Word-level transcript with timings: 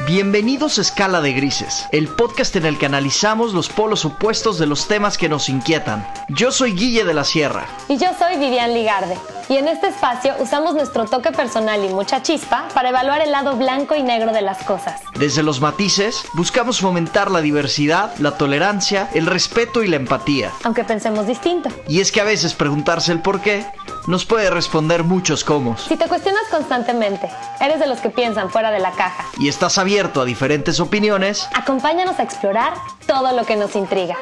Bienvenidos 0.00 0.76
a 0.76 0.82
Escala 0.82 1.22
de 1.22 1.32
Grises, 1.32 1.86
el 1.90 2.08
podcast 2.08 2.54
en 2.56 2.66
el 2.66 2.76
que 2.76 2.84
analizamos 2.84 3.54
los 3.54 3.70
polos 3.70 4.04
opuestos 4.04 4.58
de 4.58 4.66
los 4.66 4.86
temas 4.86 5.16
que 5.16 5.30
nos 5.30 5.48
inquietan. 5.48 6.06
Yo 6.28 6.50
soy 6.52 6.72
Guille 6.74 7.04
de 7.04 7.14
la 7.14 7.24
Sierra. 7.24 7.66
Y 7.88 7.96
yo 7.96 8.08
soy 8.18 8.36
Vivian 8.36 8.74
Ligarde. 8.74 9.16
Y 9.48 9.56
en 9.56 9.68
este 9.68 9.88
espacio 9.88 10.34
usamos 10.40 10.74
nuestro 10.74 11.04
toque 11.04 11.30
personal 11.30 11.84
y 11.84 11.88
mucha 11.88 12.22
chispa 12.22 12.68
para 12.72 12.88
evaluar 12.88 13.20
el 13.20 13.30
lado 13.30 13.56
blanco 13.56 13.94
y 13.94 14.02
negro 14.02 14.32
de 14.32 14.40
las 14.40 14.62
cosas. 14.64 15.02
Desde 15.18 15.42
los 15.42 15.60
matices, 15.60 16.24
buscamos 16.32 16.80
fomentar 16.80 17.30
la 17.30 17.40
diversidad, 17.40 18.16
la 18.18 18.38
tolerancia, 18.38 19.10
el 19.12 19.26
respeto 19.26 19.82
y 19.82 19.88
la 19.88 19.96
empatía. 19.96 20.50
Aunque 20.64 20.84
pensemos 20.84 21.26
distinto. 21.26 21.68
Y 21.88 22.00
es 22.00 22.10
que 22.10 22.20
a 22.22 22.24
veces 22.24 22.54
preguntarse 22.54 23.12
el 23.12 23.20
por 23.20 23.40
qué 23.40 23.66
nos 24.06 24.24
puede 24.24 24.50
responder 24.50 25.04
muchos 25.04 25.44
cómo. 25.44 25.76
Si 25.76 25.96
te 25.96 26.06
cuestionas 26.06 26.44
constantemente, 26.50 27.30
eres 27.60 27.80
de 27.80 27.86
los 27.86 28.00
que 28.00 28.10
piensan 28.10 28.50
fuera 28.50 28.70
de 28.70 28.78
la 28.78 28.92
caja. 28.92 29.24
Y 29.38 29.48
estás 29.48 29.76
abierto 29.78 30.22
a 30.22 30.24
diferentes 30.24 30.80
opiniones. 30.80 31.48
Acompáñanos 31.54 32.18
a 32.18 32.22
explorar 32.22 32.74
todo 33.06 33.32
lo 33.32 33.44
que 33.44 33.56
nos 33.56 33.76
intriga. 33.76 34.16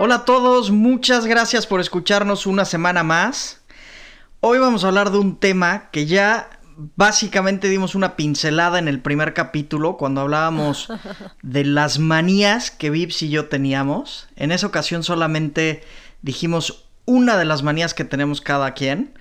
Hola 0.00 0.14
a 0.14 0.24
todos, 0.24 0.70
muchas 0.70 1.26
gracias 1.26 1.66
por 1.66 1.80
escucharnos 1.80 2.46
una 2.46 2.64
semana 2.64 3.02
más. 3.02 3.62
Hoy 4.38 4.58
vamos 4.58 4.84
a 4.84 4.86
hablar 4.86 5.10
de 5.10 5.18
un 5.18 5.40
tema 5.40 5.90
que 5.90 6.06
ya 6.06 6.50
básicamente 6.94 7.68
dimos 7.68 7.96
una 7.96 8.14
pincelada 8.14 8.78
en 8.78 8.86
el 8.86 9.00
primer 9.00 9.34
capítulo 9.34 9.96
cuando 9.96 10.20
hablábamos 10.20 10.86
de 11.42 11.64
las 11.64 11.98
manías 11.98 12.70
que 12.70 12.90
Vips 12.90 13.22
y 13.22 13.30
yo 13.30 13.46
teníamos. 13.48 14.28
En 14.36 14.52
esa 14.52 14.68
ocasión 14.68 15.02
solamente 15.02 15.82
dijimos 16.22 16.84
una 17.04 17.36
de 17.36 17.44
las 17.44 17.64
manías 17.64 17.92
que 17.92 18.04
tenemos 18.04 18.40
cada 18.40 18.74
quien. 18.74 19.14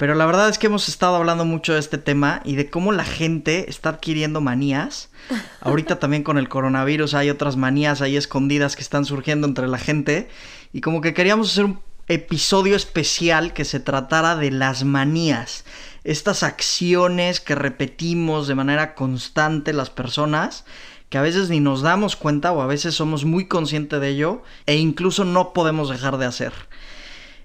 Pero 0.00 0.14
la 0.14 0.24
verdad 0.24 0.48
es 0.48 0.56
que 0.56 0.68
hemos 0.68 0.88
estado 0.88 1.16
hablando 1.16 1.44
mucho 1.44 1.74
de 1.74 1.78
este 1.78 1.98
tema 1.98 2.40
y 2.46 2.56
de 2.56 2.70
cómo 2.70 2.90
la 2.90 3.04
gente 3.04 3.68
está 3.68 3.90
adquiriendo 3.90 4.40
manías. 4.40 5.10
Ahorita 5.60 5.98
también 5.98 6.22
con 6.22 6.38
el 6.38 6.48
coronavirus 6.48 7.12
hay 7.12 7.28
otras 7.28 7.58
manías 7.58 8.00
ahí 8.00 8.16
escondidas 8.16 8.76
que 8.76 8.82
están 8.82 9.04
surgiendo 9.04 9.46
entre 9.46 9.68
la 9.68 9.76
gente. 9.76 10.30
Y 10.72 10.80
como 10.80 11.02
que 11.02 11.12
queríamos 11.12 11.52
hacer 11.52 11.66
un 11.66 11.80
episodio 12.08 12.76
especial 12.76 13.52
que 13.52 13.66
se 13.66 13.78
tratara 13.78 14.36
de 14.36 14.50
las 14.50 14.84
manías. 14.84 15.66
Estas 16.02 16.44
acciones 16.44 17.40
que 17.40 17.54
repetimos 17.54 18.48
de 18.48 18.54
manera 18.54 18.94
constante 18.94 19.74
las 19.74 19.90
personas 19.90 20.64
que 21.10 21.18
a 21.18 21.22
veces 21.22 21.50
ni 21.50 21.60
nos 21.60 21.82
damos 21.82 22.16
cuenta 22.16 22.52
o 22.52 22.62
a 22.62 22.66
veces 22.66 22.94
somos 22.94 23.26
muy 23.26 23.48
conscientes 23.48 24.00
de 24.00 24.08
ello 24.08 24.44
e 24.64 24.76
incluso 24.76 25.26
no 25.26 25.52
podemos 25.52 25.90
dejar 25.90 26.16
de 26.16 26.24
hacer. 26.24 26.54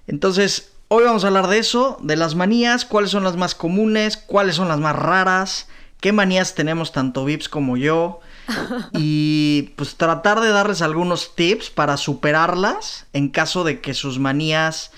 Entonces, 0.08 0.75
Hoy 0.88 1.04
vamos 1.04 1.24
a 1.24 1.28
hablar 1.28 1.48
de 1.48 1.58
eso, 1.58 1.98
de 2.02 2.16
las 2.16 2.36
manías, 2.36 2.86
cuáles 2.86 3.10
son 3.10 3.24
las 3.24 3.36
más 3.38 3.56
comunes, 3.56 4.18
cuáles 4.18 4.56
son 4.56 4.68
las 4.68 4.80
más 4.80 4.96
raras, 4.96 5.68
qué 6.00 6.12
manías 6.12 6.54
tenemos 6.54 6.92
tanto 6.92 7.26
Vips 7.26 7.50
como 7.50 7.76
yo. 7.76 8.20
Y 8.94 9.74
pues 9.78 9.96
tratar 9.96 10.40
de 10.42 10.50
darles 10.50 10.84
algunos 10.84 11.36
tips 11.36 11.72
para 11.72 11.98
superarlas 11.98 13.08
en 13.14 13.30
caso 13.30 13.64
de 13.64 13.82
que 13.82 13.96
sus 13.96 14.20
manías 14.20 14.92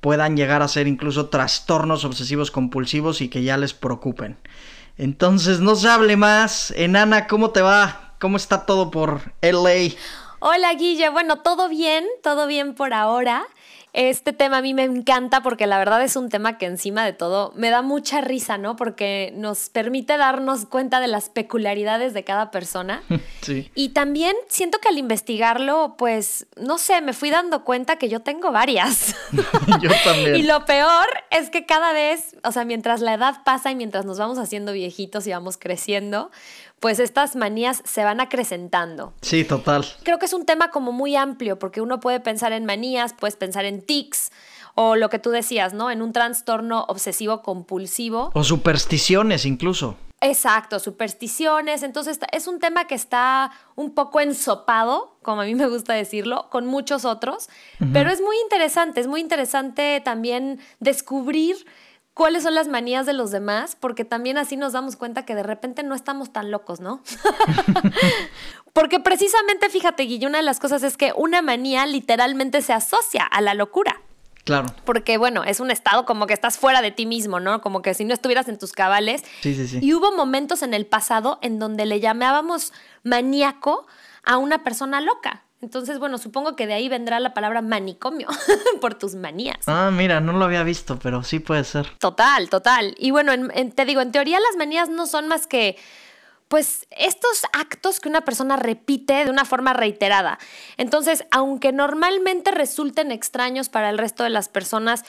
puedan 0.00 0.36
llegar 0.38 0.62
a 0.62 0.68
ser 0.68 0.86
incluso 0.86 1.26
trastornos 1.26 2.06
obsesivos 2.06 2.50
compulsivos 2.50 3.20
y 3.20 3.28
que 3.28 3.42
ya 3.42 3.58
les 3.58 3.74
preocupen. 3.74 4.38
Entonces, 4.96 5.60
no 5.60 5.76
se 5.76 5.88
hable 5.88 6.16
más. 6.16 6.70
Enana, 6.70 7.26
¿cómo 7.26 7.50
te 7.50 7.60
va? 7.60 8.14
¿Cómo 8.18 8.38
está 8.38 8.64
todo 8.64 8.90
por 8.90 9.34
LA? 9.42 9.94
Hola 10.38 10.72
Guille, 10.74 11.10
bueno, 11.10 11.40
todo 11.40 11.68
bien, 11.68 12.06
todo 12.22 12.46
bien 12.46 12.74
por 12.74 12.94
ahora. 12.94 13.46
Este 13.96 14.34
tema 14.34 14.58
a 14.58 14.60
mí 14.60 14.74
me 14.74 14.84
encanta 14.84 15.42
porque 15.42 15.66
la 15.66 15.78
verdad 15.78 16.04
es 16.04 16.16
un 16.16 16.28
tema 16.28 16.58
que 16.58 16.66
encima 16.66 17.02
de 17.02 17.14
todo 17.14 17.54
me 17.56 17.70
da 17.70 17.80
mucha 17.80 18.20
risa, 18.20 18.58
¿no? 18.58 18.76
Porque 18.76 19.32
nos 19.34 19.70
permite 19.70 20.18
darnos 20.18 20.66
cuenta 20.66 21.00
de 21.00 21.06
las 21.06 21.30
peculiaridades 21.30 22.12
de 22.12 22.22
cada 22.22 22.50
persona. 22.50 23.02
Sí. 23.42 23.70
Y 23.76 23.90
también 23.90 24.34
siento 24.48 24.78
que 24.80 24.88
al 24.88 24.98
investigarlo, 24.98 25.94
pues, 25.96 26.48
no 26.56 26.78
sé, 26.78 27.00
me 27.00 27.12
fui 27.12 27.30
dando 27.30 27.62
cuenta 27.62 27.94
que 27.94 28.08
yo 28.08 28.18
tengo 28.18 28.50
varias. 28.50 29.14
yo 29.80 29.90
también. 30.02 30.34
y 30.36 30.42
lo 30.42 30.64
peor 30.64 31.06
es 31.30 31.48
que 31.50 31.64
cada 31.64 31.92
vez, 31.92 32.34
o 32.42 32.50
sea, 32.50 32.64
mientras 32.64 33.00
la 33.00 33.14
edad 33.14 33.44
pasa 33.44 33.70
y 33.70 33.76
mientras 33.76 34.04
nos 34.04 34.18
vamos 34.18 34.38
haciendo 34.38 34.72
viejitos 34.72 35.28
y 35.28 35.30
vamos 35.30 35.58
creciendo, 35.58 36.32
pues 36.80 36.98
estas 36.98 37.36
manías 37.36 37.82
se 37.84 38.04
van 38.04 38.20
acrecentando. 38.20 39.14
Sí, 39.22 39.44
total. 39.44 39.84
Creo 40.02 40.18
que 40.18 40.26
es 40.26 40.32
un 40.32 40.44
tema 40.44 40.70
como 40.70 40.92
muy 40.92 41.16
amplio 41.16 41.58
porque 41.58 41.80
uno 41.80 42.00
puede 42.00 42.20
pensar 42.20 42.52
en 42.52 42.64
manías, 42.64 43.14
puedes 43.14 43.36
pensar 43.36 43.64
en 43.64 43.82
tics 43.82 44.30
o 44.74 44.94
lo 44.94 45.08
que 45.08 45.18
tú 45.18 45.30
decías, 45.30 45.72
¿no? 45.72 45.90
En 45.90 46.02
un 46.02 46.12
trastorno 46.12 46.84
obsesivo 46.88 47.42
compulsivo. 47.42 48.30
O 48.34 48.44
supersticiones 48.44 49.46
incluso. 49.46 49.96
Exacto, 50.20 50.78
supersticiones. 50.78 51.82
Entonces 51.82 52.18
es 52.32 52.46
un 52.46 52.58
tema 52.58 52.86
que 52.86 52.94
está 52.94 53.52
un 53.74 53.94
poco 53.94 54.20
ensopado, 54.20 55.16
como 55.22 55.42
a 55.42 55.44
mí 55.44 55.54
me 55.54 55.66
gusta 55.66 55.92
decirlo, 55.94 56.48
con 56.50 56.66
muchos 56.66 57.04
otros, 57.04 57.48
pero 57.92 58.10
es 58.10 58.20
muy 58.20 58.36
interesante, 58.42 59.00
es 59.00 59.06
muy 59.06 59.20
interesante 59.20 60.00
también 60.04 60.58
descubrir 60.80 61.66
cuáles 62.16 62.44
son 62.44 62.54
las 62.54 62.66
manías 62.66 63.04
de 63.04 63.12
los 63.12 63.30
demás, 63.30 63.76
porque 63.78 64.06
también 64.06 64.38
así 64.38 64.56
nos 64.56 64.72
damos 64.72 64.96
cuenta 64.96 65.26
que 65.26 65.34
de 65.34 65.42
repente 65.42 65.82
no 65.82 65.94
estamos 65.94 66.32
tan 66.32 66.50
locos, 66.50 66.80
¿no? 66.80 67.02
porque 68.72 69.00
precisamente, 69.00 69.68
fíjate, 69.68 70.04
Guille, 70.04 70.26
una 70.26 70.38
de 70.38 70.44
las 70.44 70.58
cosas 70.58 70.82
es 70.82 70.96
que 70.96 71.12
una 71.14 71.42
manía 71.42 71.84
literalmente 71.84 72.62
se 72.62 72.72
asocia 72.72 73.22
a 73.22 73.42
la 73.42 73.52
locura. 73.52 74.00
Claro. 74.44 74.74
Porque, 74.86 75.18
bueno, 75.18 75.44
es 75.44 75.60
un 75.60 75.70
estado 75.70 76.06
como 76.06 76.26
que 76.26 76.32
estás 76.32 76.56
fuera 76.56 76.80
de 76.80 76.90
ti 76.90 77.04
mismo, 77.04 77.38
¿no? 77.38 77.60
Como 77.60 77.82
que 77.82 77.92
si 77.92 78.06
no 78.06 78.14
estuvieras 78.14 78.48
en 78.48 78.58
tus 78.58 78.72
cabales. 78.72 79.22
Sí, 79.42 79.54
sí, 79.54 79.68
sí. 79.68 79.78
Y 79.82 79.92
hubo 79.92 80.16
momentos 80.16 80.62
en 80.62 80.72
el 80.72 80.86
pasado 80.86 81.38
en 81.42 81.58
donde 81.58 81.84
le 81.84 82.00
llamábamos 82.00 82.72
maníaco 83.02 83.86
a 84.24 84.38
una 84.38 84.64
persona 84.64 85.02
loca. 85.02 85.42
Entonces, 85.62 85.98
bueno, 85.98 86.18
supongo 86.18 86.54
que 86.54 86.66
de 86.66 86.74
ahí 86.74 86.88
vendrá 86.88 87.18
la 87.18 87.32
palabra 87.32 87.62
manicomio, 87.62 88.28
por 88.80 88.94
tus 88.94 89.14
manías. 89.14 89.58
Ah, 89.66 89.90
mira, 89.92 90.20
no 90.20 90.32
lo 90.32 90.44
había 90.44 90.62
visto, 90.62 90.98
pero 90.98 91.22
sí 91.22 91.38
puede 91.38 91.64
ser. 91.64 91.88
Total, 91.98 92.50
total. 92.50 92.94
Y 92.98 93.10
bueno, 93.10 93.32
te 93.74 93.84
digo, 93.84 94.00
en 94.02 94.12
teoría 94.12 94.38
las 94.38 94.56
manías 94.58 94.90
no 94.90 95.06
son 95.06 95.28
más 95.28 95.46
que, 95.46 95.78
pues, 96.48 96.86
estos 96.90 97.44
actos 97.54 98.00
que 98.00 98.08
una 98.10 98.20
persona 98.20 98.56
repite 98.56 99.24
de 99.24 99.30
una 99.30 99.46
forma 99.46 99.72
reiterada. 99.72 100.38
Entonces, 100.76 101.24
aunque 101.30 101.72
normalmente 101.72 102.50
resulten 102.50 103.10
extraños 103.10 103.70
para 103.70 103.88
el 103.88 103.96
resto 103.96 104.24
de 104.24 104.30
las 104.30 104.50
personas 104.50 105.04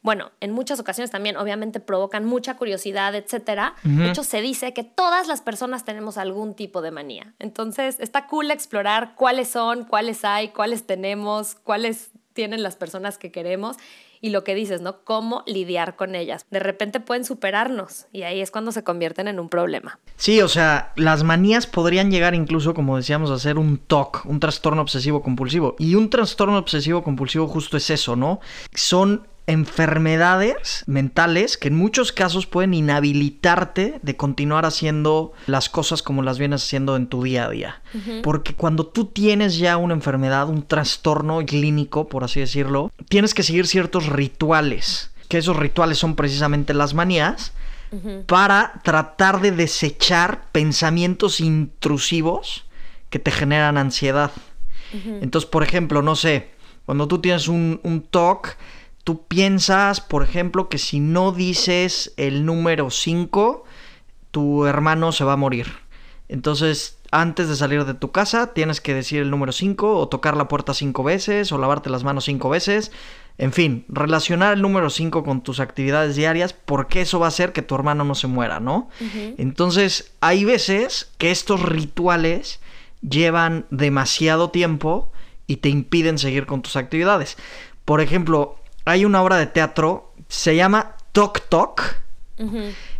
bueno, 0.00 0.30
en 0.40 0.52
muchas 0.52 0.78
ocasiones 0.78 1.10
también 1.10 1.36
obviamente 1.36 1.80
provocan 1.80 2.24
mucha 2.24 2.56
curiosidad, 2.56 3.14
etcétera. 3.14 3.74
De 3.82 4.08
hecho, 4.08 4.22
se 4.22 4.40
dice 4.40 4.72
que 4.72 4.84
todas 4.84 5.26
las 5.26 5.40
personas 5.40 5.84
tenemos 5.84 6.18
algún 6.18 6.54
tipo 6.54 6.82
de 6.82 6.90
manía. 6.90 7.34
Entonces, 7.38 7.96
está 7.98 8.26
cool 8.26 8.50
explorar 8.50 9.14
cuáles 9.16 9.48
son, 9.48 9.84
cuáles 9.84 10.24
hay, 10.24 10.48
cuáles 10.48 10.86
tenemos, 10.86 11.56
cuáles 11.56 12.10
tienen 12.32 12.62
las 12.62 12.76
personas 12.76 13.18
que 13.18 13.32
queremos 13.32 13.76
y 14.20 14.30
lo 14.30 14.44
que 14.44 14.54
dices, 14.54 14.80
¿no? 14.80 15.02
Cómo 15.04 15.42
lidiar 15.46 15.96
con 15.96 16.14
ellas. 16.14 16.46
De 16.50 16.60
repente 16.60 17.00
pueden 17.00 17.24
superarnos 17.24 18.06
y 18.12 18.22
ahí 18.22 18.40
es 18.40 18.50
cuando 18.50 18.72
se 18.72 18.84
convierten 18.84 19.28
en 19.28 19.40
un 19.40 19.48
problema. 19.48 19.98
Sí, 20.16 20.40
o 20.40 20.48
sea, 20.48 20.92
las 20.96 21.24
manías 21.24 21.66
podrían 21.66 22.10
llegar 22.10 22.34
incluso, 22.34 22.74
como 22.74 22.96
decíamos, 22.96 23.30
a 23.30 23.38
ser 23.38 23.58
un 23.58 23.78
TOC, 23.78 24.26
un 24.26 24.40
trastorno 24.40 24.82
obsesivo 24.82 25.22
compulsivo. 25.22 25.76
Y 25.78 25.94
un 25.96 26.10
trastorno 26.10 26.58
obsesivo 26.58 27.02
compulsivo 27.02 27.48
justo 27.48 27.76
es 27.76 27.90
eso, 27.90 28.16
¿no? 28.16 28.40
Son 28.74 29.26
enfermedades 29.48 30.84
mentales 30.86 31.56
que 31.56 31.68
en 31.68 31.74
muchos 31.74 32.12
casos 32.12 32.46
pueden 32.46 32.74
inhabilitarte 32.74 33.98
de 34.02 34.16
continuar 34.16 34.66
haciendo 34.66 35.32
las 35.46 35.70
cosas 35.70 36.02
como 36.02 36.22
las 36.22 36.38
vienes 36.38 36.62
haciendo 36.62 36.96
en 36.96 37.06
tu 37.06 37.22
día 37.22 37.46
a 37.46 37.50
día. 37.50 37.82
Porque 38.22 38.54
cuando 38.54 38.86
tú 38.86 39.06
tienes 39.06 39.56
ya 39.56 39.78
una 39.78 39.94
enfermedad, 39.94 40.50
un 40.50 40.62
trastorno 40.62 41.44
clínico, 41.46 42.08
por 42.08 42.24
así 42.24 42.40
decirlo, 42.40 42.92
tienes 43.08 43.32
que 43.32 43.42
seguir 43.42 43.66
ciertos 43.66 44.06
rituales, 44.06 45.12
que 45.28 45.38
esos 45.38 45.56
rituales 45.56 45.96
son 45.96 46.14
precisamente 46.14 46.74
las 46.74 46.92
manías, 46.92 47.52
para 48.26 48.82
tratar 48.84 49.40
de 49.40 49.50
desechar 49.50 50.44
pensamientos 50.52 51.40
intrusivos 51.40 52.66
que 53.08 53.18
te 53.18 53.30
generan 53.30 53.78
ansiedad. 53.78 54.30
Entonces, 54.92 55.48
por 55.48 55.62
ejemplo, 55.62 56.02
no 56.02 56.16
sé, 56.16 56.50
cuando 56.84 57.08
tú 57.08 57.18
tienes 57.18 57.48
un, 57.48 57.80
un 57.82 58.02
TOC, 58.02 58.56
tú 59.08 59.24
piensas, 59.26 60.02
por 60.02 60.22
ejemplo, 60.22 60.68
que 60.68 60.76
si 60.76 61.00
no 61.00 61.32
dices 61.32 62.12
el 62.18 62.44
número 62.44 62.90
5, 62.90 63.64
tu 64.30 64.66
hermano 64.66 65.12
se 65.12 65.24
va 65.24 65.32
a 65.32 65.36
morir. 65.38 65.66
Entonces, 66.28 66.98
antes 67.10 67.48
de 67.48 67.56
salir 67.56 67.86
de 67.86 67.94
tu 67.94 68.10
casa, 68.12 68.52
tienes 68.52 68.82
que 68.82 68.92
decir 68.92 69.22
el 69.22 69.30
número 69.30 69.52
5 69.52 69.96
o 69.96 70.08
tocar 70.08 70.36
la 70.36 70.46
puerta 70.46 70.74
5 70.74 71.02
veces 71.04 71.52
o 71.52 71.56
lavarte 71.56 71.88
las 71.88 72.04
manos 72.04 72.26
5 72.26 72.50
veces. 72.50 72.92
En 73.38 73.54
fin, 73.54 73.86
relacionar 73.88 74.52
el 74.52 74.60
número 74.60 74.90
5 74.90 75.24
con 75.24 75.40
tus 75.40 75.58
actividades 75.58 76.14
diarias 76.14 76.52
porque 76.52 77.00
eso 77.00 77.18
va 77.18 77.28
a 77.28 77.28
hacer 77.28 77.54
que 77.54 77.62
tu 77.62 77.74
hermano 77.76 78.04
no 78.04 78.14
se 78.14 78.26
muera, 78.26 78.60
¿no? 78.60 78.90
Entonces, 79.38 80.12
hay 80.20 80.44
veces 80.44 81.10
que 81.16 81.30
estos 81.30 81.62
rituales 81.62 82.60
llevan 83.00 83.64
demasiado 83.70 84.50
tiempo 84.50 85.10
y 85.46 85.56
te 85.56 85.70
impiden 85.70 86.18
seguir 86.18 86.44
con 86.44 86.60
tus 86.60 86.76
actividades. 86.76 87.38
Por 87.86 88.02
ejemplo, 88.02 88.57
hay 88.88 89.04
una 89.04 89.22
obra 89.22 89.36
de 89.36 89.46
teatro, 89.46 90.14
se 90.28 90.56
llama 90.56 90.96
Tok 91.12 91.48
Tok. 91.48 91.82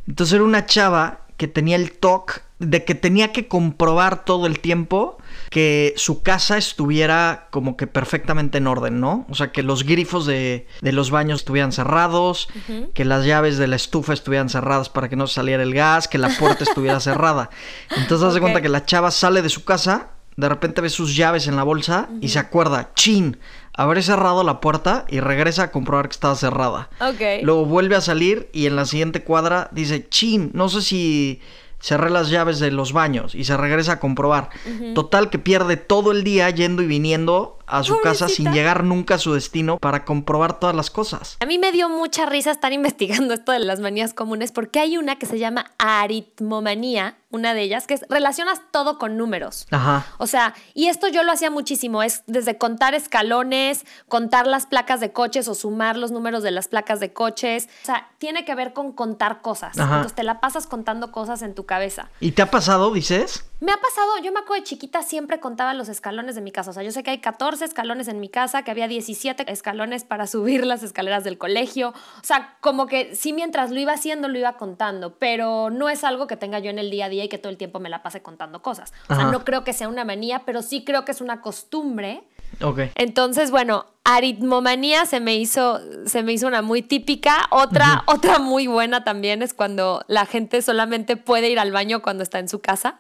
Entonces 0.07 0.35
era 0.35 0.45
una 0.45 0.67
chava 0.67 1.21
que 1.37 1.49
tenía 1.49 1.77
el 1.77 1.93
toque 1.93 2.35
de 2.59 2.85
que 2.85 2.95
tenía 2.97 3.31
que 3.31 3.47
comprobar 3.47 4.25
todo 4.25 4.47
el 4.47 4.59
tiempo 4.59 5.19
que 5.51 5.95
su 5.97 6.23
casa 6.23 6.59
estuviera 6.59 7.47
como 7.51 7.77
que 7.77 7.87
perfectamente 7.87 8.59
en 8.59 8.67
orden, 8.67 9.01
¿no? 9.01 9.27
O 9.31 9.35
sea, 9.35 9.53
que 9.53 9.63
los 9.63 9.85
grifos 9.85 10.27
de, 10.27 10.67
de 10.81 10.93
los 10.93 11.11
baños 11.11 11.41
estuvieran 11.41 11.71
cerrados, 11.71 12.49
que 12.95 13.05
las 13.05 13.25
llaves 13.25 13.59
de 13.59 13.69
la 13.69 13.77
estufa 13.77 14.13
estuvieran 14.13 14.49
cerradas 14.49 14.89
para 14.89 15.09
que 15.09 15.17
no 15.17 15.29
saliera 15.29 15.63
el 15.63 15.73
gas, 15.73 16.09
que 16.09 16.19
la 16.19 16.31
puerta 16.31 16.65
estuviera 16.65 16.99
cerrada. 17.01 17.51
Entonces, 17.97 18.27
haz 18.27 18.35
de 18.35 18.41
cuenta 18.41 18.61
que 18.61 18.69
la 18.69 18.85
chava 18.85 19.13
sale 19.13 19.41
de 19.41 19.49
su 19.49 19.65
casa, 19.65 20.09
de 20.37 20.49
repente 20.49 20.81
ve 20.81 20.91
sus 20.91 21.17
llaves 21.17 21.47
en 21.47 21.57
la 21.57 21.63
bolsa 21.63 22.09
y 22.21 22.29
se 22.29 22.41
acuerda, 22.41 22.91
chin, 22.95 23.39
habré 23.79 24.03
cerrado 24.03 24.43
la 24.43 24.61
puerta 24.61 25.05
y 25.09 25.21
regresa 25.21 25.63
a 25.63 25.71
comprobar 25.71 26.09
que 26.09 26.15
estaba 26.15 26.35
cerrada. 26.35 26.91
Ok. 27.01 27.43
Luego 27.43 27.65
vuelve 27.65 27.95
a 27.95 28.01
salir 28.01 28.51
y 28.53 28.67
en 28.67 28.75
la 28.75 28.85
siguiente 28.85 29.23
cuadra 29.23 29.69
dice, 29.71 30.09
chin, 30.09 30.51
no 30.53 30.69
sé 30.69 30.83
si 30.83 31.41
cerré 31.81 32.11
las 32.11 32.29
llaves 32.29 32.59
de 32.59 32.73
los 32.73 32.93
baños 32.93 33.37
y 33.37 33.45
se 33.45 33.57
regresa 33.57 33.93
a 33.93 34.01
comprobar. 34.01 34.51
Total 34.97 35.31
que 35.31 35.39
pierde 35.39 35.77
todo 35.77 36.11
el 36.11 36.25
día 36.25 36.51
yendo 36.51 36.83
y 36.83 36.87
viniendo 36.87 37.58
a 37.69 37.83
su 37.83 38.01
casa 38.01 38.29
sin 38.29 38.53
llegar 38.53 38.85
nunca 38.85 39.15
a 39.15 39.19
su 39.19 39.35
destino 39.35 39.79
para 39.79 40.05
comprobar 40.05 40.59
todas 40.59 40.75
las 40.75 40.91
cosas. 40.91 41.37
A 41.41 41.47
mí 41.47 41.59
me 41.59 41.73
dio 41.73 41.89
mucha 41.89 42.27
risa 42.27 42.51
estar 42.51 42.73
investigando 42.79 43.35
esto 43.35 43.53
de 43.53 43.61
las 43.61 43.81
manías 43.81 44.15
comunes 44.15 44.53
porque 44.53 44.81
hay 44.81 44.97
una 44.97 45.17
que 45.17 45.27
se 45.27 45.39
llama 45.39 45.73
aritmomanía, 45.79 47.19
una 47.31 47.53
de 47.53 47.63
ellas, 47.63 47.87
que 47.87 47.95
es 47.95 48.05
relacionas 48.09 48.63
todo 48.71 48.99
con 48.99 49.17
números. 49.17 49.67
Ajá. 49.71 50.07
O 50.19 50.27
sea, 50.27 50.55
y 50.75 50.87
esto 50.87 51.09
yo 51.09 51.23
lo 51.23 51.33
hacía 51.33 51.51
muchísimo, 51.51 52.03
es 52.03 52.23
desde 52.27 52.57
contar 52.57 52.95
escalones, 52.95 53.85
contar 54.09 54.47
las 54.47 54.67
placas 54.67 55.01
de 55.01 55.13
coches 55.13 55.49
o 55.49 55.55
sumar 55.55 55.97
los 55.97 56.11
números 56.11 56.43
de 56.43 56.51
las 56.51 56.69
placas 56.69 57.01
de 57.01 57.13
coches. 57.13 57.69
O 57.83 57.87
sea, 57.87 58.09
tiene 58.19 58.45
que 58.45 58.55
ver 58.55 58.73
con 58.73 58.93
contar 58.93 59.43
cosas. 59.43 59.79
Ajá. 59.79 59.97
Entonces 59.97 60.15
te 60.15 60.23
la 60.23 60.41
pasas 60.41 60.67
contando 60.67 61.13
cosas 61.13 61.43
en 61.43 61.55
tu 61.55 61.67
cabeza. 61.67 62.11
¿Y 62.21 62.33
te 62.33 62.43
ha 62.43 62.51
pasado, 62.51 62.93
dices? 62.93 63.48
Me 63.61 63.73
ha 63.73 63.77
pasado, 63.77 64.19
yo 64.23 64.31
me 64.31 64.39
acuerdo 64.39 64.63
de 64.63 64.69
chiquita 64.69 65.03
siempre 65.03 65.41
contaba 65.41 65.75
los 65.75 65.89
escalones 65.89 66.37
de 66.37 66.41
mi 66.41 66.53
casa. 66.53 66.71
O 66.71 66.73
sea, 66.73 66.85
yo 66.85 66.93
sé 66.93 67.03
que 67.03 67.11
hay 67.11 67.19
14 67.19 67.65
escalones 67.65 68.07
en 68.07 68.21
mi 68.21 68.29
casa, 68.29 68.63
que 68.63 68.71
había 68.71 68.87
17 68.87 69.51
escalones 69.51 70.05
para 70.05 70.29
subir 70.29 70.65
las 70.65 70.85
escaleras 70.85 71.25
del 71.25 71.39
colegio. 71.39 71.89
O 71.89 72.25
sea, 72.25 72.57
como 72.61 72.87
que 72.87 73.17
sí 73.17 73.33
mientras 73.33 73.73
lo 73.73 73.81
iba 73.81 73.93
haciendo 73.93 74.29
lo 74.29 74.39
iba 74.39 74.57
contando, 74.57 75.19
pero 75.19 75.71
no 75.71 75.89
es 75.89 76.05
algo 76.05 76.29
que 76.29 76.37
tenga 76.37 76.61
yo 76.61 76.71
en 76.71 76.79
el 76.79 76.91
día 76.91 77.07
a 77.07 77.09
día 77.09 77.25
y 77.25 77.29
que 77.29 77.39
todo 77.39 77.51
el 77.51 77.57
tiempo 77.59 77.81
me 77.81 77.89
la 77.89 78.01
pase 78.03 78.23
contando 78.23 78.63
cosas. 78.63 78.93
O 79.09 79.15
sea, 79.15 79.25
Ajá. 79.25 79.33
no 79.33 79.45
creo 79.45 79.65
que 79.65 79.73
sea 79.73 79.89
una 79.89 80.05
manía, 80.05 80.43
pero 80.45 80.63
sí 80.63 80.85
creo 80.85 81.05
que 81.05 81.11
es 81.11 81.21
una 81.21 81.41
costumbre. 81.41 82.23
Ok. 82.61 82.81
Entonces, 82.97 83.51
bueno, 83.51 83.87
aritmomanía 84.09 85.05
se 85.05 85.21
me 85.21 85.37
hizo, 85.37 85.81
se 86.07 86.23
me 86.23 86.33
hizo 86.33 86.47
una 86.47 86.63
muy 86.63 86.81
típica. 86.81 87.47
Otra, 87.51 88.05
otra 88.07 88.39
muy 88.39 88.67
buena 88.67 89.05
también 89.05 89.43
es 89.43 89.53
cuando 89.53 90.03
la 90.09 90.25
gente 90.25 90.63
solamente 90.63 91.19
puede 91.19 91.51
ir 91.51 91.59
al 91.59 91.73
baño 91.73 92.01
cuando 92.01 92.23
está 92.23 92.39
en 92.39 92.49
su 92.49 92.61
casa. 92.61 92.99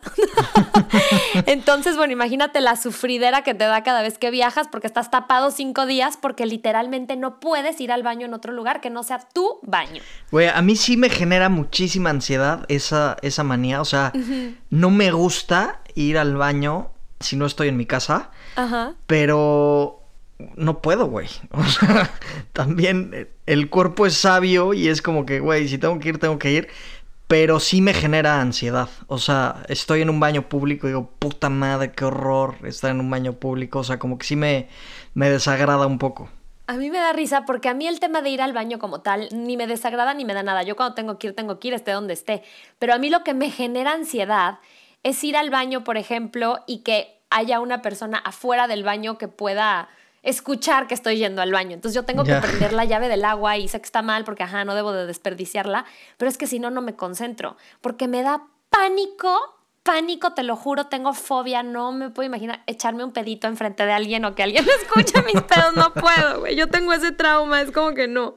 Entonces, 1.46 1.96
bueno, 1.96 2.12
imagínate 2.12 2.60
la 2.60 2.76
sufridera 2.76 3.42
que 3.42 3.54
te 3.54 3.64
da 3.64 3.82
cada 3.82 4.02
vez 4.02 4.18
que 4.18 4.30
viajas 4.30 4.68
porque 4.68 4.86
estás 4.86 5.10
tapado 5.10 5.50
cinco 5.50 5.86
días 5.86 6.18
porque 6.20 6.44
literalmente 6.44 7.16
no 7.16 7.40
puedes 7.40 7.80
ir 7.80 7.90
al 7.90 8.02
baño 8.02 8.26
en 8.26 8.34
otro 8.34 8.52
lugar 8.52 8.82
que 8.82 8.90
no 8.90 9.02
sea 9.02 9.20
tu 9.32 9.60
baño. 9.62 10.02
Güey, 10.30 10.48
a 10.48 10.60
mí 10.60 10.76
sí 10.76 10.98
me 10.98 11.08
genera 11.08 11.48
muchísima 11.48 12.10
ansiedad 12.10 12.66
esa, 12.68 13.16
esa 13.22 13.44
manía. 13.44 13.80
O 13.80 13.86
sea, 13.86 14.12
no 14.68 14.90
me 14.90 15.10
gusta 15.10 15.80
ir 15.94 16.18
al 16.18 16.36
baño 16.36 16.90
si 17.20 17.36
no 17.36 17.46
estoy 17.46 17.68
en 17.68 17.76
mi 17.76 17.86
casa. 17.86 18.30
Ajá. 18.56 18.94
Pero 19.06 20.02
no 20.56 20.80
puedo, 20.80 21.06
güey. 21.06 21.28
O 21.50 21.64
sea, 21.64 22.10
también 22.52 23.28
el 23.46 23.70
cuerpo 23.70 24.06
es 24.06 24.14
sabio 24.14 24.74
y 24.74 24.88
es 24.88 25.02
como 25.02 25.26
que, 25.26 25.40
güey, 25.40 25.68
si 25.68 25.78
tengo 25.78 25.98
que 25.98 26.10
ir, 26.10 26.18
tengo 26.18 26.38
que 26.38 26.52
ir. 26.52 26.68
Pero 27.26 27.60
sí 27.60 27.82
me 27.82 27.92
genera 27.92 28.40
ansiedad. 28.40 28.88
O 29.06 29.18
sea, 29.18 29.62
estoy 29.68 30.00
en 30.00 30.08
un 30.08 30.18
baño 30.18 30.48
público 30.48 30.86
y 30.86 30.90
digo, 30.90 31.10
puta 31.18 31.50
madre, 31.50 31.92
qué 31.92 32.06
horror 32.06 32.54
estar 32.64 32.90
en 32.90 33.00
un 33.00 33.10
baño 33.10 33.34
público. 33.34 33.80
O 33.80 33.84
sea, 33.84 33.98
como 33.98 34.16
que 34.16 34.26
sí 34.26 34.34
me, 34.34 34.68
me 35.12 35.28
desagrada 35.28 35.86
un 35.86 35.98
poco. 35.98 36.30
A 36.66 36.74
mí 36.74 36.90
me 36.90 36.98
da 36.98 37.12
risa 37.12 37.44
porque 37.44 37.68
a 37.68 37.74
mí 37.74 37.86
el 37.86 38.00
tema 38.00 38.22
de 38.22 38.30
ir 38.30 38.40
al 38.40 38.52
baño 38.52 38.78
como 38.78 39.00
tal 39.00 39.28
ni 39.32 39.56
me 39.56 39.66
desagrada 39.66 40.14
ni 40.14 40.24
me 40.24 40.32
da 40.32 40.42
nada. 40.42 40.62
Yo 40.62 40.76
cuando 40.76 40.94
tengo 40.94 41.18
que 41.18 41.28
ir, 41.28 41.34
tengo 41.34 41.58
que 41.58 41.68
ir, 41.68 41.74
esté 41.74 41.92
donde 41.92 42.14
esté. 42.14 42.42
Pero 42.78 42.94
a 42.94 42.98
mí 42.98 43.10
lo 43.10 43.24
que 43.24 43.34
me 43.34 43.50
genera 43.50 43.92
ansiedad 43.92 44.58
es 45.02 45.22
ir 45.24 45.36
al 45.36 45.50
baño, 45.50 45.84
por 45.84 45.96
ejemplo, 45.96 46.64
y 46.66 46.78
que 46.78 47.22
haya 47.30 47.60
una 47.60 47.82
persona 47.82 48.18
afuera 48.18 48.68
del 48.68 48.82
baño 48.82 49.18
que 49.18 49.28
pueda 49.28 49.88
escuchar 50.22 50.86
que 50.86 50.94
estoy 50.94 51.16
yendo 51.16 51.42
al 51.42 51.52
baño. 51.52 51.74
Entonces 51.74 51.94
yo 51.94 52.04
tengo 52.04 52.24
que 52.24 52.34
prender 52.34 52.72
la 52.72 52.84
llave 52.86 53.08
del 53.08 53.24
agua 53.24 53.56
y 53.56 53.68
sé 53.68 53.80
que 53.80 53.86
está 53.86 54.02
mal 54.02 54.24
porque, 54.24 54.42
ajá, 54.42 54.64
no 54.64 54.74
debo 54.74 54.92
de 54.92 55.06
desperdiciarla. 55.06 55.84
Pero 56.16 56.28
es 56.28 56.38
que 56.38 56.46
si 56.46 56.58
no, 56.58 56.70
no 56.70 56.82
me 56.82 56.94
concentro. 56.94 57.56
Porque 57.80 58.08
me 58.08 58.22
da 58.22 58.42
pánico, 58.70 59.38
pánico, 59.82 60.34
te 60.34 60.42
lo 60.42 60.56
juro, 60.56 60.86
tengo 60.86 61.14
fobia. 61.14 61.62
No 61.62 61.92
me 61.92 62.10
puedo 62.10 62.26
imaginar 62.26 62.62
echarme 62.66 63.04
un 63.04 63.12
pedito 63.12 63.46
enfrente 63.46 63.86
de 63.86 63.92
alguien 63.92 64.24
o 64.24 64.34
que 64.34 64.42
alguien 64.42 64.66
escuche 64.82 65.22
mis 65.22 65.40
pedos. 65.42 65.74
No 65.76 65.92
puedo, 65.94 66.40
güey. 66.40 66.56
Yo 66.56 66.68
tengo 66.68 66.92
ese 66.92 67.12
trauma, 67.12 67.62
es 67.62 67.70
como 67.70 67.94
que 67.94 68.08
no. 68.08 68.36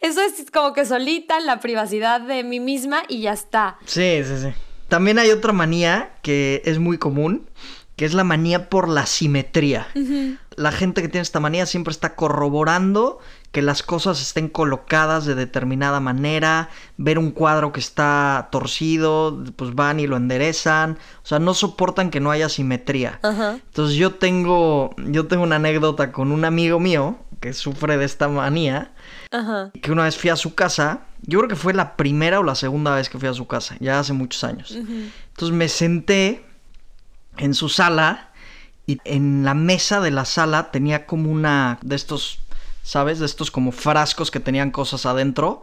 Eso 0.00 0.20
es 0.20 0.50
como 0.52 0.72
que 0.72 0.84
solita 0.84 1.38
en 1.38 1.46
la 1.46 1.60
privacidad 1.60 2.20
de 2.20 2.44
mí 2.44 2.60
misma 2.60 3.02
y 3.08 3.22
ya 3.22 3.32
está. 3.32 3.78
Sí, 3.86 4.22
sí, 4.24 4.38
sí. 4.38 4.54
También 4.88 5.18
hay 5.18 5.30
otra 5.30 5.52
manía 5.52 6.12
que 6.22 6.62
es 6.64 6.78
muy 6.78 6.98
común, 6.98 7.48
que 7.96 8.04
es 8.04 8.14
la 8.14 8.24
manía 8.24 8.68
por 8.68 8.88
la 8.88 9.06
simetría. 9.06 9.86
La 10.56 10.72
gente 10.72 11.02
que 11.02 11.08
tiene 11.08 11.22
esta 11.22 11.40
manía 11.40 11.66
siempre 11.66 11.92
está 11.92 12.14
corroborando 12.14 13.18
que 13.52 13.62
las 13.62 13.84
cosas 13.84 14.20
estén 14.20 14.48
colocadas 14.48 15.26
de 15.26 15.36
determinada 15.36 16.00
manera, 16.00 16.70
ver 16.96 17.20
un 17.20 17.30
cuadro 17.30 17.72
que 17.72 17.78
está 17.78 18.48
torcido, 18.50 19.44
pues 19.54 19.76
van 19.76 20.00
y 20.00 20.08
lo 20.08 20.16
enderezan, 20.16 20.98
o 21.22 21.26
sea, 21.26 21.38
no 21.38 21.54
soportan 21.54 22.10
que 22.10 22.18
no 22.18 22.32
haya 22.32 22.48
simetría. 22.48 23.20
Entonces 23.22 23.96
yo 23.96 24.14
tengo, 24.14 24.90
yo 24.98 25.28
tengo 25.28 25.44
una 25.44 25.56
anécdota 25.56 26.10
con 26.10 26.32
un 26.32 26.44
amigo 26.44 26.80
mío 26.80 27.16
que 27.38 27.52
sufre 27.52 27.96
de 27.96 28.04
esta 28.04 28.26
manía 28.26 28.92
Ajá. 29.34 29.70
que 29.82 29.90
una 29.90 30.04
vez 30.04 30.16
fui 30.16 30.30
a 30.30 30.36
su 30.36 30.54
casa, 30.54 31.00
yo 31.22 31.38
creo 31.40 31.48
que 31.48 31.56
fue 31.56 31.74
la 31.74 31.96
primera 31.96 32.40
o 32.40 32.42
la 32.42 32.54
segunda 32.54 32.94
vez 32.94 33.08
que 33.08 33.18
fui 33.18 33.28
a 33.28 33.34
su 33.34 33.46
casa, 33.46 33.76
ya 33.80 33.98
hace 33.98 34.12
muchos 34.12 34.44
años. 34.44 34.70
Entonces 34.72 35.56
me 35.56 35.68
senté 35.68 36.44
en 37.36 37.54
su 37.54 37.68
sala 37.68 38.30
y 38.86 38.98
en 39.04 39.44
la 39.44 39.54
mesa 39.54 40.00
de 40.00 40.10
la 40.10 40.24
sala 40.24 40.70
tenía 40.70 41.06
como 41.06 41.30
una 41.30 41.78
de 41.82 41.96
estos, 41.96 42.38
¿sabes? 42.82 43.18
De 43.18 43.26
estos 43.26 43.50
como 43.50 43.72
frascos 43.72 44.30
que 44.30 44.40
tenían 44.40 44.70
cosas 44.70 45.06
adentro. 45.06 45.62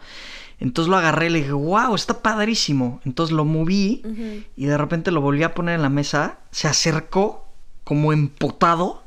Entonces 0.60 0.90
lo 0.90 0.98
agarré 0.98 1.28
y 1.28 1.30
le 1.30 1.40
dije, 1.40 1.54
wow, 1.54 1.96
está 1.96 2.22
padrísimo. 2.22 3.02
Entonces 3.06 3.36
lo 3.36 3.46
moví 3.46 4.04
y 4.56 4.66
de 4.66 4.78
repente 4.78 5.12
lo 5.12 5.22
volví 5.22 5.44
a 5.44 5.54
poner 5.54 5.76
en 5.76 5.82
la 5.82 5.90
mesa. 5.90 6.38
Se 6.52 6.68
acercó 6.68 7.48
como 7.84 8.14
empotado 8.14 9.04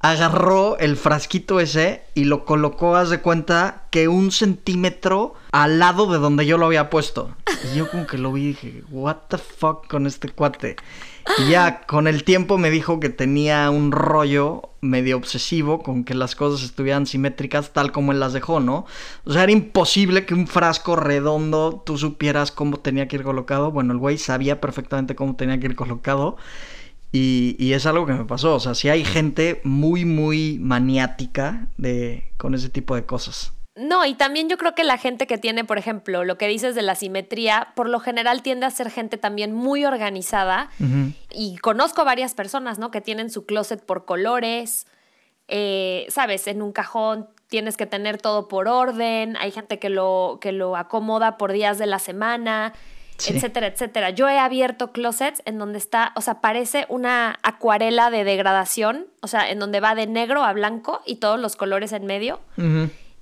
agarró 0.00 0.78
el 0.78 0.96
frasquito 0.96 1.60
ese 1.60 2.02
y 2.14 2.24
lo 2.24 2.44
colocó, 2.44 2.96
haz 2.96 3.10
de 3.10 3.20
cuenta, 3.20 3.84
que 3.90 4.08
un 4.08 4.32
centímetro 4.32 5.34
al 5.52 5.78
lado 5.78 6.10
de 6.10 6.18
donde 6.18 6.46
yo 6.46 6.58
lo 6.58 6.66
había 6.66 6.90
puesto. 6.90 7.30
Y 7.72 7.76
yo 7.76 7.90
como 7.90 8.06
que 8.06 8.18
lo 8.18 8.32
vi 8.32 8.42
y 8.42 8.46
dije, 8.48 8.82
what 8.90 9.16
the 9.28 9.38
fuck 9.38 9.86
con 9.86 10.06
este 10.06 10.30
cuate. 10.30 10.76
Y 11.38 11.50
ya 11.50 11.82
con 11.82 12.06
el 12.06 12.24
tiempo 12.24 12.56
me 12.56 12.70
dijo 12.70 12.98
que 12.98 13.10
tenía 13.10 13.68
un 13.70 13.92
rollo 13.92 14.70
medio 14.80 15.18
obsesivo 15.18 15.82
con 15.82 16.04
que 16.04 16.14
las 16.14 16.34
cosas 16.34 16.64
estuvieran 16.64 17.06
simétricas 17.06 17.74
tal 17.74 17.92
como 17.92 18.12
él 18.12 18.20
las 18.20 18.32
dejó, 18.32 18.60
¿no? 18.60 18.86
O 19.24 19.32
sea, 19.32 19.42
era 19.42 19.52
imposible 19.52 20.24
que 20.24 20.32
un 20.32 20.46
frasco 20.46 20.96
redondo 20.96 21.82
tú 21.84 21.98
supieras 21.98 22.50
cómo 22.50 22.78
tenía 22.78 23.06
que 23.06 23.16
ir 23.16 23.22
colocado. 23.22 23.70
Bueno, 23.70 23.92
el 23.92 23.98
güey 23.98 24.16
sabía 24.16 24.62
perfectamente 24.62 25.14
cómo 25.14 25.36
tenía 25.36 25.60
que 25.60 25.66
ir 25.66 25.76
colocado. 25.76 26.38
Y, 27.12 27.56
y 27.58 27.72
es 27.72 27.86
algo 27.86 28.06
que 28.06 28.12
me 28.12 28.24
pasó. 28.24 28.54
O 28.54 28.60
sea, 28.60 28.74
sí 28.74 28.88
hay 28.88 29.04
gente 29.04 29.60
muy, 29.64 30.04
muy 30.04 30.58
maniática 30.60 31.68
de, 31.76 32.32
con 32.36 32.54
ese 32.54 32.68
tipo 32.68 32.94
de 32.94 33.04
cosas. 33.04 33.52
No, 33.76 34.04
y 34.04 34.14
también 34.14 34.48
yo 34.48 34.58
creo 34.58 34.74
que 34.74 34.84
la 34.84 34.98
gente 34.98 35.26
que 35.26 35.38
tiene, 35.38 35.64
por 35.64 35.78
ejemplo, 35.78 36.24
lo 36.24 36.36
que 36.36 36.48
dices 36.48 36.74
de 36.74 36.82
la 36.82 36.94
simetría, 36.96 37.68
por 37.74 37.88
lo 37.88 37.98
general 37.98 38.42
tiende 38.42 38.66
a 38.66 38.70
ser 38.70 38.90
gente 38.90 39.16
también 39.16 39.54
muy 39.54 39.84
organizada. 39.86 40.68
Y 41.32 41.56
conozco 41.58 42.04
varias 42.04 42.34
personas, 42.34 42.78
¿no? 42.78 42.90
Que 42.90 43.00
tienen 43.00 43.30
su 43.30 43.46
closet 43.46 43.82
por 43.84 44.04
colores. 44.04 44.86
eh, 45.48 46.06
Sabes, 46.10 46.46
en 46.46 46.62
un 46.62 46.72
cajón 46.72 47.28
tienes 47.48 47.76
que 47.76 47.86
tener 47.86 48.20
todo 48.20 48.48
por 48.48 48.68
orden. 48.68 49.36
Hay 49.38 49.50
gente 49.50 49.78
que 49.78 49.88
lo, 49.88 50.38
que 50.40 50.52
lo 50.52 50.76
acomoda 50.76 51.38
por 51.38 51.52
días 51.52 51.78
de 51.78 51.86
la 51.86 51.98
semana, 52.00 52.74
Sí. 53.20 53.36
etcétera, 53.36 53.66
etcétera. 53.66 54.10
Yo 54.10 54.28
he 54.28 54.38
abierto 54.38 54.92
closets 54.92 55.42
en 55.44 55.58
donde 55.58 55.78
está, 55.78 56.12
o 56.16 56.20
sea, 56.20 56.40
parece 56.40 56.86
una 56.88 57.38
acuarela 57.42 58.10
de 58.10 58.24
degradación, 58.24 59.06
o 59.20 59.28
sea, 59.28 59.50
en 59.50 59.58
donde 59.58 59.80
va 59.80 59.94
de 59.94 60.06
negro 60.06 60.42
a 60.42 60.52
blanco 60.52 61.02
y 61.04 61.16
todos 61.16 61.38
los 61.38 61.56
colores 61.56 61.92
en 61.92 62.06
medio. 62.06 62.40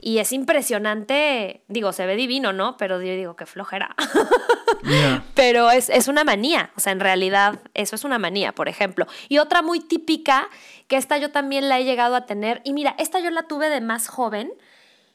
Y 0.00 0.18
es 0.18 0.32
impresionante, 0.32 1.64
digo, 1.66 1.92
se 1.92 2.06
ve 2.06 2.14
divino, 2.14 2.52
¿no? 2.52 2.76
Pero 2.76 3.02
yo 3.02 3.12
digo, 3.14 3.34
qué 3.34 3.46
flojera. 3.46 3.96
Pero 5.34 5.72
es, 5.72 5.88
es 5.88 6.06
una 6.06 6.22
manía, 6.22 6.70
o 6.76 6.80
sea, 6.80 6.92
en 6.92 7.00
realidad 7.00 7.58
eso 7.74 7.96
es 7.96 8.04
una 8.04 8.18
manía, 8.18 8.52
por 8.52 8.68
ejemplo. 8.68 9.06
Y 9.28 9.38
otra 9.38 9.60
muy 9.60 9.80
típica, 9.80 10.48
que 10.86 10.96
esta 10.96 11.18
yo 11.18 11.32
también 11.32 11.68
la 11.68 11.80
he 11.80 11.84
llegado 11.84 12.14
a 12.14 12.26
tener, 12.26 12.60
y 12.64 12.72
mira, 12.72 12.94
esta 12.98 13.18
yo 13.18 13.30
la 13.30 13.42
tuve 13.48 13.68
de 13.70 13.80
más 13.80 14.06
joven, 14.06 14.52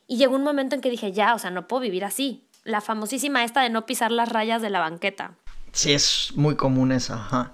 y 0.05 0.17
llegó 0.17 0.35
un 0.35 0.43
momento 0.43 0.75
en 0.75 0.81
que 0.81 0.89
dije, 0.89 1.13
ya, 1.13 1.33
o 1.33 1.39
sea, 1.39 1.49
no 1.49 1.67
puedo 1.67 1.81
vivir 1.81 2.03
así. 2.03 2.43
La 2.63 2.81
famosísima 2.81 3.43
esta 3.43 3.61
de 3.61 3.69
no 3.69 3.85
pisar 3.85 4.11
las 4.11 4.29
rayas 4.29 4.61
de 4.61 4.69
la 4.69 4.79
banqueta. 4.79 5.35
Sí, 5.71 5.91
es 5.91 6.31
muy 6.35 6.55
común 6.55 6.91
esa, 6.91 7.15
ajá. 7.15 7.53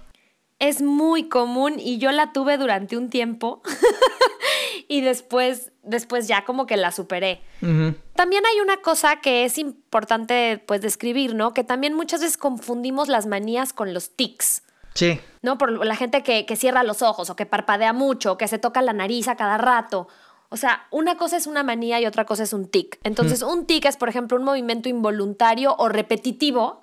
Es 0.60 0.82
muy 0.82 1.30
común 1.30 1.76
y 1.80 2.00
yo 2.00 2.12
la 2.12 2.34
tuve 2.34 2.58
durante 2.58 2.98
un 2.98 3.10
tiempo 3.10 3.62
y 4.90 5.02
después, 5.02 5.72
después 5.84 6.28
ya 6.28 6.44
como 6.44 6.66
que 6.66 6.76
la 6.76 6.92
superé. 6.92 7.42
También 7.62 8.44
hay 8.46 8.60
una 8.62 8.78
cosa 8.82 9.22
que 9.22 9.46
es 9.46 9.58
importante 9.58 10.62
pues 10.68 10.82
describir, 10.82 11.34
¿no? 11.34 11.54
Que 11.54 11.64
también 11.64 11.94
muchas 11.94 12.20
veces 12.20 12.38
confundimos 12.38 13.08
las 13.08 13.26
manías 13.26 13.72
con 13.72 13.94
los 13.94 14.10
tics. 14.16 14.64
Sí. 14.96 15.22
¿No? 15.42 15.58
Por 15.58 15.86
la 15.86 15.96
gente 15.96 16.24
que, 16.24 16.46
que 16.46 16.58
cierra 16.58 16.84
los 16.84 17.02
ojos 17.02 17.30
o 17.30 17.36
que 17.38 17.46
parpadea 17.46 17.94
mucho 17.94 18.34
o 18.34 18.38
que 18.38 18.50
se 18.50 18.60
toca 18.60 18.82
la 18.82 18.92
nariz 18.92 19.30
a 19.30 19.38
cada 19.38 19.58
rato. 19.58 20.10
O 20.50 20.58
sea, 20.58 20.88
una 20.90 21.16
cosa 21.16 21.38
es 21.38 21.46
una 21.48 21.64
manía 21.64 22.02
y 22.02 22.06
otra 22.06 22.26
cosa 22.26 22.44
es 22.44 22.54
un 22.54 22.68
tic. 22.68 23.00
Entonces, 23.04 23.44
un 23.44 23.66
tic 23.66 23.86
es, 23.86 23.98
por 23.98 24.10
ejemplo, 24.10 24.38
un 24.38 24.44
movimiento 24.44 24.90
involuntario 24.90 25.76
o 25.78 25.90
repetitivo, 25.90 26.82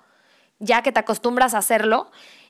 ya 0.59 0.81
que 0.81 0.93
te 0.93 0.99
acostumbras 0.99 1.53
a 1.53 1.57
hacerlo, 1.57 2.09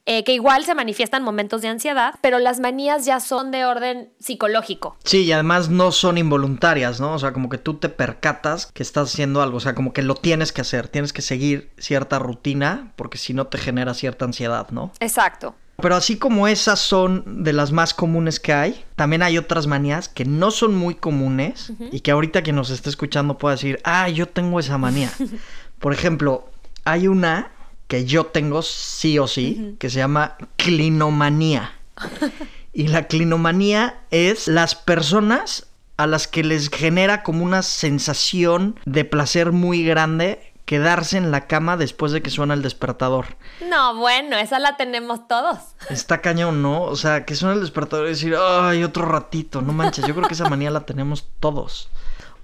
eh, 0.09 0.23
que 0.23 0.33
igual 0.33 0.63
se 0.63 0.73
manifiesta 0.73 1.17
en 1.17 1.23
momentos 1.23 1.61
de 1.61 1.67
ansiedad, 1.67 2.15
pero 2.21 2.39
las 2.39 2.61
manías 2.61 3.05
ya 3.05 3.19
son 3.19 3.51
de 3.51 3.65
orden 3.65 4.09
psicológico. 4.19 4.95
Sí, 5.03 5.23
y 5.25 5.31
además 5.33 5.69
no 5.69 5.91
son 5.91 6.17
involuntarias, 6.17 7.01
¿no? 7.01 7.13
O 7.13 7.19
sea, 7.19 7.33
como 7.33 7.49
que 7.49 7.57
tú 7.57 7.73
te 7.73 7.89
percatas 7.89 8.67
que 8.67 8.83
estás 8.83 9.11
haciendo 9.11 9.41
algo, 9.41 9.57
o 9.57 9.59
sea, 9.59 9.75
como 9.75 9.91
que 9.91 10.03
lo 10.03 10.15
tienes 10.15 10.53
que 10.53 10.61
hacer, 10.61 10.87
tienes 10.87 11.11
que 11.11 11.21
seguir 11.21 11.71
cierta 11.77 12.19
rutina, 12.19 12.93
porque 12.95 13.17
si 13.17 13.33
no 13.33 13.47
te 13.47 13.57
genera 13.57 13.93
cierta 13.93 14.23
ansiedad, 14.23 14.69
¿no? 14.69 14.93
Exacto. 15.01 15.55
Pero 15.79 15.95
así 15.95 16.17
como 16.17 16.47
esas 16.47 16.79
son 16.79 17.43
de 17.43 17.53
las 17.53 17.71
más 17.71 17.93
comunes 17.93 18.39
que 18.39 18.51
hay, 18.51 18.83
también 18.95 19.21
hay 19.21 19.37
otras 19.37 19.67
manías 19.67 20.09
que 20.09 20.25
no 20.25 20.49
son 20.49 20.75
muy 20.75 20.95
comunes 20.95 21.71
y 21.91 21.99
que 21.99 22.09
ahorita 22.09 22.41
quien 22.41 22.55
nos 22.55 22.71
esté 22.71 22.89
escuchando 22.89 23.37
puede 23.37 23.57
decir, 23.57 23.79
ah, 23.83 24.09
yo 24.09 24.27
tengo 24.27 24.59
esa 24.59 24.79
manía. 24.79 25.11
Por 25.79 25.93
ejemplo, 25.93 26.49
hay 26.83 27.07
una 27.07 27.51
que 27.87 28.05
yo 28.05 28.25
tengo 28.25 28.63
sí 28.63 29.19
o 29.19 29.27
sí, 29.27 29.75
que 29.77 29.91
se 29.91 29.99
llama 29.99 30.35
clinomanía. 30.55 31.73
y 32.73 32.87
la 32.87 33.07
clinomanía 33.07 34.01
es 34.09 34.47
las 34.47 34.73
personas 34.73 35.67
a 35.97 36.07
las 36.07 36.27
que 36.27 36.43
les 36.43 36.69
genera 36.69 37.21
como 37.21 37.45
una 37.45 37.61
sensación 37.61 38.79
de 38.85 39.05
placer 39.05 39.51
muy 39.51 39.83
grande 39.83 40.53
quedarse 40.67 41.15
en 41.15 41.31
la 41.31 41.47
cama 41.47 41.77
después 41.77 42.11
de 42.11 42.21
que 42.21 42.29
suena 42.29 42.53
el 42.53 42.61
despertador. 42.61 43.37
No, 43.69 43.95
bueno, 43.95 44.37
esa 44.37 44.59
la 44.59 44.75
tenemos 44.75 45.25
todos. 45.25 45.59
Está 45.89 46.19
cañón, 46.19 46.61
¿no? 46.61 46.81
O 46.81 46.97
sea, 46.97 47.23
que 47.23 47.35
suena 47.35 47.55
el 47.55 47.61
despertador 47.61 48.05
y 48.05 48.09
decir, 48.09 48.35
ay, 48.37 48.83
otro 48.83 49.05
ratito, 49.05 49.61
no 49.61 49.71
manches, 49.71 50.05
yo 50.05 50.13
creo 50.13 50.27
que 50.27 50.33
esa 50.33 50.49
manía 50.49 50.69
la 50.69 50.81
tenemos 50.81 51.29
todos. 51.39 51.89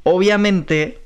Obviamente, 0.03 1.03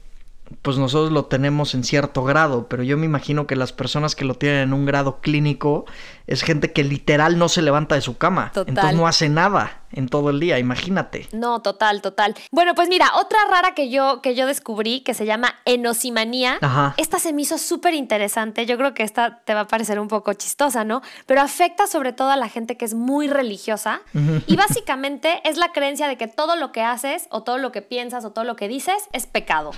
pues 0.62 0.78
nosotros 0.78 1.12
lo 1.12 1.26
tenemos 1.26 1.74
en 1.74 1.84
cierto 1.84 2.24
grado, 2.24 2.68
pero 2.68 2.84
yo 2.84 2.98
me 2.98 3.08
imagino 3.08 3.48
que 3.48 3.56
las 3.56 3.74
personas 3.74 4.16
que 4.16 4.24
lo 4.24 4.36
tienen 4.36 4.60
en 4.60 4.74
un 4.74 4.86
grado 4.86 5.20
clínico 5.20 5.86
es 6.28 6.44
gente 6.44 6.72
que 6.72 6.84
literal 6.84 7.40
no 7.40 7.50
se 7.50 7.64
levanta 7.64 7.96
de 7.96 8.02
su 8.02 8.20
cama. 8.20 8.52
Entonces 8.56 8.96
no 8.96 9.08
hace 9.08 9.28
nada 9.28 9.82
en 9.92 10.10
todo 10.10 10.30
el 10.30 10.40
día, 10.40 10.60
imagínate. 10.60 11.28
No, 11.32 11.62
total, 11.62 12.02
total. 12.02 12.36
Bueno, 12.52 12.76
pues 12.76 12.90
mira, 12.90 13.12
otra 13.16 13.40
rara 13.50 13.74
que 13.74 13.90
yo, 13.90 14.22
que 14.22 14.36
yo 14.36 14.46
descubrí 14.46 15.02
que 15.02 15.14
se 15.14 15.26
llama 15.26 15.56
enosimanía. 15.66 16.60
Esta 16.98 17.20
se 17.20 17.34
me 17.34 17.44
hizo 17.44 17.58
súper 17.58 17.94
interesante. 17.94 18.66
Yo 18.66 18.78
creo 18.78 18.94
que 18.94 19.04
esta 19.04 19.40
te 19.46 19.54
va 19.54 19.62
a 19.62 19.68
parecer 19.68 20.00
un 20.00 20.08
poco 20.08 20.34
chistosa, 20.34 20.84
¿no? 20.84 21.02
Pero 21.26 21.42
afecta 21.42 21.88
sobre 21.88 22.14
todo 22.14 22.30
a 22.30 22.36
la 22.36 22.50
gente 22.50 22.78
que 22.78 22.86
es 22.86 22.94
muy 22.94 23.28
religiosa. 23.28 24.02
Y 24.48 24.56
básicamente 24.56 25.42
es 25.44 25.58
la 25.58 25.72
creencia 25.72 26.08
de 26.08 26.18
que 26.18 26.28
todo 26.28 26.56
lo 26.56 26.72
que 26.72 26.82
haces 26.82 27.28
o 27.30 27.44
todo 27.44 27.58
lo 27.58 27.72
que 27.72 27.82
piensas 27.82 28.26
o 28.26 28.32
todo 28.32 28.44
lo 28.44 28.56
que 28.56 28.68
dices 28.68 29.08
es 29.14 29.26
pecado. 29.26 29.72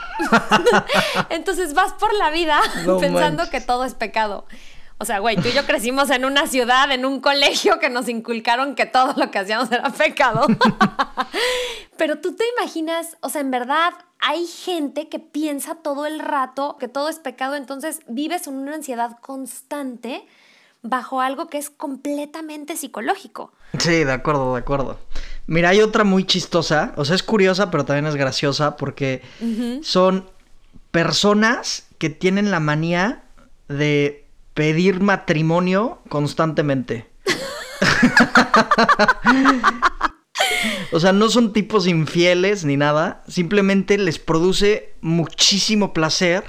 Entonces 1.29 1.73
vas 1.73 1.93
por 1.93 2.13
la 2.13 2.29
vida 2.29 2.59
pensando 2.99 3.49
que 3.49 3.61
todo 3.61 3.85
es 3.85 3.93
pecado. 3.93 4.45
O 5.01 5.05
sea, 5.05 5.19
güey, 5.19 5.37
tú 5.37 5.47
y 5.47 5.53
yo 5.53 5.65
crecimos 5.65 6.09
en 6.09 6.25
una 6.25 6.45
ciudad, 6.45 6.91
en 6.91 7.05
un 7.05 7.21
colegio 7.21 7.79
que 7.79 7.89
nos 7.89 8.09
inculcaron 8.09 8.75
que 8.75 8.85
todo 8.85 9.13
lo 9.15 9.31
que 9.31 9.39
hacíamos 9.39 9.71
era 9.71 9.89
pecado. 9.89 10.45
Pero 11.97 12.19
tú 12.19 12.35
te 12.35 12.43
imaginas, 12.57 13.15
o 13.21 13.29
sea, 13.29 13.39
en 13.39 13.49
verdad 13.49 13.93
hay 14.19 14.45
gente 14.45 15.07
que 15.07 15.19
piensa 15.19 15.75
todo 15.75 16.05
el 16.05 16.19
rato 16.19 16.75
que 16.77 16.89
todo 16.89 17.07
es 17.07 17.17
pecado, 17.19 17.55
entonces 17.55 18.01
vives 18.07 18.47
en 18.47 18.55
una 18.55 18.75
ansiedad 18.75 19.17
constante 19.21 20.25
bajo 20.81 21.21
algo 21.21 21.47
que 21.47 21.59
es 21.59 21.69
completamente 21.69 22.75
psicológico. 22.75 23.53
Sí, 23.77 24.03
de 24.03 24.11
acuerdo, 24.11 24.53
de 24.53 24.59
acuerdo. 24.59 24.99
Mira, 25.47 25.69
hay 25.69 25.79
otra 25.79 26.03
muy 26.03 26.25
chistosa, 26.25 26.93
o 26.97 27.05
sea, 27.05 27.15
es 27.15 27.23
curiosa, 27.23 27.71
pero 27.71 27.85
también 27.85 28.05
es 28.05 28.15
graciosa 28.15 28.75
porque 28.75 29.21
son 29.81 30.29
personas 30.91 31.87
que 31.97 32.09
tienen 32.09 32.51
la 32.51 32.59
manía 32.59 33.23
de 33.69 34.28
pedir 34.59 34.99
matrimonio 34.99 36.01
constantemente. 36.09 37.07
o 40.91 40.99
sea, 40.99 41.13
no 41.13 41.29
son 41.29 41.53
tipos 41.53 41.87
infieles 41.87 42.65
ni 42.65 42.75
nada, 42.75 43.23
simplemente 43.25 43.97
les 43.97 44.19
produce 44.19 44.95
muchísimo 44.99 45.93
placer 45.93 46.43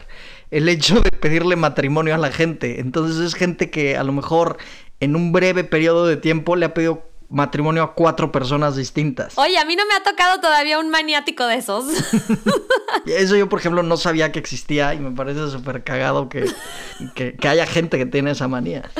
el 0.50 0.68
hecho 0.68 1.00
de 1.00 1.12
pedirle 1.12 1.54
matrimonio 1.54 2.12
a 2.12 2.18
la 2.18 2.32
gente. 2.32 2.80
Entonces 2.80 3.24
es 3.24 3.34
gente 3.34 3.70
que 3.70 3.96
a 3.96 4.02
lo 4.02 4.12
mejor 4.12 4.56
en 4.98 5.14
un 5.14 5.30
breve 5.30 5.62
periodo 5.62 6.04
de 6.04 6.16
tiempo 6.16 6.56
le 6.56 6.66
ha 6.66 6.74
pedido 6.74 7.09
matrimonio 7.30 7.82
a 7.84 7.94
cuatro 7.94 8.32
personas 8.32 8.76
distintas. 8.76 9.38
Oye, 9.38 9.56
a 9.56 9.64
mí 9.64 9.76
no 9.76 9.86
me 9.86 9.94
ha 9.94 10.02
tocado 10.02 10.40
todavía 10.40 10.78
un 10.78 10.90
maniático 10.90 11.46
de 11.46 11.56
esos. 11.56 11.86
Eso 13.06 13.36
yo, 13.36 13.48
por 13.48 13.60
ejemplo, 13.60 13.82
no 13.82 13.96
sabía 13.96 14.32
que 14.32 14.40
existía 14.40 14.92
y 14.94 14.98
me 14.98 15.12
parece 15.12 15.48
súper 15.48 15.84
cagado 15.84 16.28
que, 16.28 16.44
que, 17.14 17.48
haya 17.48 17.66
gente 17.66 17.98
que 17.98 18.06
tiene 18.06 18.32
esa 18.32 18.48
manía. 18.48 18.90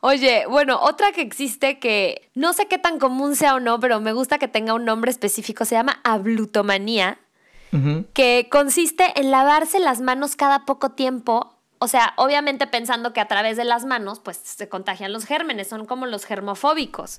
Oye, 0.00 0.44
bueno, 0.48 0.80
otra 0.80 1.12
que 1.12 1.20
existe 1.20 1.78
que 1.78 2.30
no 2.34 2.52
sé 2.52 2.66
qué 2.66 2.78
tan 2.78 2.98
común 2.98 3.36
sea 3.36 3.56
o 3.56 3.60
no, 3.60 3.78
pero 3.80 4.00
me 4.00 4.12
gusta 4.12 4.38
que 4.38 4.48
tenga 4.48 4.74
un 4.74 4.84
nombre 4.84 5.10
específico, 5.10 5.64
se 5.64 5.74
llama 5.74 6.00
ablutomanía, 6.04 7.18
que 8.12 8.48
consiste 8.50 9.18
en 9.18 9.30
lavarse 9.30 9.78
las 9.78 10.02
manos 10.02 10.36
cada 10.36 10.66
poco 10.66 10.90
tiempo 10.90 11.56
o 11.82 11.88
sea, 11.88 12.14
obviamente 12.16 12.68
pensando 12.68 13.12
que 13.12 13.20
a 13.20 13.26
través 13.26 13.56
de 13.56 13.64
las 13.64 13.84
manos, 13.84 14.20
pues 14.20 14.36
se 14.36 14.68
contagian 14.68 15.12
los 15.12 15.24
gérmenes, 15.24 15.66
son 15.66 15.84
como 15.84 16.06
los 16.06 16.24
germofóbicos. 16.24 17.18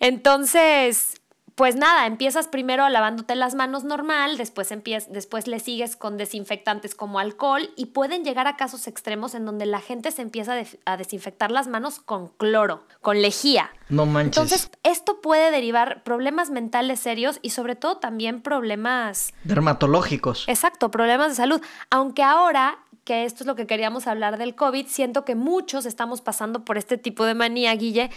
Entonces, 0.00 1.20
pues 1.54 1.76
nada, 1.76 2.06
empiezas 2.06 2.48
primero 2.48 2.86
lavándote 2.88 3.36
las 3.36 3.54
manos 3.54 3.84
normal, 3.84 4.38
después, 4.38 4.74
después 5.08 5.46
le 5.46 5.60
sigues 5.60 5.94
con 5.94 6.18
desinfectantes 6.18 6.96
como 6.96 7.20
alcohol 7.20 7.70
y 7.76 7.86
pueden 7.86 8.24
llegar 8.24 8.48
a 8.48 8.56
casos 8.56 8.88
extremos 8.88 9.34
en 9.36 9.46
donde 9.46 9.66
la 9.66 9.80
gente 9.80 10.10
se 10.10 10.20
empieza 10.20 10.54
a 10.84 10.96
desinfectar 10.96 11.52
las 11.52 11.68
manos 11.68 12.00
con 12.00 12.28
cloro, 12.28 12.84
con 13.00 13.22
lejía. 13.22 13.70
No 13.88 14.04
manches. 14.04 14.42
Entonces, 14.42 14.70
esto 14.82 15.20
puede 15.20 15.52
derivar 15.52 16.02
problemas 16.02 16.50
mentales 16.50 16.98
serios 16.98 17.38
y 17.40 17.50
sobre 17.50 17.76
todo 17.76 17.98
también 17.98 18.42
problemas... 18.42 19.32
Dermatológicos. 19.44 20.44
Exacto, 20.48 20.90
problemas 20.90 21.28
de 21.28 21.34
salud. 21.36 21.62
Aunque 21.88 22.24
ahora 22.24 22.80
que 23.06 23.24
esto 23.24 23.44
es 23.44 23.46
lo 23.46 23.54
que 23.54 23.68
queríamos 23.68 24.08
hablar 24.08 24.36
del 24.36 24.56
COVID, 24.56 24.88
siento 24.88 25.24
que 25.24 25.36
muchos 25.36 25.86
estamos 25.86 26.20
pasando 26.20 26.64
por 26.64 26.76
este 26.76 26.98
tipo 26.98 27.24
de 27.24 27.34
manía, 27.34 27.72
Guille, 27.76 28.10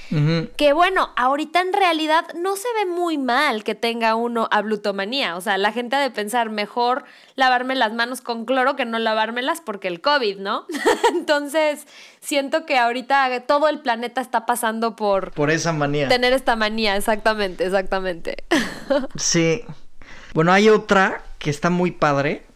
que 0.57 0.73
bueno, 0.73 1.11
ahorita 1.15 1.61
en 1.61 1.73
realidad 1.73 2.25
no 2.33 2.55
se 2.55 2.67
ve 2.73 2.91
muy 2.91 3.19
mal 3.19 3.63
que 3.63 3.75
tenga 3.75 4.15
uno 4.15 4.47
ablutomanía, 4.49 5.37
o 5.37 5.41
sea, 5.41 5.59
la 5.59 5.71
gente 5.71 5.95
ha 5.95 5.99
de 5.99 6.09
pensar 6.09 6.49
mejor 6.49 7.05
lavarme 7.35 7.75
las 7.75 7.93
manos 7.93 8.21
con 8.21 8.45
cloro 8.45 8.75
que 8.75 8.85
no 8.85 8.97
lavármelas 8.97 9.61
porque 9.61 9.87
el 9.87 10.01
COVID, 10.01 10.39
¿no? 10.39 10.65
Entonces, 11.15 11.85
siento 12.19 12.65
que 12.65 12.79
ahorita 12.79 13.43
todo 13.45 13.69
el 13.69 13.81
planeta 13.81 14.21
está 14.21 14.47
pasando 14.47 14.95
por... 14.95 15.33
Por 15.33 15.51
esa 15.51 15.71
manía. 15.71 16.07
Tener 16.07 16.33
esta 16.33 16.55
manía, 16.55 16.95
exactamente, 16.95 17.63
exactamente. 17.63 18.43
sí. 19.15 19.61
Bueno, 20.33 20.51
hay 20.51 20.69
otra 20.69 21.21
que 21.37 21.51
está 21.51 21.69
muy 21.69 21.91
padre, 21.91 22.48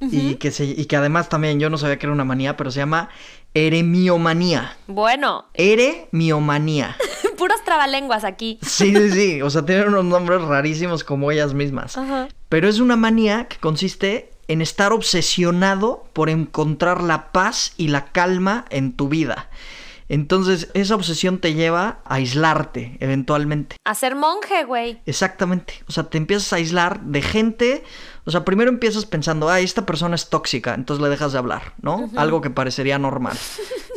y, 0.00 0.36
que 0.36 0.50
se, 0.50 0.64
y 0.64 0.84
que 0.86 0.96
además 0.96 1.28
también 1.28 1.58
yo 1.58 1.70
no 1.70 1.78
sabía 1.78 1.98
que 1.98 2.06
era 2.06 2.12
una 2.12 2.24
manía, 2.24 2.56
pero 2.56 2.70
se 2.70 2.78
llama 2.78 3.08
eremiomanía. 3.54 4.76
Bueno. 4.86 5.46
Eremiomanía. 5.54 6.96
Puros 7.36 7.62
trabalenguas 7.64 8.24
aquí. 8.24 8.58
Sí, 8.62 8.94
sí, 8.94 9.10
sí. 9.10 9.42
O 9.42 9.50
sea, 9.50 9.64
tienen 9.64 9.88
unos 9.88 10.04
nombres 10.04 10.42
rarísimos 10.42 11.04
como 11.04 11.30
ellas 11.30 11.54
mismas. 11.54 11.98
Pero 12.48 12.68
es 12.68 12.78
una 12.80 12.96
manía 12.96 13.46
que 13.46 13.56
consiste 13.58 14.30
en 14.48 14.62
estar 14.62 14.92
obsesionado 14.92 16.04
por 16.12 16.30
encontrar 16.30 17.02
la 17.02 17.32
paz 17.32 17.74
y 17.76 17.88
la 17.88 18.06
calma 18.06 18.64
en 18.70 18.92
tu 18.92 19.08
vida. 19.08 19.48
Entonces, 20.08 20.70
esa 20.72 20.94
obsesión 20.94 21.38
te 21.38 21.52
lleva 21.52 22.00
a 22.04 22.14
aislarte 22.14 22.96
eventualmente. 23.00 23.76
A 23.84 23.94
ser 23.94 24.14
monje, 24.14 24.64
güey. 24.64 25.00
Exactamente. 25.04 25.74
O 25.86 25.92
sea, 25.92 26.04
te 26.04 26.16
empiezas 26.16 26.52
a 26.52 26.56
aislar 26.56 27.00
de 27.02 27.20
gente. 27.20 27.84
O 28.28 28.30
sea, 28.30 28.44
primero 28.44 28.68
empiezas 28.68 29.06
pensando, 29.06 29.48
ay, 29.48 29.64
esta 29.64 29.86
persona 29.86 30.14
es 30.14 30.28
tóxica, 30.28 30.74
entonces 30.74 31.02
le 31.02 31.08
dejas 31.08 31.32
de 31.32 31.38
hablar, 31.38 31.72
¿no? 31.80 32.10
Algo 32.14 32.42
que 32.42 32.50
parecería 32.50 32.98
normal. 32.98 33.38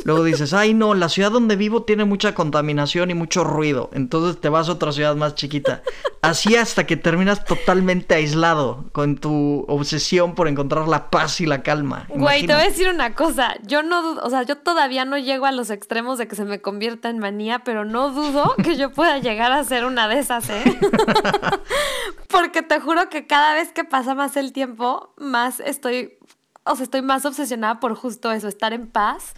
Luego 0.04 0.24
dices, 0.24 0.54
ay, 0.54 0.72
no, 0.72 0.94
la 0.94 1.10
ciudad 1.10 1.30
donde 1.30 1.54
vivo 1.54 1.82
tiene 1.82 2.06
mucha 2.06 2.34
contaminación 2.34 3.10
y 3.10 3.14
mucho 3.14 3.44
ruido, 3.44 3.90
entonces 3.92 4.40
te 4.40 4.48
vas 4.48 4.70
a 4.70 4.72
otra 4.72 4.90
ciudad 4.92 5.16
más 5.16 5.34
chiquita. 5.34 5.82
Así 6.22 6.56
hasta 6.56 6.86
que 6.86 6.96
terminas 6.96 7.44
totalmente 7.44 8.14
aislado 8.14 8.86
con 8.92 9.18
tu 9.18 9.64
obsesión 9.68 10.34
por 10.34 10.48
encontrar 10.48 10.88
la 10.88 11.10
paz 11.10 11.40
y 11.40 11.46
la 11.46 11.62
calma. 11.62 12.06
Güey, 12.08 12.46
te 12.46 12.54
voy 12.54 12.62
a 12.62 12.68
decir 12.68 12.88
una 12.88 13.14
cosa. 13.14 13.56
Yo 13.64 13.82
no, 13.82 14.12
o 14.12 14.30
sea, 14.30 14.44
yo 14.44 14.56
todavía 14.56 15.04
no 15.04 15.18
llego 15.18 15.46
a 15.46 15.52
los 15.52 15.68
extremos 15.68 16.18
de 16.18 16.28
que 16.28 16.36
se 16.36 16.44
me 16.44 16.60
convierta 16.60 17.10
en 17.10 17.18
manía, 17.18 17.58
pero 17.64 17.84
no 17.84 18.10
dudo 18.10 18.54
que 18.62 18.76
yo 18.76 18.92
pueda 18.92 19.18
llegar 19.18 19.52
a 19.52 19.62
ser 19.64 19.84
una 19.84 20.08
de 20.08 20.20
esas, 20.20 20.48
¿eh? 20.48 20.62
Porque 22.28 22.62
te 22.62 22.80
juro 22.80 23.08
que 23.08 23.26
cada 23.26 23.54
vez 23.54 23.72
que 23.72 23.84
pasa 23.84 24.14
más 24.22 24.36
el 24.36 24.52
tiempo, 24.52 25.12
más 25.16 25.58
estoy, 25.58 26.16
o 26.62 26.76
sea, 26.76 26.84
estoy 26.84 27.02
más 27.02 27.24
obsesionada 27.24 27.80
por 27.80 27.96
justo 27.96 28.30
eso, 28.30 28.46
estar 28.46 28.72
en 28.72 28.86
paz. 28.86 29.34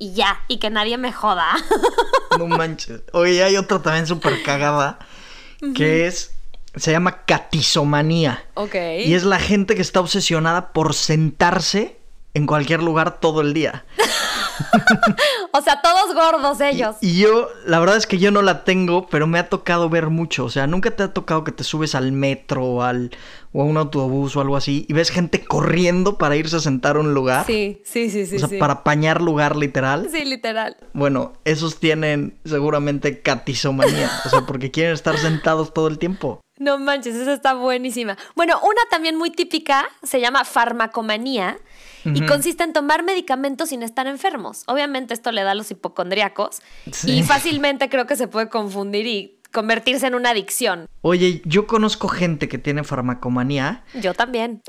Y 0.00 0.12
ya, 0.12 0.40
y 0.48 0.58
que 0.58 0.70
nadie 0.70 0.98
me 0.98 1.12
joda. 1.12 1.48
No 2.38 2.48
manches. 2.48 3.02
Oye, 3.12 3.44
hay 3.44 3.56
otra 3.58 3.82
también 3.82 4.06
súper 4.06 4.42
cagada 4.42 4.98
que 5.74 6.06
es, 6.06 6.32
se 6.74 6.90
llama 6.90 7.26
catizomanía. 7.26 8.42
Ok. 8.54 8.74
Y 9.04 9.12
es 9.12 9.24
la 9.24 9.38
gente 9.38 9.74
que 9.74 9.82
está 9.82 10.00
obsesionada 10.00 10.72
por 10.72 10.94
sentarse 10.94 12.00
en 12.34 12.46
cualquier 12.46 12.82
lugar 12.82 13.20
todo 13.20 13.40
el 13.40 13.52
día. 13.52 13.84
o 15.52 15.60
sea, 15.60 15.80
todos 15.82 16.14
gordos 16.14 16.60
ellos. 16.60 16.96
Y, 17.00 17.20
yo, 17.20 17.48
la 17.66 17.78
verdad 17.78 17.96
es 17.96 18.06
que 18.06 18.18
yo 18.18 18.30
no 18.30 18.42
la 18.42 18.64
tengo, 18.64 19.06
pero 19.06 19.26
me 19.26 19.38
ha 19.38 19.48
tocado 19.48 19.88
ver 19.88 20.08
mucho. 20.08 20.44
O 20.44 20.50
sea, 20.50 20.66
nunca 20.66 20.90
te 20.90 21.02
ha 21.02 21.12
tocado 21.12 21.44
que 21.44 21.52
te 21.52 21.64
subes 21.64 21.94
al 21.94 22.12
metro 22.12 22.64
o, 22.64 22.82
al, 22.82 23.10
o 23.52 23.62
a 23.62 23.64
un 23.64 23.76
autobús 23.76 24.36
o 24.36 24.40
algo 24.40 24.56
así 24.56 24.86
y 24.88 24.92
ves 24.92 25.10
gente 25.10 25.44
corriendo 25.44 26.18
para 26.18 26.36
irse 26.36 26.56
a 26.56 26.60
sentar 26.60 26.96
a 26.96 27.00
un 27.00 27.14
lugar. 27.14 27.44
Sí, 27.46 27.82
sí, 27.84 28.10
sí, 28.10 28.26
sí. 28.26 28.36
O 28.36 28.46
sea, 28.46 28.58
para 28.58 28.74
apañar 28.74 29.20
lugar 29.20 29.56
literal. 29.56 30.08
Sí, 30.10 30.24
literal. 30.24 30.76
Bueno, 30.92 31.34
esos 31.44 31.78
tienen 31.78 32.38
seguramente 32.44 33.20
catizomanía. 33.20 34.10
o 34.24 34.28
sea, 34.28 34.42
porque 34.46 34.70
quieren 34.70 34.94
estar 34.94 35.18
sentados 35.18 35.74
todo 35.74 35.88
el 35.88 35.98
tiempo. 35.98 36.40
No 36.58 36.78
manches, 36.78 37.16
esa 37.16 37.32
está 37.32 37.54
buenísima. 37.54 38.16
Bueno, 38.36 38.60
una 38.62 38.82
también 38.90 39.16
muy 39.16 39.30
típica 39.30 39.88
se 40.02 40.20
llama 40.20 40.44
farmacomanía 40.44 41.58
y 42.04 42.26
consiste 42.26 42.64
en 42.64 42.72
tomar 42.72 43.02
medicamentos 43.02 43.70
sin 43.70 43.82
estar 43.82 44.06
enfermos. 44.06 44.64
Obviamente 44.66 45.14
esto 45.14 45.32
le 45.32 45.42
da 45.42 45.52
a 45.52 45.54
los 45.54 45.70
hipocondriacos 45.70 46.60
y 47.04 47.22
fácilmente 47.22 47.88
creo 47.88 48.06
que 48.06 48.16
se 48.16 48.28
puede 48.28 48.48
confundir 48.48 49.06
y 49.06 49.38
convertirse 49.52 50.06
en 50.06 50.14
una 50.14 50.30
adicción. 50.30 50.86
Oye, 51.02 51.42
yo 51.44 51.66
conozco 51.66 52.08
gente 52.08 52.48
que 52.48 52.58
tiene 52.58 52.84
farmacomanía. 52.84 53.84
Yo 53.94 54.14
también. 54.14 54.62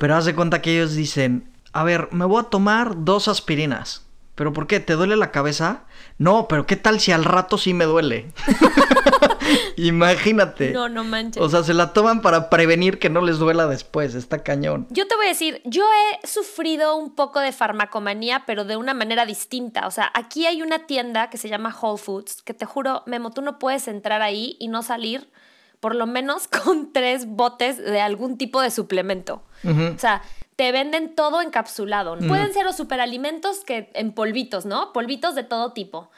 pero 0.00 0.16
haz 0.16 0.24
de 0.24 0.34
cuenta 0.34 0.62
que 0.62 0.72
ellos 0.72 0.94
dicen, 0.94 1.52
a 1.72 1.84
ver, 1.84 2.08
me 2.12 2.24
voy 2.24 2.40
a 2.40 2.44
tomar 2.44 3.04
dos 3.04 3.28
aspirinas. 3.28 4.06
¿Pero 4.34 4.52
por 4.52 4.66
qué? 4.66 4.80
¿Te 4.80 4.94
duele 4.94 5.16
la 5.16 5.30
cabeza? 5.30 5.84
No, 6.16 6.48
pero 6.48 6.66
¿qué 6.66 6.76
tal 6.76 7.00
si 7.00 7.12
al 7.12 7.24
rato 7.24 7.58
sí 7.58 7.74
me 7.74 7.84
duele? 7.84 8.32
Imagínate. 9.76 10.70
No, 10.70 10.88
no 10.88 11.04
manches. 11.04 11.42
O 11.42 11.48
sea, 11.48 11.62
se 11.62 11.74
la 11.74 11.92
toman 11.92 12.22
para 12.22 12.48
prevenir 12.48 12.98
que 12.98 13.10
no 13.10 13.20
les 13.20 13.38
duela 13.38 13.66
después. 13.66 14.14
Está 14.14 14.42
cañón. 14.42 14.86
Yo 14.90 15.06
te 15.06 15.16
voy 15.16 15.26
a 15.26 15.30
decir, 15.30 15.60
yo 15.64 15.84
he 15.84 16.26
sufrido 16.26 16.96
un 16.96 17.14
poco 17.14 17.40
de 17.40 17.52
farmacomanía, 17.52 18.44
pero 18.46 18.64
de 18.64 18.76
una 18.76 18.94
manera 18.94 19.26
distinta. 19.26 19.86
O 19.86 19.90
sea, 19.90 20.10
aquí 20.14 20.46
hay 20.46 20.62
una 20.62 20.86
tienda 20.86 21.28
que 21.28 21.36
se 21.36 21.50
llama 21.50 21.76
Whole 21.78 22.00
Foods, 22.00 22.42
que 22.42 22.54
te 22.54 22.64
juro, 22.64 23.02
Memo, 23.06 23.32
tú 23.32 23.42
no 23.42 23.58
puedes 23.58 23.86
entrar 23.86 24.22
ahí 24.22 24.56
y 24.58 24.68
no 24.68 24.82
salir 24.82 25.30
por 25.82 25.96
lo 25.96 26.06
menos 26.06 26.46
con 26.64 26.92
tres 26.92 27.26
botes 27.26 27.76
de 27.76 28.00
algún 28.00 28.38
tipo 28.38 28.62
de 28.62 28.70
suplemento. 28.70 29.42
O 29.64 29.98
sea, 29.98 30.22
te 30.62 30.70
venden 30.70 31.16
todo 31.16 31.40
encapsulado. 31.40 32.16
Pueden 32.18 32.52
ser 32.52 32.64
los 32.64 32.76
superalimentos 32.76 33.64
que 33.64 33.90
en 33.94 34.12
polvitos, 34.12 34.64
¿no? 34.64 34.92
Polvitos 34.92 35.34
de 35.34 35.42
todo 35.42 35.72
tipo. 35.72 36.08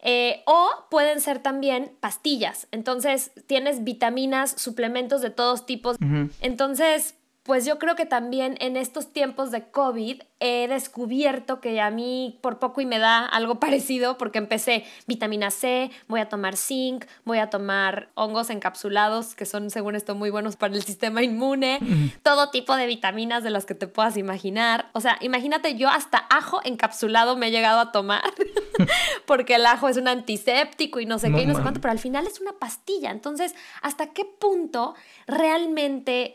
Eh, 0.00 0.42
o 0.46 0.68
pueden 0.90 1.20
ser 1.20 1.38
también 1.38 1.96
pastillas. 2.00 2.66
Entonces, 2.72 3.30
tienes 3.46 3.84
vitaminas, 3.84 4.50
suplementos 4.50 5.22
de 5.22 5.30
todos 5.30 5.64
tipos. 5.64 5.96
Entonces, 6.40 7.14
pues 7.44 7.64
yo 7.66 7.78
creo 7.78 7.94
que 7.94 8.06
también 8.06 8.56
en 8.60 8.76
estos 8.76 9.12
tiempos 9.12 9.50
de 9.50 9.70
COVID 9.70 10.22
he 10.40 10.66
descubierto 10.66 11.60
que 11.60 11.80
a 11.80 11.90
mí 11.90 12.38
por 12.42 12.58
poco 12.58 12.80
y 12.80 12.86
me 12.86 12.98
da 12.98 13.24
algo 13.24 13.60
parecido 13.60 14.18
porque 14.18 14.38
empecé 14.38 14.84
vitamina 15.06 15.50
C, 15.50 15.90
voy 16.08 16.20
a 16.20 16.28
tomar 16.28 16.56
zinc, 16.56 17.04
voy 17.24 17.38
a 17.38 17.50
tomar 17.50 18.08
hongos 18.14 18.50
encapsulados 18.50 19.34
que 19.34 19.46
son 19.46 19.70
según 19.70 19.94
esto 19.94 20.14
muy 20.14 20.30
buenos 20.30 20.56
para 20.56 20.74
el 20.74 20.82
sistema 20.82 21.22
inmune, 21.22 21.78
todo 22.22 22.50
tipo 22.50 22.74
de 22.76 22.86
vitaminas 22.86 23.44
de 23.44 23.50
las 23.50 23.66
que 23.66 23.74
te 23.74 23.86
puedas 23.86 24.16
imaginar. 24.16 24.90
O 24.92 25.00
sea, 25.00 25.18
imagínate 25.20 25.76
yo 25.76 25.88
hasta 25.88 26.26
ajo 26.30 26.60
encapsulado 26.64 27.36
me 27.36 27.48
he 27.48 27.50
llegado 27.50 27.80
a 27.80 27.92
tomar 27.92 28.22
porque 29.26 29.56
el 29.56 29.66
ajo 29.66 29.88
es 29.88 29.96
un 29.96 30.08
antiséptico 30.08 31.00
y 31.00 31.06
no 31.06 31.18
sé 31.18 31.32
qué 31.32 31.42
y 31.42 31.46
no 31.46 31.54
sé 31.54 31.62
cuánto, 31.62 31.80
pero 31.80 31.92
al 31.92 31.98
final 31.98 32.26
es 32.26 32.40
una 32.40 32.52
pastilla. 32.52 33.10
Entonces, 33.10 33.54
¿hasta 33.82 34.12
qué 34.12 34.24
punto 34.24 34.94
realmente 35.26 36.34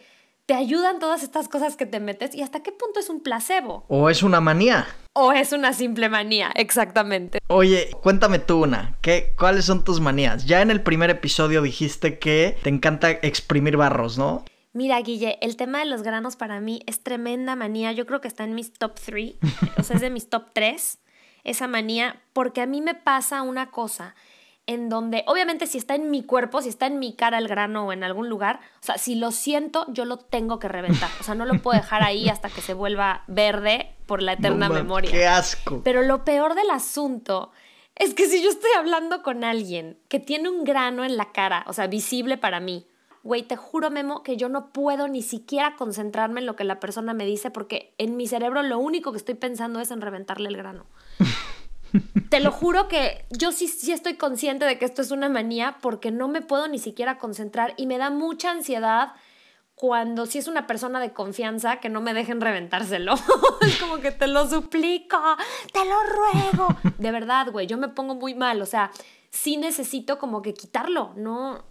te 0.50 0.56
ayudan 0.56 0.98
todas 0.98 1.22
estas 1.22 1.48
cosas 1.48 1.78
que 1.78 1.86
te 1.86 2.00
metes 2.00 2.34
y 2.34 2.42
hasta 2.42 2.64
qué 2.64 2.72
punto 2.72 3.00
es 3.00 3.12
un 3.12 3.22
placebo. 3.22 3.86
O 3.88 4.10
es 4.10 4.24
una 4.24 4.42
manía. 4.42 4.88
O 5.14 5.32
es 5.32 5.52
una 5.52 5.74
simple 5.74 6.10
manía, 6.10 6.50
exactamente. 6.56 7.38
Oye, 7.50 7.92
cuéntame 8.02 8.40
tú 8.40 8.64
una. 8.64 8.98
¿Qué, 9.00 9.36
¿Cuáles 9.38 9.66
son 9.66 9.84
tus 9.84 10.02
manías? 10.02 10.48
Ya 10.48 10.64
en 10.64 10.72
el 10.72 10.82
primer 10.82 11.12
episodio 11.12 11.62
dijiste 11.62 12.18
que 12.18 12.58
te 12.64 12.70
encanta 12.70 13.12
exprimir 13.12 13.78
barros, 13.78 14.18
¿no? 14.18 14.44
Mira, 14.74 15.00
Guille, 15.02 15.38
el 15.44 15.56
tema 15.56 15.82
de 15.82 15.86
los 15.86 16.02
granos 16.02 16.36
para 16.36 16.60
mí 16.60 16.82
es 16.88 17.04
tremenda 17.04 17.56
manía. 17.56 17.92
Yo 17.92 18.08
creo 18.08 18.20
que 18.20 18.28
está 18.28 18.44
en 18.44 18.56
mis 18.56 18.74
top 18.74 18.96
3, 19.06 19.36
o 19.78 19.84
sea, 19.84 19.98
es 19.98 20.02
de 20.02 20.10
mis 20.10 20.32
top 20.32 20.48
3, 20.54 20.98
esa 21.44 21.68
manía, 21.68 22.24
porque 22.34 22.62
a 22.62 22.66
mí 22.66 22.82
me 22.82 22.96
pasa 22.96 23.44
una 23.44 23.70
cosa 23.70 24.16
en 24.70 24.88
donde, 24.88 25.24
obviamente 25.26 25.66
si 25.66 25.80
está 25.80 25.96
en 25.96 26.12
mi 26.12 26.22
cuerpo, 26.22 26.62
si 26.62 26.70
está 26.70 26.86
en 26.86 27.00
mi 27.00 27.16
cara 27.16 27.40
el 27.40 27.48
grano 27.48 27.88
o 27.88 27.92
en 27.92 28.04
algún 28.04 28.30
lugar, 28.30 28.60
o 28.76 28.86
sea, 28.86 29.00
si 29.00 29.16
lo 29.16 29.32
siento, 29.32 29.88
yo 29.88 30.06
lo 30.06 30.18
tengo 30.18 30.60
que 30.60 30.68
reventar. 30.68 31.10
O 31.20 31.24
sea, 31.24 31.34
no 31.34 31.46
lo 31.46 31.60
puedo 31.60 31.76
dejar 31.76 32.04
ahí 32.04 32.30
hasta 32.30 32.52
que 32.52 32.62
se 32.62 32.76
vuelva 32.76 33.24
verde 33.26 33.96
por 34.06 34.22
la 34.22 34.34
eterna 34.34 34.70
memoria. 34.70 35.10
¡Qué 35.10 35.26
asco! 35.26 35.82
Pero 35.84 36.04
lo 36.04 36.24
peor 36.24 36.54
del 36.54 36.70
asunto 36.70 37.52
es 37.96 38.14
que 38.14 38.28
si 38.28 38.44
yo 38.44 38.50
estoy 38.52 38.70
hablando 38.78 39.24
con 39.24 39.44
alguien 39.44 39.98
que 40.08 40.20
tiene 40.20 40.50
un 40.50 40.64
grano 40.64 41.04
en 41.04 41.18
la 41.18 41.32
cara, 41.32 41.66
o 41.66 41.74
sea, 41.74 41.88
visible 41.88 42.38
para 42.38 42.60
mí, 42.60 42.86
güey, 43.24 43.42
te 43.42 43.56
juro, 43.56 43.90
Memo, 43.90 44.22
que 44.22 44.38
yo 44.38 44.50
no 44.50 44.72
puedo 44.72 45.08
ni 45.08 45.24
siquiera 45.24 45.78
concentrarme 45.78 46.42
en 46.42 46.46
lo 46.46 46.56
que 46.56 46.64
la 46.64 46.80
persona 46.80 47.16
me 47.16 47.26
dice 47.26 47.50
porque 47.50 47.96
en 47.98 48.18
mi 48.18 48.28
cerebro 48.28 48.62
lo 48.62 48.78
único 48.78 49.14
que 49.14 49.18
estoy 49.18 49.34
pensando 49.34 49.80
es 49.80 49.90
en 49.90 50.02
reventarle 50.02 50.48
el 50.48 50.58
grano. 50.58 50.86
Te 52.30 52.40
lo 52.40 52.52
juro 52.52 52.88
que 52.88 53.26
yo 53.30 53.52
sí, 53.52 53.68
sí 53.68 53.92
estoy 53.92 54.16
consciente 54.16 54.66
de 54.66 54.78
que 54.78 54.86
esto 54.86 55.02
es 55.02 55.12
una 55.12 55.30
manía 55.30 55.78
porque 55.82 56.12
no 56.12 56.28
me 56.28 56.42
puedo 56.42 56.68
ni 56.68 56.80
siquiera 56.80 57.18
concentrar 57.18 57.74
y 57.78 57.88
me 57.88 57.98
da 57.98 58.10
mucha 58.10 58.52
ansiedad 58.52 59.14
cuando 59.80 60.26
si 60.26 60.38
es 60.38 60.48
una 60.48 60.68
persona 60.68 61.00
de 61.00 61.14
confianza 61.14 61.78
que 61.78 61.88
no 61.88 62.02
me 62.02 62.14
dejen 62.14 62.42
reventárselo. 62.42 63.16
es 63.62 63.78
como 63.78 64.00
que 64.00 64.12
te 64.12 64.28
lo 64.28 64.48
suplico, 64.48 65.18
te 65.72 65.80
lo 65.86 65.96
ruego. 66.04 66.76
De 66.98 67.12
verdad, 67.12 67.50
güey, 67.52 67.66
yo 67.66 67.78
me 67.78 67.88
pongo 67.88 68.14
muy 68.14 68.36
mal, 68.36 68.62
o 68.62 68.66
sea, 68.66 68.92
sí 69.30 69.56
necesito 69.56 70.20
como 70.20 70.42
que 70.42 70.54
quitarlo, 70.54 71.14
no... 71.16 71.64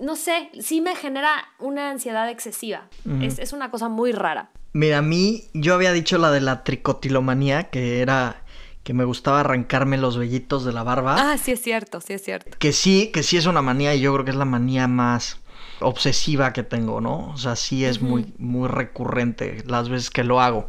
No 0.00 0.14
sé, 0.14 0.50
sí 0.60 0.80
me 0.80 0.94
genera 0.94 1.32
una 1.58 1.90
ansiedad 1.90 2.30
excesiva. 2.30 2.88
es, 3.20 3.40
es 3.40 3.52
una 3.52 3.72
cosa 3.72 3.88
muy 3.88 4.12
rara. 4.12 4.52
Mira, 4.72 4.98
a 4.98 5.02
mí 5.02 5.48
yo 5.54 5.74
había 5.74 5.92
dicho 5.92 6.18
la 6.18 6.30
de 6.30 6.40
la 6.40 6.62
tricotilomanía, 6.62 7.64
que 7.64 8.00
era 8.00 8.44
que 8.88 8.94
me 8.94 9.04
gustaba 9.04 9.40
arrancarme 9.40 9.98
los 9.98 10.16
vellitos 10.16 10.64
de 10.64 10.72
la 10.72 10.82
barba. 10.82 11.16
Ah, 11.18 11.36
sí 11.36 11.52
es 11.52 11.60
cierto, 11.60 12.00
sí 12.00 12.14
es 12.14 12.22
cierto. 12.22 12.56
Que 12.58 12.72
sí, 12.72 13.10
que 13.12 13.22
sí 13.22 13.36
es 13.36 13.44
una 13.44 13.60
manía 13.60 13.94
y 13.94 14.00
yo 14.00 14.14
creo 14.14 14.24
que 14.24 14.30
es 14.30 14.36
la 14.38 14.46
manía 14.46 14.88
más 14.88 15.40
obsesiva 15.80 16.54
que 16.54 16.62
tengo, 16.62 17.02
¿no? 17.02 17.28
O 17.28 17.36
sea, 17.36 17.54
sí 17.54 17.84
es 17.84 18.00
muy, 18.00 18.32
muy 18.38 18.66
recurrente 18.66 19.62
las 19.66 19.90
veces 19.90 20.08
que 20.08 20.24
lo 20.24 20.40
hago. 20.40 20.68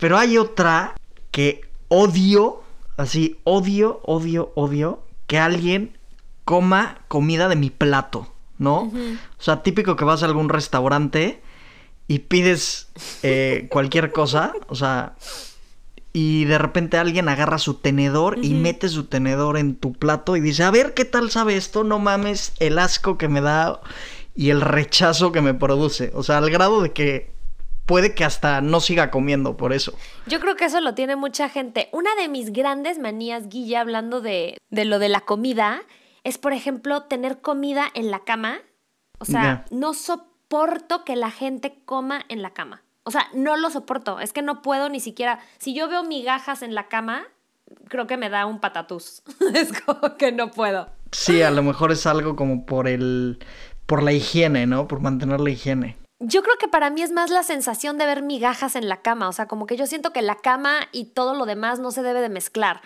Pero 0.00 0.18
hay 0.18 0.36
otra 0.36 0.96
que 1.30 1.60
odio, 1.86 2.64
así, 2.96 3.38
odio, 3.44 4.00
odio, 4.02 4.50
odio, 4.56 5.04
que 5.28 5.38
alguien 5.38 5.96
coma 6.44 7.02
comida 7.06 7.48
de 7.48 7.54
mi 7.54 7.70
plato, 7.70 8.34
¿no? 8.58 8.90
O 9.38 9.42
sea, 9.42 9.62
típico 9.62 9.94
que 9.94 10.04
vas 10.04 10.24
a 10.24 10.26
algún 10.26 10.48
restaurante 10.48 11.40
y 12.08 12.18
pides 12.18 12.88
eh, 13.22 13.68
cualquier 13.70 14.10
cosa, 14.10 14.54
o 14.66 14.74
sea, 14.74 15.14
y 16.12 16.44
de 16.44 16.58
repente 16.58 16.98
alguien 16.98 17.28
agarra 17.28 17.58
su 17.58 17.74
tenedor 17.74 18.38
y 18.42 18.54
mete 18.54 18.88
su 18.88 19.04
tenedor 19.04 19.56
en 19.56 19.76
tu 19.76 19.92
plato 19.92 20.36
y 20.36 20.40
dice, 20.40 20.64
a 20.64 20.70
ver 20.70 20.94
qué 20.94 21.04
tal 21.04 21.30
sabe 21.30 21.56
esto, 21.56 21.84
no 21.84 21.98
mames 21.98 22.52
el 22.58 22.78
asco 22.78 23.16
que 23.16 23.28
me 23.28 23.40
da 23.40 23.80
y 24.34 24.50
el 24.50 24.60
rechazo 24.60 25.32
que 25.32 25.40
me 25.40 25.54
produce. 25.54 26.10
O 26.14 26.22
sea, 26.22 26.38
al 26.38 26.50
grado 26.50 26.82
de 26.82 26.92
que 26.92 27.32
puede 27.86 28.14
que 28.14 28.24
hasta 28.24 28.60
no 28.60 28.80
siga 28.80 29.10
comiendo 29.10 29.56
por 29.56 29.72
eso. 29.72 29.92
Yo 30.26 30.40
creo 30.40 30.56
que 30.56 30.64
eso 30.64 30.80
lo 30.80 30.94
tiene 30.94 31.16
mucha 31.16 31.48
gente. 31.48 31.88
Una 31.92 32.14
de 32.16 32.28
mis 32.28 32.52
grandes 32.52 32.98
manías, 32.98 33.48
Guille, 33.48 33.76
hablando 33.76 34.20
de, 34.20 34.58
de 34.70 34.84
lo 34.84 34.98
de 34.98 35.08
la 35.08 35.20
comida, 35.22 35.82
es, 36.24 36.38
por 36.38 36.52
ejemplo, 36.52 37.02
tener 37.02 37.40
comida 37.40 37.86
en 37.94 38.10
la 38.10 38.20
cama. 38.20 38.58
O 39.18 39.24
sea, 39.24 39.64
no 39.70 39.94
soporto 39.94 41.04
que 41.04 41.16
la 41.16 41.30
gente 41.30 41.82
coma 41.84 42.24
en 42.28 42.42
la 42.42 42.50
cama. 42.50 42.82
O 43.10 43.12
sea, 43.12 43.26
no 43.34 43.56
lo 43.56 43.70
soporto. 43.70 44.20
Es 44.20 44.32
que 44.32 44.40
no 44.40 44.62
puedo 44.62 44.88
ni 44.88 45.00
siquiera. 45.00 45.40
Si 45.58 45.74
yo 45.74 45.88
veo 45.88 46.04
migajas 46.04 46.62
en 46.62 46.76
la 46.76 46.86
cama, 46.86 47.24
creo 47.88 48.06
que 48.06 48.16
me 48.16 48.30
da 48.30 48.46
un 48.46 48.60
patatús. 48.60 49.24
es 49.54 49.72
como 49.82 50.16
que 50.16 50.30
no 50.30 50.52
puedo. 50.52 50.88
Sí, 51.10 51.42
a 51.42 51.50
lo 51.50 51.64
mejor 51.64 51.90
es 51.90 52.06
algo 52.06 52.36
como 52.36 52.64
por 52.64 52.86
el 52.86 53.44
por 53.86 54.04
la 54.04 54.12
higiene, 54.12 54.68
¿no? 54.68 54.86
Por 54.86 55.00
mantener 55.00 55.40
la 55.40 55.50
higiene. 55.50 55.96
Yo 56.20 56.44
creo 56.44 56.54
que 56.56 56.68
para 56.68 56.88
mí 56.90 57.02
es 57.02 57.10
más 57.10 57.30
la 57.30 57.42
sensación 57.42 57.98
de 57.98 58.06
ver 58.06 58.22
migajas 58.22 58.76
en 58.76 58.88
la 58.88 59.02
cama, 59.02 59.28
o 59.28 59.32
sea, 59.32 59.48
como 59.48 59.66
que 59.66 59.76
yo 59.76 59.88
siento 59.88 60.12
que 60.12 60.22
la 60.22 60.36
cama 60.36 60.82
y 60.92 61.06
todo 61.06 61.34
lo 61.34 61.46
demás 61.46 61.80
no 61.80 61.90
se 61.90 62.04
debe 62.04 62.20
de 62.20 62.28
mezclar. 62.28 62.80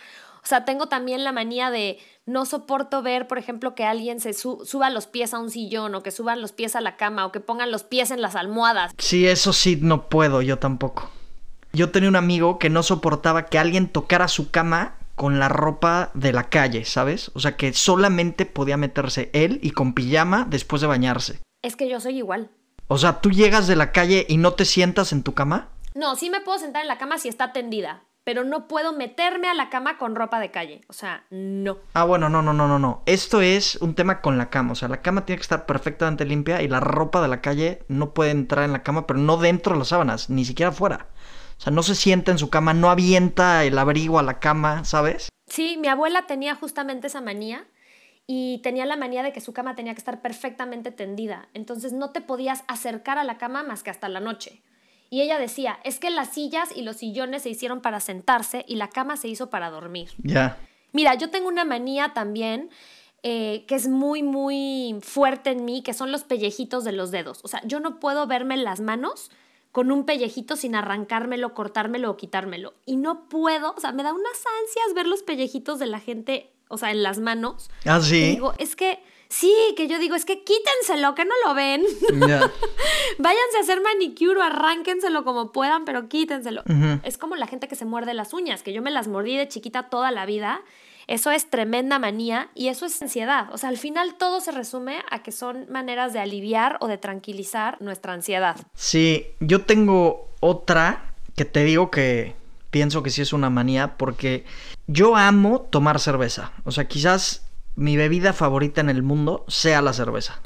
O 0.44 0.46
sea, 0.46 0.66
tengo 0.66 0.88
también 0.88 1.24
la 1.24 1.33
manía 1.33 1.70
de 1.70 1.98
no 2.26 2.44
soporto 2.44 3.02
ver, 3.02 3.26
por 3.26 3.38
ejemplo, 3.38 3.74
que 3.74 3.85
alguien 3.85 4.20
se 4.20 4.35
suba 4.35 4.90
los 4.90 5.07
pies 5.07 5.33
a 5.33 5.38
un 5.38 5.50
sillón 5.50 5.94
o 5.94 6.02
que 6.02 6.11
suban 6.11 6.42
los 6.42 6.52
pies 6.52 6.76
a 6.76 6.83
la 6.83 6.96
cama 6.96 7.24
o 7.24 7.33
que 7.33 7.40
pongan 7.40 7.70
los 7.70 7.83
pies 7.83 8.11
en 8.11 8.20
las 8.20 8.37
almohadas. 8.37 8.92
Sí, 8.98 9.26
eso 9.26 9.54
sí, 9.54 9.78
no 9.80 10.09
puedo, 10.11 10.42
yo 10.42 10.59
tampoco. 10.59 11.11
Yo 11.72 11.90
tenía 11.90 12.11
un 12.11 12.16
amigo 12.16 12.59
que 12.59 12.68
no 12.68 12.83
soportaba 12.83 13.46
que 13.46 13.59
alguien 13.59 13.88
tocara 13.88 14.28
su 14.28 14.50
cama 14.50 14.96
con 15.14 15.38
la 15.38 15.48
ropa 15.48 16.11
de 16.12 16.33
la 16.35 16.50
calle, 16.50 16.85
¿sabes? 16.85 17.30
O 17.35 17.40
sea, 17.40 17.57
que 17.57 17.72
solamente 17.72 18.44
podía 18.44 18.76
meterse 18.76 19.30
él 19.33 19.61
y 19.62 19.70
con 19.70 19.94
pijama 19.94 20.46
después 20.48 20.83
de 20.83 20.88
bañarse. 20.88 21.40
Es 21.62 21.74
que 21.74 21.88
yo 21.88 22.00
soy 22.00 22.18
igual. 22.18 22.50
O 22.88 22.98
sea, 22.98 23.20
¿tú 23.22 23.30
llegas 23.30 23.66
de 23.66 23.76
la 23.76 23.92
calle 23.92 24.26
y 24.28 24.37
no 24.37 24.52
te 24.52 24.66
sientas 24.66 25.12
en 25.12 25.22
tu 25.22 25.33
cama? 25.33 25.70
No, 25.94 26.16
sí 26.16 26.28
me 26.28 26.42
puedo 26.42 26.59
sentar 26.59 26.83
en 26.83 26.88
la 26.88 26.98
cama 26.98 27.18
si 27.18 27.28
está 27.28 27.52
tendida, 27.52 28.02
pero 28.24 28.42
no 28.42 28.66
puedo 28.66 28.92
meterme 28.92 29.48
a 29.48 29.54
la 29.54 29.68
cama 29.68 29.98
con 29.98 30.16
ropa 30.16 30.40
de 30.40 30.50
calle. 30.50 30.80
O 30.88 30.94
sea, 30.94 31.24
no. 31.30 31.78
Ah, 31.92 32.04
bueno, 32.04 32.28
no, 32.30 32.42
no, 32.42 32.54
no, 32.54 32.66
no, 32.66 32.78
no. 32.78 33.02
Esto 33.06 33.42
es 33.42 33.76
un 33.76 33.94
tema 33.94 34.22
con 34.22 34.38
la 34.38 34.50
cama. 34.50 34.72
O 34.72 34.74
sea, 34.74 34.88
la 34.88 35.02
cama 35.02 35.26
tiene 35.26 35.38
que 35.38 35.42
estar 35.42 35.66
perfectamente 35.66 36.24
limpia 36.24 36.62
y 36.62 36.68
la 36.68 36.80
ropa 36.80 37.20
de 37.20 37.28
la 37.28 37.42
calle 37.42 37.84
no 37.88 38.14
puede 38.14 38.30
entrar 38.30 38.64
en 38.64 38.72
la 38.72 38.82
cama, 38.82 39.06
pero 39.06 39.18
no 39.18 39.37
dentro 39.37 39.74
de 39.74 39.78
las 39.78 39.88
sábanas, 39.88 40.30
ni 40.30 40.44
siquiera 40.44 40.72
fuera. 40.72 41.08
O 41.58 41.60
sea, 41.60 41.72
no 41.72 41.82
se 41.82 41.94
sienta 41.94 42.32
en 42.32 42.38
su 42.38 42.50
cama, 42.50 42.74
no 42.74 42.90
avienta 42.90 43.64
el 43.64 43.78
abrigo 43.78 44.18
a 44.18 44.22
la 44.22 44.40
cama, 44.40 44.84
¿sabes? 44.84 45.28
Sí, 45.46 45.76
mi 45.78 45.88
abuela 45.88 46.26
tenía 46.26 46.54
justamente 46.54 47.06
esa 47.06 47.20
manía 47.20 47.66
y 48.26 48.60
tenía 48.62 48.87
la 48.87 48.96
manía 48.96 49.22
de 49.22 49.32
que 49.32 49.40
su 49.40 49.52
cama 49.52 49.74
tenía 49.74 49.92
que 49.92 49.98
estar 49.98 50.22
perfectamente 50.22 50.90
tendida. 50.90 51.48
Entonces 51.52 51.92
no 51.92 52.10
te 52.10 52.22
podías 52.22 52.64
acercar 52.68 53.18
a 53.18 53.24
la 53.24 53.37
cama 53.37 53.62
más 53.62 53.82
que 53.82 53.90
hasta 53.90 54.08
la 54.08 54.20
noche. 54.20 54.62
Y 55.14 55.22
ella 55.22 55.38
decía, 55.38 55.79
es 55.85 56.00
que 56.00 56.11
las 56.11 56.31
sillas 56.31 56.70
y 56.74 56.83
los 56.83 56.96
sillones 56.96 57.42
se 57.42 57.48
hicieron 57.48 57.81
para 57.81 58.00
sentarse 58.00 58.64
y 58.66 58.74
la 58.74 58.90
cama 58.90 59.16
se 59.16 59.29
hizo 59.29 59.48
para 59.48 59.70
dormir. 59.70 60.11
Ya. 60.18 60.59
Mira, 60.90 61.14
yo 61.14 61.31
tengo 61.31 61.46
una 61.46 61.64
manía 61.64 62.14
también 62.14 62.68
eh, 63.22 63.64
que 63.68 63.77
es 63.77 63.87
muy, 63.87 64.24
muy 64.24 64.98
fuerte 65.03 65.50
en 65.50 65.64
mí, 65.64 65.85
que 65.85 65.94
son 65.94 66.11
los 66.11 66.24
pellejitos 66.24 66.83
de 66.83 66.90
los 66.90 67.12
dedos. 67.12 67.38
O 67.44 67.48
sea, 67.48 67.62
yo 67.64 67.79
no 67.79 68.00
puedo 68.00 68.27
verme 68.27 68.57
las 68.57 68.81
manos 68.81 69.31
con 69.70 69.92
un 69.92 70.05
pellejito 70.05 70.57
sin 70.57 70.74
arrancármelo, 70.74 71.55
cortármelo 71.55 72.11
o 72.11 72.16
quitármelo. 72.16 72.74
Y 72.85 72.96
no 72.96 73.29
puedo, 73.29 73.72
o 73.77 73.81
sea, 73.81 73.92
me 73.92 74.03
da 74.03 74.12
unas 74.12 74.44
ansias 74.62 74.94
ver 74.96 75.07
los 75.07 75.22
pellejitos 75.22 75.79
de 75.79 75.87
la 75.87 76.00
gente, 76.00 76.50
o 76.66 76.77
sea, 76.77 76.90
en 76.90 77.05
las 77.05 77.20
manos. 77.20 77.70
Ah, 77.85 78.00
sí. 78.00 78.33
digo, 78.33 78.53
es 78.59 78.74
que, 78.74 78.98
sí, 79.35 79.55
que 79.77 79.88
yo 79.88 79.99
digo, 79.99 80.14
es 80.14 80.25
que 80.25 80.42
quítenselo, 80.42 81.14
que 81.14 81.25
no 81.25 81.35
lo 81.44 81.55
ven. 81.55 81.83
Váyanse 83.18 83.57
a 83.59 83.61
hacer 83.61 83.81
manicure 83.81 84.38
o 84.38 84.42
arránquenselo 84.42 85.25
como 85.25 85.53
puedan, 85.53 85.85
pero 85.85 86.09
quítenselo. 86.09 86.62
Es 87.03 87.18
como 87.18 87.37
la 87.37 87.47
gente 87.47 87.68
que 87.68 87.77
se 87.77 87.85
muerde 87.85 88.14
las 88.14 88.33
uñas, 88.33 88.62
que 88.62 88.73
yo 88.73 88.83
me 88.83 88.90
las 88.90 89.09
mordí 89.09 89.37
de 89.37 89.49
chiquita 89.49 89.85
toda 89.85 90.11
la 90.11 90.27
vida 90.27 90.62
eso 91.07 91.31
es 91.31 91.51
tremenda 91.51 91.99
manía 91.99 92.49
y 92.55 92.68
eso 92.68 92.87
es 92.87 93.01
ansiedad. 93.03 93.49
O 93.53 93.59
sea, 93.59 93.68
al 93.68 93.77
final 93.77 94.14
todo 94.14 94.40
se 94.40 94.53
resume 94.53 95.03
a 95.11 95.23
que 95.23 95.33
son 95.33 95.66
maneras 95.70 96.12
de 96.12 96.20
aliviar 96.20 96.79
o 96.81 96.88
de 96.88 96.99
tranquilizar 96.99 97.81
nuestra 97.81 98.12
ansiedad. 98.12 98.57
Sí, 98.75 99.27
yo 99.40 99.62
tengo 99.62 100.31
otra 100.40 101.14
que 101.37 101.44
te 101.44 101.64
digo 101.64 101.90
que 101.90 102.35
pienso 102.70 103.03
que 103.03 103.11
sí 103.11 103.23
es 103.23 103.33
una 103.33 103.51
manía 103.51 103.97
porque 103.97 104.44
yo 104.87 105.16
amo 105.16 105.61
tomar 105.61 106.01
cerveza. 106.01 106.53
O 106.64 106.73
sea, 106.73 106.87
quizás 106.87 107.43
mi 107.76 107.96
bebida 107.96 108.32
favorita 108.32 108.80
en 108.80 108.90
el 108.90 109.02
mundo 109.02 109.44
sea 109.48 109.82
la 109.82 109.92
cerveza. 109.92 110.40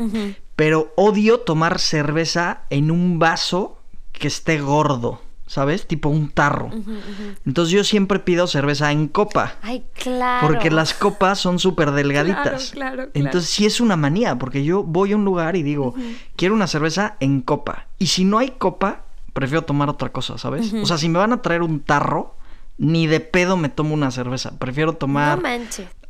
Pero 0.57 0.93
odio 0.97 1.41
tomar 1.41 1.79
cerveza 1.79 2.63
en 2.71 2.91
un 2.91 3.19
vaso 3.19 3.79
que 4.13 4.29
esté 4.29 4.61
gordo. 4.61 5.21
¿sabes? 5.49 5.87
Tipo 5.87 6.11
un 6.11 6.29
tarro. 6.29 6.71
Entonces 7.45 7.73
yo 7.73 7.83
siempre 7.83 8.19
pido 8.21 8.47
cerveza 8.47 8.93
en 8.93 9.09
copa. 9.09 9.55
Ay, 9.63 9.85
claro. 9.95 10.47
Porque 10.47 10.71
las 10.71 10.95
copas 10.95 11.39
son 11.39 11.59
súper 11.59 11.91
delgaditas. 11.93 12.71
Claro, 12.73 12.97
claro, 12.97 13.11
Entonces 13.15 13.51
sí 13.51 13.67
es 13.67 13.81
una 13.81 13.97
manía, 13.97 14.39
porque 14.39 14.63
yo 14.63 14.85
voy 14.85 15.13
a 15.13 15.17
un 15.17 15.25
lugar 15.25 15.57
y 15.57 15.63
digo, 15.63 15.95
quiero 16.37 16.55
una 16.55 16.67
cerveza 16.67 17.17
en 17.19 17.41
copa. 17.41 17.87
Y 17.99 18.09
si 18.09 18.25
no 18.25 18.39
hay 18.39 18.51
copa, 18.51 19.05
prefiero 19.33 19.63
tomar 19.63 19.89
otra 19.89 20.13
cosa, 20.13 20.39
¿sabes? 20.39 20.73
O 20.75 20.87
sea, 20.87 20.99
si 20.99 21.09
me 21.09 21.19
van 21.19 21.33
a 21.33 21.43
traer 21.43 21.63
un 21.63 21.81
tarro, 21.81 22.37
ni 22.77 23.07
de 23.07 23.21
pedo 23.21 23.57
me 23.57 23.71
tomo 23.71 23.95
una 23.95 24.11
cerveza. 24.11 24.57
Prefiero 24.59 24.93
tomar 24.95 25.41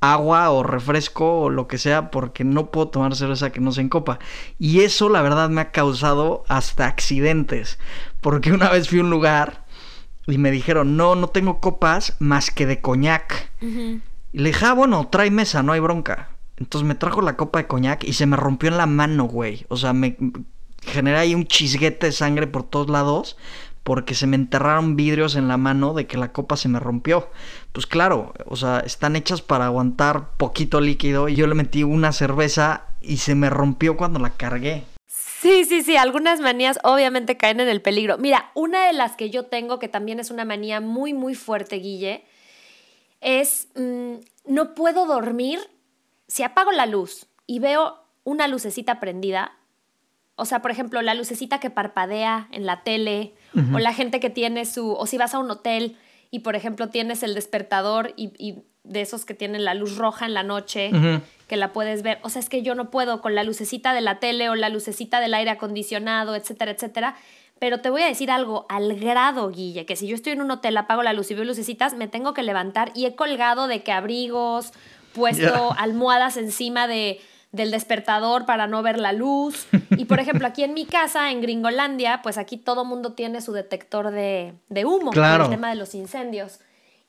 agua 0.00 0.50
o 0.50 0.62
refresco 0.62 1.42
o 1.42 1.50
lo 1.50 1.66
que 1.66 1.78
sea 1.78 2.10
porque 2.10 2.44
no 2.44 2.70
puedo 2.70 2.88
tomar 2.88 3.16
cerveza 3.16 3.50
que 3.50 3.60
no 3.60 3.72
se 3.72 3.80
en 3.80 3.88
copa. 3.88 4.18
Y 4.58 4.80
eso 4.80 5.08
la 5.08 5.22
verdad 5.22 5.48
me 5.50 5.60
ha 5.60 5.70
causado 5.70 6.44
hasta 6.48 6.86
accidentes. 6.86 7.78
Porque 8.20 8.52
una 8.52 8.70
vez 8.70 8.88
fui 8.88 8.98
a 8.98 9.02
un 9.02 9.10
lugar 9.10 9.64
y 10.26 10.38
me 10.38 10.50
dijeron, 10.50 10.96
no, 10.96 11.14
no 11.14 11.28
tengo 11.28 11.60
copas 11.60 12.16
más 12.18 12.50
que 12.50 12.66
de 12.66 12.80
coñac. 12.80 13.50
Y 13.60 14.00
le 14.32 14.50
dije, 14.50 14.64
ah, 14.66 14.74
bueno, 14.74 15.08
trae 15.10 15.30
mesa, 15.30 15.62
no 15.62 15.72
hay 15.72 15.80
bronca. 15.80 16.30
Entonces 16.58 16.86
me 16.86 16.94
trajo 16.94 17.22
la 17.22 17.36
copa 17.36 17.60
de 17.60 17.66
coñac 17.66 18.04
y 18.04 18.12
se 18.12 18.26
me 18.26 18.36
rompió 18.36 18.68
en 18.68 18.78
la 18.78 18.86
mano, 18.86 19.24
güey. 19.24 19.64
O 19.68 19.76
sea, 19.76 19.92
me 19.92 20.16
generé 20.82 21.18
ahí 21.18 21.34
un 21.34 21.46
chisguete 21.46 22.06
de 22.06 22.12
sangre 22.12 22.46
por 22.46 22.62
todos 22.62 22.88
lados 22.88 23.36
porque 23.82 24.14
se 24.14 24.26
me 24.26 24.36
enterraron 24.36 24.96
vidrios 24.96 25.36
en 25.36 25.48
la 25.48 25.56
mano 25.56 25.94
de 25.94 26.06
que 26.06 26.18
la 26.18 26.32
copa 26.32 26.56
se 26.56 26.68
me 26.68 26.80
rompió. 26.80 27.30
Pues 27.72 27.86
claro, 27.86 28.34
o 28.46 28.56
sea, 28.56 28.80
están 28.80 29.16
hechas 29.16 29.42
para 29.42 29.66
aguantar 29.66 30.36
poquito 30.36 30.80
líquido 30.80 31.28
y 31.28 31.36
yo 31.36 31.46
le 31.46 31.54
metí 31.54 31.82
una 31.82 32.12
cerveza 32.12 32.84
y 33.00 33.18
se 33.18 33.34
me 33.34 33.50
rompió 33.50 33.96
cuando 33.96 34.18
la 34.18 34.30
cargué. 34.30 34.84
Sí, 35.06 35.64
sí, 35.64 35.82
sí, 35.82 35.96
algunas 35.96 36.40
manías 36.40 36.80
obviamente 36.82 37.36
caen 37.36 37.60
en 37.60 37.68
el 37.68 37.80
peligro. 37.80 38.18
Mira, 38.18 38.50
una 38.54 38.86
de 38.86 38.92
las 38.92 39.14
que 39.14 39.30
yo 39.30 39.44
tengo, 39.44 39.78
que 39.78 39.88
también 39.88 40.18
es 40.18 40.32
una 40.32 40.44
manía 40.44 40.80
muy, 40.80 41.14
muy 41.14 41.36
fuerte, 41.36 41.76
Guille, 41.76 42.24
es 43.20 43.68
mm, 43.76 44.14
no 44.46 44.74
puedo 44.74 45.06
dormir 45.06 45.60
si 46.26 46.42
apago 46.42 46.72
la 46.72 46.86
luz 46.86 47.26
y 47.46 47.60
veo 47.60 48.02
una 48.24 48.48
lucecita 48.48 48.98
prendida. 48.98 49.52
O 50.34 50.44
sea, 50.44 50.60
por 50.60 50.70
ejemplo, 50.70 51.02
la 51.02 51.14
lucecita 51.14 51.60
que 51.60 51.70
parpadea 51.70 52.48
en 52.50 52.66
la 52.66 52.82
tele 52.82 53.34
o 53.54 53.78
la 53.78 53.92
gente 53.92 54.20
que 54.20 54.30
tiene 54.30 54.64
su, 54.64 54.92
o 54.92 55.06
si 55.06 55.18
vas 55.18 55.34
a 55.34 55.38
un 55.38 55.50
hotel 55.50 55.96
y 56.30 56.40
por 56.40 56.56
ejemplo 56.56 56.88
tienes 56.88 57.22
el 57.22 57.34
despertador 57.34 58.12
y, 58.16 58.56
de 58.84 59.02
esos 59.02 59.26
que 59.26 59.34
tienen 59.34 59.66
la 59.66 59.74
luz 59.74 59.96
roja 59.96 60.24
en 60.24 60.32
la 60.32 60.42
noche, 60.42 60.90
que 61.46 61.56
la 61.58 61.74
puedes 61.74 62.02
ver. 62.02 62.18
O 62.22 62.30
sea, 62.30 62.40
es 62.40 62.48
que 62.48 62.62
yo 62.62 62.74
no 62.74 62.90
puedo 62.90 63.20
con 63.20 63.34
la 63.34 63.44
lucecita 63.44 63.92
de 63.92 64.00
la 64.00 64.18
tele 64.18 64.48
o 64.48 64.54
la 64.54 64.70
lucecita 64.70 65.20
del 65.20 65.34
aire 65.34 65.50
acondicionado, 65.50 66.34
etcétera, 66.34 66.70
etcétera. 66.70 67.14
Pero 67.58 67.80
te 67.80 67.90
voy 67.90 68.02
a 68.02 68.06
decir 68.06 68.30
algo, 68.30 68.66
al 68.70 68.98
grado, 68.98 69.50
Guille, 69.50 69.84
que 69.84 69.96
si 69.96 70.06
yo 70.06 70.14
estoy 70.14 70.32
en 70.32 70.40
un 70.40 70.50
hotel, 70.50 70.76
apago 70.76 71.02
la 71.02 71.12
luz 71.12 71.30
y 71.30 71.34
veo 71.34 71.44
lucecitas, 71.44 71.94
me 71.94 72.08
tengo 72.08 72.32
que 72.32 72.42
levantar 72.42 72.92
y 72.94 73.04
he 73.04 73.14
colgado 73.14 73.66
de 73.66 73.82
que 73.82 73.92
abrigos, 73.92 74.72
puesto 75.12 75.74
almohadas 75.76 76.36
encima 76.36 76.86
de 76.86 77.20
del 77.52 77.70
despertador 77.70 78.46
para 78.46 78.66
no 78.66 78.82
ver 78.82 78.98
la 78.98 79.12
luz. 79.12 79.66
Y 79.90 80.04
por 80.04 80.20
ejemplo, 80.20 80.46
aquí 80.46 80.64
en 80.64 80.74
mi 80.74 80.84
casa, 80.84 81.30
en 81.30 81.40
Gringolandia, 81.40 82.20
pues 82.22 82.38
aquí 82.38 82.56
todo 82.56 82.84
mundo 82.84 83.12
tiene 83.12 83.40
su 83.40 83.52
detector 83.52 84.10
de, 84.10 84.54
humo 84.84 85.10
claro. 85.10 85.44
el 85.44 85.50
tema 85.50 85.70
de 85.70 85.76
los 85.76 85.94
incendios. 85.94 86.60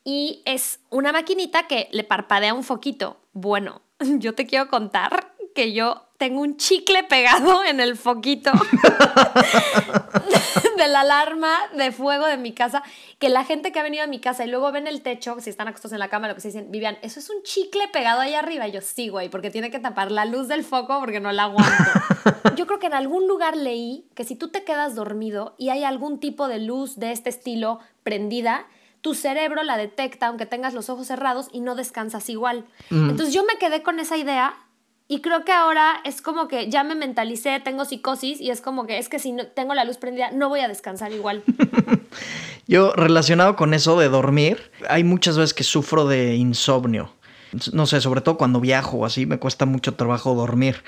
Y 0.04 0.42
es 0.46 0.80
una 0.90 1.12
maquinita 1.12 1.68
que 1.68 1.90
le 1.92 2.04
parpadea 2.04 2.54
un 2.54 2.64
foquito. 2.64 3.18
Bueno, 3.34 3.82
yo 4.00 4.34
te 4.34 4.46
quiero 4.46 4.70
contar 4.70 5.34
que 5.54 5.74
yo 5.74 6.06
tengo 6.18 6.42
un 6.42 6.58
chicle 6.58 7.04
pegado 7.04 7.64
en 7.64 7.80
el 7.80 7.96
foquito 7.96 8.52
de 10.80 10.88
la 10.88 11.02
alarma 11.02 11.56
de 11.76 11.92
fuego 11.92 12.26
de 12.26 12.38
mi 12.38 12.54
casa, 12.54 12.84
que 13.20 13.30
la 13.30 13.44
gente 13.44 13.72
que 13.72 13.80
ha 13.80 13.84
venido 13.84 14.04
a 14.04 14.08
mi 14.08 14.20
casa 14.20 14.46
y 14.46 14.50
luego 14.50 14.72
ven 14.72 14.88
el 14.88 15.02
techo, 15.02 15.38
si 15.40 15.50
están 15.50 15.68
acostados 15.68 15.94
en 15.94 16.00
la 16.00 16.10
cama, 16.10 16.28
lo 16.28 16.36
que 16.36 16.42
se 16.42 16.48
dicen, 16.48 16.72
Vivian, 16.72 16.98
eso 17.02 17.20
es 17.20 17.30
un 17.30 17.44
chicle 17.44 17.88
pegado 17.90 18.22
ahí 18.22 18.34
arriba. 18.34 18.68
Y 18.68 18.72
yo, 18.72 18.82
sí, 18.82 19.10
güey, 19.10 19.30
porque 19.30 19.52
tiene 19.52 19.70
que 19.70 19.80
tapar 19.80 20.12
la 20.12 20.26
luz 20.26 20.48
del 20.48 20.64
foco 20.64 21.00
porque 21.00 21.20
no 21.20 21.32
la 21.32 21.44
aguanto. 21.44 21.92
yo 22.56 22.66
creo 22.66 22.80
que 22.80 22.88
en 22.88 22.94
algún 22.94 23.28
lugar 23.28 23.56
leí 23.56 24.08
que 24.16 24.24
si 24.24 24.36
tú 24.36 24.50
te 24.50 24.64
quedas 24.64 24.96
dormido 24.96 25.56
y 25.58 25.70
hay 25.70 25.84
algún 25.84 26.20
tipo 26.20 26.48
de 26.48 26.60
luz 26.60 26.98
de 26.98 27.12
este 27.12 27.30
estilo 27.30 27.80
prendida, 28.04 28.66
tu 29.02 29.14
cerebro 29.14 29.64
la 29.64 29.78
detecta 29.78 30.28
aunque 30.28 30.46
tengas 30.46 30.74
los 30.74 30.90
ojos 30.90 31.08
cerrados 31.08 31.48
y 31.52 31.62
no 31.62 31.76
descansas 31.76 32.30
igual. 32.30 32.66
Mm. 32.90 33.12
Entonces 33.12 33.34
yo 33.34 33.44
me 33.46 33.58
quedé 33.58 33.84
con 33.84 34.00
esa 34.00 34.18
idea 34.18 34.56
y 35.12 35.22
creo 35.22 35.44
que 35.44 35.52
ahora 35.52 36.02
es 36.06 36.22
como 36.22 36.48
que 36.48 36.70
ya 36.70 36.84
me 36.84 36.94
mentalicé, 36.94 37.60
tengo 37.60 37.84
psicosis 37.84 38.40
y 38.40 38.52
es 38.52 38.62
como 38.62 38.86
que 38.86 39.00
es 39.00 39.10
que 39.10 39.18
si 39.18 39.32
no 39.32 39.48
tengo 39.48 39.74
la 39.74 39.84
luz 39.84 39.98
prendida 39.98 40.30
no 40.32 40.50
voy 40.50 40.60
a 40.60 40.68
descansar 40.68 41.12
igual. 41.12 41.44
Yo 42.68 42.94
relacionado 42.94 43.56
con 43.56 43.74
eso 43.74 44.00
de 44.00 44.08
dormir, 44.08 44.72
hay 44.88 45.04
muchas 45.04 45.36
veces 45.36 45.56
que 45.56 45.64
sufro 45.64 46.06
de 46.06 46.36
insomnio. 46.36 47.12
No 47.74 47.88
sé, 47.88 48.00
sobre 48.02 48.22
todo 48.22 48.38
cuando 48.38 48.60
viajo 48.60 48.98
o 48.98 49.06
así, 49.06 49.26
me 49.26 49.40
cuesta 49.40 49.66
mucho 49.66 49.96
trabajo 49.96 50.36
dormir. 50.36 50.84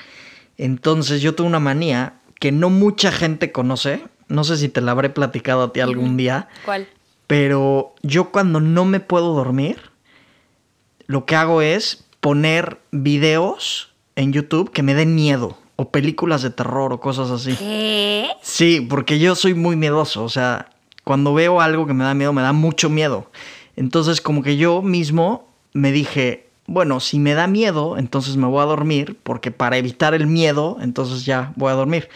Entonces 0.60 1.24
yo 1.24 1.34
tengo 1.34 1.48
una 1.48 1.60
manía 1.60 2.14
que 2.40 2.52
no 2.52 2.70
mucha 2.70 3.12
gente 3.12 3.52
conoce. 3.52 4.04
No 4.28 4.44
sé 4.44 4.58
si 4.58 4.70
te 4.70 4.82
la 4.82 4.92
habré 4.92 5.10
platicado 5.10 5.64
a 5.64 5.74
ti 5.74 5.80
algún 5.80 6.18
día. 6.18 6.48
¿Cuál? 6.64 6.88
Pero 7.26 7.96
yo 8.04 8.30
cuando 8.30 8.60
no 8.60 8.86
me 8.86 9.00
puedo 9.00 9.34
dormir, 9.34 9.82
lo 11.08 11.26
que 11.26 11.36
hago 11.36 11.64
es 11.64 12.06
poner 12.20 12.78
videos 12.92 13.91
en 14.16 14.34
YouTube 14.34 14.72
que 14.72 14.84
me 14.84 14.94
den 14.94 15.16
miedo. 15.16 15.58
o 15.78 15.90
películas 15.90 16.44
de 16.44 16.52
terror 16.52 16.94
o 16.94 17.00
cosas 17.00 17.32
así. 17.32 17.56
¿Qué? 17.56 18.30
Sí, 18.42 18.86
porque 18.88 19.18
yo 19.18 19.34
soy 19.34 19.56
muy 19.56 19.76
miedoso, 19.76 20.24
o 20.24 20.30
sea, 20.30 20.70
cuando 21.04 21.34
veo 21.34 21.60
algo 21.60 21.88
que 21.88 21.94
me 21.94 22.04
da 22.04 22.14
miedo, 22.14 22.34
me 22.34 22.44
da 22.44 22.54
mucho 22.54 22.90
miedo. 22.90 23.32
Entonces, 23.76 24.22
como 24.22 24.44
que 24.44 24.58
yo 24.58 24.84
mismo 24.84 25.48
me 25.74 25.92
dije, 25.92 26.48
bueno, 26.68 27.00
si 27.00 27.18
me 27.18 27.34
da 27.34 27.48
miedo, 27.48 27.98
entonces 27.98 28.38
me 28.38 28.46
voy 28.46 28.62
a 28.62 28.66
dormir, 28.66 29.18
porque 29.24 29.50
para 29.52 29.78
evitar 29.78 30.14
el 30.14 30.28
miedo, 30.28 30.78
entonces 30.82 31.26
ya 31.26 31.52
voy 31.56 31.72
a 31.72 31.76
dormir. 31.76 32.10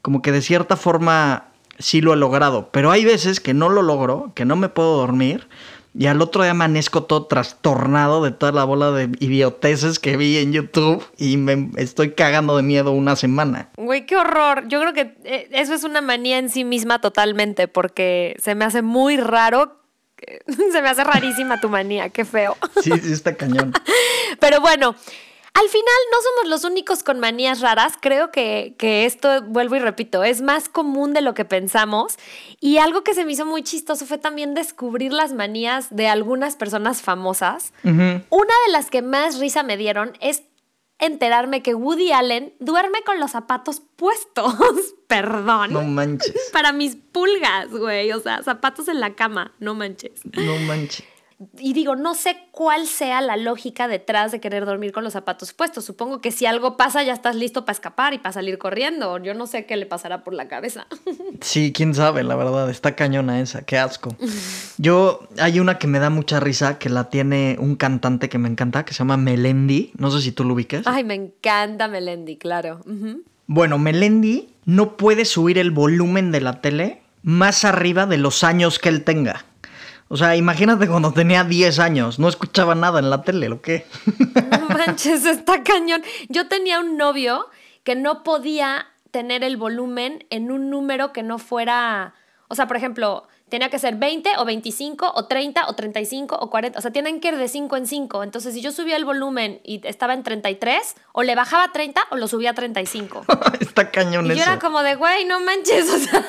Como 0.00 0.22
que 0.22 0.32
de 0.32 0.40
cierta 0.40 0.76
forma 0.76 1.48
sí 1.78 2.00
lo 2.00 2.14
he 2.14 2.16
logrado, 2.16 2.70
pero 2.72 2.90
hay 2.90 3.04
veces 3.04 3.40
que 3.40 3.52
no 3.52 3.68
lo 3.68 3.82
logro, 3.82 4.32
que 4.34 4.46
no 4.46 4.56
me 4.56 4.70
puedo 4.70 4.96
dormir. 4.96 5.46
Y 5.92 6.06
al 6.06 6.22
otro 6.22 6.42
día 6.42 6.52
amanezco 6.52 7.02
todo 7.02 7.26
trastornado 7.26 8.22
de 8.22 8.30
toda 8.30 8.52
la 8.52 8.64
bola 8.64 8.92
de 8.92 9.10
idioteces 9.18 9.98
que 9.98 10.16
vi 10.16 10.38
en 10.38 10.52
YouTube 10.52 11.04
y 11.18 11.36
me 11.36 11.70
estoy 11.76 12.12
cagando 12.12 12.56
de 12.56 12.62
miedo 12.62 12.92
una 12.92 13.16
semana. 13.16 13.70
Güey, 13.76 14.06
qué 14.06 14.16
horror. 14.16 14.68
Yo 14.68 14.80
creo 14.80 14.92
que 14.92 15.16
eh, 15.24 15.48
eso 15.50 15.74
es 15.74 15.82
una 15.82 16.00
manía 16.00 16.38
en 16.38 16.48
sí 16.48 16.64
misma 16.64 17.00
totalmente, 17.00 17.66
porque 17.66 18.36
se 18.40 18.54
me 18.54 18.64
hace 18.64 18.82
muy 18.82 19.16
raro. 19.16 19.78
Se 20.72 20.82
me 20.82 20.88
hace 20.90 21.02
rarísima 21.02 21.62
tu 21.62 21.70
manía, 21.70 22.10
qué 22.10 22.26
feo. 22.26 22.54
Sí, 22.82 22.92
sí, 23.02 23.10
está 23.10 23.34
cañón. 23.34 23.72
Pero 24.38 24.60
bueno, 24.60 24.94
al 25.54 25.68
final 25.68 25.94
no 26.12 26.18
somos 26.22 26.50
los 26.50 26.64
únicos 26.64 27.02
con 27.02 27.18
manías 27.18 27.60
raras. 27.60 27.94
Creo 28.00 28.30
que, 28.30 28.74
esto, 28.80 29.42
vuelvo 29.42 29.76
y 29.76 29.80
repito, 29.80 30.22
es 30.24 30.42
más 30.42 30.68
común 30.68 31.12
de 31.12 31.20
lo 31.20 31.34
que 31.34 31.44
pensamos. 31.44 32.16
Y 32.60 32.78
algo 32.78 33.02
que 33.02 33.14
se 33.14 33.24
me 33.24 33.32
hizo 33.32 33.44
muy 33.44 33.62
chistoso 33.62 34.06
fue 34.06 34.18
también 34.18 34.54
descubrir 34.54 35.12
las 35.12 35.32
manías 35.32 35.88
de 35.94 36.08
algunas 36.08 36.56
personas 36.56 37.02
famosas. 37.02 37.72
Una 37.82 38.54
de 38.66 38.72
las 38.72 38.90
que 38.90 39.02
más 39.02 39.38
risa 39.38 39.62
me 39.62 39.76
dieron 39.76 40.16
es 40.20 40.44
enterarme 40.98 41.62
que 41.62 41.74
Woody 41.74 42.12
Allen 42.12 42.54
duerme 42.60 43.02
con 43.04 43.18
los 43.18 43.32
zapatos 43.32 43.82
puestos. 43.96 44.54
Perdón. 45.08 45.72
No 45.72 45.82
manches. 45.82 46.34
Para 46.52 46.72
mis 46.72 46.96
pulgas, 46.96 47.70
güey. 47.70 48.12
O 48.12 48.20
sea, 48.20 48.42
zapatos 48.42 48.88
en 48.88 49.00
la 49.00 49.14
cama. 49.14 49.52
No 49.58 49.74
manches. 49.74 50.20
No 50.24 50.56
manches 50.58 51.06
y 51.58 51.72
digo, 51.72 51.96
no 51.96 52.14
sé 52.14 52.36
cuál 52.50 52.86
sea 52.86 53.22
la 53.22 53.38
lógica 53.38 53.88
detrás 53.88 54.30
de 54.30 54.40
querer 54.40 54.66
dormir 54.66 54.92
con 54.92 55.04
los 55.04 55.14
zapatos 55.14 55.54
puestos. 55.54 55.86
Supongo 55.86 56.20
que 56.20 56.32
si 56.32 56.44
algo 56.44 56.76
pasa 56.76 57.02
ya 57.02 57.14
estás 57.14 57.34
listo 57.34 57.64
para 57.64 57.72
escapar 57.72 58.12
y 58.12 58.18
para 58.18 58.32
salir 58.32 58.58
corriendo. 58.58 59.16
Yo 59.18 59.32
no 59.32 59.46
sé 59.46 59.64
qué 59.64 59.76
le 59.78 59.86
pasará 59.86 60.22
por 60.22 60.34
la 60.34 60.48
cabeza. 60.48 60.86
Sí, 61.40 61.72
quién 61.72 61.94
sabe, 61.94 62.22
la 62.22 62.36
verdad, 62.36 62.68
está 62.68 62.94
cañona 62.94 63.40
esa, 63.40 63.62
qué 63.62 63.78
asco. 63.78 64.14
Yo, 64.76 65.26
hay 65.38 65.58
una 65.58 65.78
que 65.78 65.86
me 65.86 65.98
da 65.98 66.10
mucha 66.10 66.38
risa, 66.38 66.78
que 66.78 66.90
la 66.90 67.08
tiene 67.08 67.56
un 67.58 67.76
cantante 67.76 68.28
que 68.28 68.36
me 68.36 68.48
encanta, 68.48 68.84
que 68.84 68.92
se 68.92 68.98
llama 68.98 69.16
Melendi. 69.16 69.92
No 69.96 70.10
sé 70.10 70.20
si 70.20 70.32
tú 70.32 70.44
lo 70.44 70.54
ubiques. 70.54 70.86
Ay, 70.86 71.02
me 71.02 71.14
encanta 71.14 71.88
Melendi, 71.88 72.36
claro. 72.36 72.80
Bueno, 73.46 73.78
Melendi 73.78 74.50
no 74.66 74.96
puede 74.98 75.24
subir 75.24 75.56
el 75.56 75.70
volumen 75.70 76.30
de 76.30 76.42
la 76.42 76.60
tele 76.60 77.00
más 77.22 77.64
arriba 77.64 78.06
de 78.06 78.18
los 78.18 78.44
años 78.44 78.78
que 78.78 78.90
él 78.90 79.02
tenga. 79.02 79.44
O 80.12 80.16
sea, 80.16 80.34
imagínate 80.34 80.88
cuando 80.88 81.12
tenía 81.12 81.44
10 81.44 81.78
años, 81.78 82.18
no 82.18 82.28
escuchaba 82.28 82.74
nada 82.74 82.98
en 82.98 83.10
la 83.10 83.22
tele, 83.22 83.48
¿lo 83.48 83.62
qué? 83.62 83.86
No 84.58 84.68
manches, 84.76 85.24
está 85.24 85.62
cañón. 85.62 86.02
Yo 86.28 86.48
tenía 86.48 86.80
un 86.80 86.96
novio 86.96 87.46
que 87.84 87.94
no 87.94 88.24
podía 88.24 88.88
tener 89.12 89.44
el 89.44 89.56
volumen 89.56 90.26
en 90.30 90.50
un 90.50 90.68
número 90.68 91.12
que 91.12 91.22
no 91.22 91.38
fuera, 91.38 92.14
o 92.48 92.56
sea, 92.56 92.66
por 92.66 92.76
ejemplo, 92.76 93.28
tenía 93.50 93.68
que 93.68 93.78
ser 93.78 93.96
20 93.96 94.30
o 94.38 94.44
25 94.44 95.12
o 95.14 95.24
30 95.26 95.68
o 95.68 95.74
35 95.74 96.36
o 96.40 96.50
40. 96.50 96.78
O 96.78 96.82
sea, 96.82 96.90
tienen 96.90 97.20
que 97.20 97.28
ir 97.28 97.36
de 97.36 97.48
5 97.48 97.76
en 97.76 97.86
5. 97.86 98.22
Entonces, 98.22 98.54
si 98.54 98.62
yo 98.62 98.72
subía 98.72 98.96
el 98.96 99.04
volumen 99.04 99.60
y 99.64 99.86
estaba 99.86 100.14
en 100.14 100.22
33, 100.22 100.94
o 101.12 101.22
le 101.22 101.34
bajaba 101.34 101.64
a 101.64 101.72
30 101.72 102.00
o 102.10 102.16
lo 102.16 102.28
subía 102.28 102.50
a 102.50 102.54
35. 102.54 103.24
Está 103.60 103.90
cañón 103.90 104.26
y 104.26 104.36
yo 104.36 104.42
era 104.42 104.58
como 104.58 104.82
de, 104.82 104.94
güey, 104.94 105.24
no 105.24 105.40
manches. 105.40 105.88
O 105.90 105.98
sea, 105.98 106.24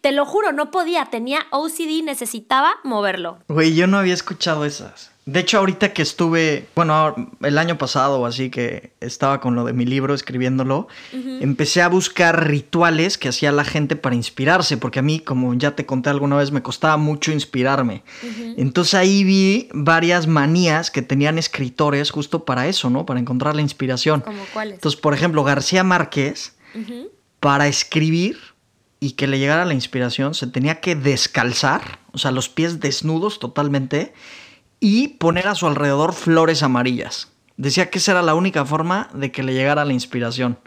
te 0.00 0.12
lo 0.12 0.26
juro, 0.26 0.52
no 0.52 0.70
podía. 0.70 1.06
Tenía 1.06 1.46
OCD, 1.50 2.02
necesitaba 2.04 2.74
moverlo. 2.82 3.38
Güey, 3.48 3.74
yo 3.74 3.86
no 3.86 3.98
había 3.98 4.14
escuchado 4.14 4.64
esas. 4.64 5.12
De 5.30 5.38
hecho, 5.38 5.58
ahorita 5.58 5.92
que 5.92 6.02
estuve, 6.02 6.66
bueno, 6.74 7.14
el 7.42 7.56
año 7.56 7.78
pasado 7.78 8.18
o 8.18 8.26
así 8.26 8.50
que 8.50 8.90
estaba 9.00 9.40
con 9.40 9.54
lo 9.54 9.64
de 9.64 9.72
mi 9.72 9.86
libro 9.86 10.12
escribiéndolo, 10.12 10.88
empecé 11.12 11.82
a 11.82 11.88
buscar 11.88 12.48
rituales 12.48 13.16
que 13.16 13.28
hacía 13.28 13.52
la 13.52 13.62
gente 13.62 13.94
para 13.94 14.16
inspirarse, 14.16 14.76
porque 14.76 14.98
a 14.98 15.02
mí, 15.02 15.20
como 15.20 15.54
ya 15.54 15.76
te 15.76 15.86
conté 15.86 16.10
alguna 16.10 16.34
vez, 16.34 16.50
me 16.50 16.62
costaba 16.62 16.96
mucho 16.96 17.30
inspirarme. 17.30 18.02
Entonces 18.56 18.94
ahí 18.94 19.22
vi 19.22 19.68
varias 19.72 20.26
manías 20.26 20.90
que 20.90 21.00
tenían 21.00 21.38
escritores 21.38 22.10
justo 22.10 22.44
para 22.44 22.66
eso, 22.66 22.90
¿no? 22.90 23.06
Para 23.06 23.20
encontrar 23.20 23.54
la 23.54 23.62
inspiración. 23.62 24.22
¿Como 24.22 24.42
cuáles? 24.52 24.74
Entonces, 24.74 25.00
por 25.00 25.14
ejemplo, 25.14 25.44
García 25.44 25.84
Márquez, 25.84 26.56
para 27.38 27.68
escribir 27.68 28.36
y 28.98 29.12
que 29.12 29.28
le 29.28 29.38
llegara 29.38 29.64
la 29.64 29.74
inspiración, 29.74 30.34
se 30.34 30.48
tenía 30.48 30.80
que 30.80 30.96
descalzar, 30.96 32.00
o 32.10 32.18
sea, 32.18 32.32
los 32.32 32.48
pies 32.48 32.80
desnudos 32.80 33.38
totalmente 33.38 34.12
y 34.80 35.08
poner 35.08 35.46
a 35.46 35.54
su 35.54 35.66
alrededor 35.66 36.14
flores 36.14 36.62
amarillas. 36.62 37.28
Decía 37.56 37.90
que 37.90 37.98
esa 37.98 38.12
era 38.12 38.22
la 38.22 38.34
única 38.34 38.64
forma 38.64 39.10
de 39.12 39.30
que 39.30 39.42
le 39.42 39.52
llegara 39.52 39.84
la 39.84 39.92
inspiración. 39.92 40.58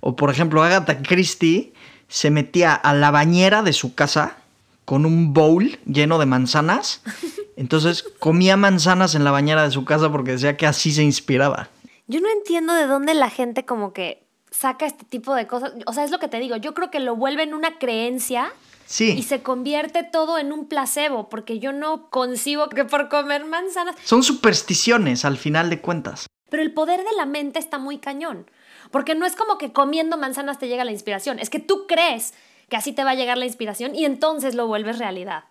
O 0.00 0.16
por 0.16 0.30
ejemplo, 0.30 0.62
Agatha 0.62 1.02
Christie 1.02 1.74
se 2.08 2.30
metía 2.30 2.74
a 2.74 2.94
la 2.94 3.10
bañera 3.10 3.62
de 3.62 3.74
su 3.74 3.94
casa 3.94 4.38
con 4.86 5.04
un 5.04 5.34
bowl 5.34 5.78
lleno 5.84 6.18
de 6.18 6.24
manzanas. 6.24 7.02
Entonces 7.56 8.02
comía 8.18 8.56
manzanas 8.56 9.14
en 9.14 9.24
la 9.24 9.30
bañera 9.30 9.62
de 9.62 9.70
su 9.70 9.84
casa 9.84 10.10
porque 10.10 10.32
decía 10.32 10.56
que 10.56 10.66
así 10.66 10.90
se 10.92 11.02
inspiraba. 11.02 11.68
Yo 12.06 12.20
no 12.20 12.30
entiendo 12.30 12.72
de 12.72 12.86
dónde 12.86 13.12
la 13.12 13.28
gente 13.28 13.66
como 13.66 13.92
que 13.92 14.22
saca 14.50 14.86
este 14.86 15.04
tipo 15.04 15.34
de 15.34 15.46
cosas. 15.46 15.72
O 15.86 15.92
sea, 15.92 16.04
es 16.04 16.10
lo 16.10 16.18
que 16.18 16.28
te 16.28 16.40
digo. 16.40 16.56
Yo 16.56 16.72
creo 16.72 16.90
que 16.90 17.00
lo 17.00 17.16
vuelven 17.16 17.52
una 17.52 17.78
creencia 17.78 18.50
y 18.98 19.22
se 19.22 19.42
convierte 19.42 20.02
todo 20.02 20.38
en 20.38 20.52
un 20.52 20.66
placebo, 20.66 21.28
porque 21.28 21.58
yo 21.58 21.72
no 21.72 22.08
concibo 22.10 22.68
que 22.68 22.84
por 22.84 23.08
comer 23.08 23.44
manzanas. 23.44 23.96
Son 24.04 24.22
supersticiones 24.22 25.24
al 25.24 25.36
final 25.36 25.68
de 25.68 25.80
cuentas. 25.80 26.26
Pero 26.50 26.62
el 26.62 26.72
poder 26.72 27.00
de 27.00 27.16
la 27.16 27.26
mente 27.26 27.58
está 27.58 27.78
muy 27.78 27.98
cañón. 27.98 28.46
Porque 28.90 29.14
no 29.14 29.26
es 29.26 29.36
como 29.36 29.58
que 29.58 29.72
comiendo 29.72 30.16
manzanas 30.16 30.58
te 30.58 30.68
llega 30.68 30.84
la 30.84 30.92
inspiración, 30.92 31.38
es 31.38 31.50
que 31.50 31.58
tú 31.58 31.86
crees 31.86 32.32
que 32.70 32.76
así 32.76 32.92
te 32.92 33.04
va 33.04 33.10
a 33.10 33.14
llegar 33.14 33.36
la 33.38 33.46
inspiración 33.46 33.94
y 33.94 34.04
entonces 34.04 34.54
lo 34.54 34.66
vuelves 34.66 34.98
realidad. 34.98 35.44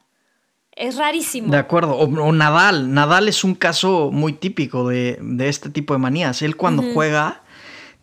Es 0.71 0.95
rarísimo. 0.95 1.51
De 1.51 1.57
acuerdo. 1.57 1.95
O, 1.97 2.31
Nadal. 2.31 2.93
Nadal 2.93 3.27
es 3.27 3.43
un 3.43 3.55
caso 3.55 4.11
muy 4.11 4.33
típico 4.33 4.87
de, 4.87 5.19
este 5.39 5.69
tipo 5.69 5.93
de 5.93 5.99
manías. 5.99 6.43
Él 6.43 6.55
cuando 6.55 6.83
juega 6.93 7.41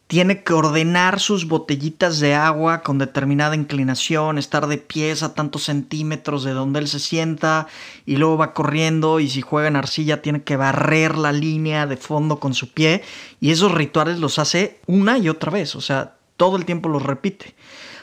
tiene 0.06 0.42
que 0.42 0.52
ordenar 0.52 1.18
sus 1.18 1.48
botellitas 1.48 2.20
de 2.20 2.34
agua 2.34 2.82
con 2.82 2.98
determinada 2.98 3.54
inclinación, 3.54 4.36
estar 4.36 4.66
de 4.66 4.78
pies 4.78 5.22
a 5.22 5.34
tantos 5.34 5.64
centímetros 5.64 6.44
de 6.44 6.52
donde 6.52 6.80
él 6.80 6.88
se 6.88 6.98
sienta 6.98 7.68
y 8.04 8.16
luego 8.16 8.36
va 8.36 8.52
corriendo 8.52 9.18
y 9.18 9.30
si 9.30 9.40
juega 9.40 9.68
en 9.68 9.76
arcilla 9.76 10.20
tiene 10.20 10.42
que 10.42 10.56
barrer 10.56 11.16
la 11.16 11.32
línea 11.32 11.86
de 11.86 11.96
fondo 11.96 12.38
con 12.38 12.52
su 12.52 12.70
pie 12.72 13.02
y 13.40 13.50
esos 13.50 13.72
rituales 13.72 14.18
los 14.18 14.38
hace 14.38 14.78
una 14.86 15.16
y 15.18 15.28
otra 15.28 15.50
vez, 15.50 15.74
o 15.74 15.80
sea, 15.80 16.16
todo 16.36 16.56
el 16.56 16.64
tiempo 16.64 16.88
los 16.88 17.02
repite. 17.02 17.54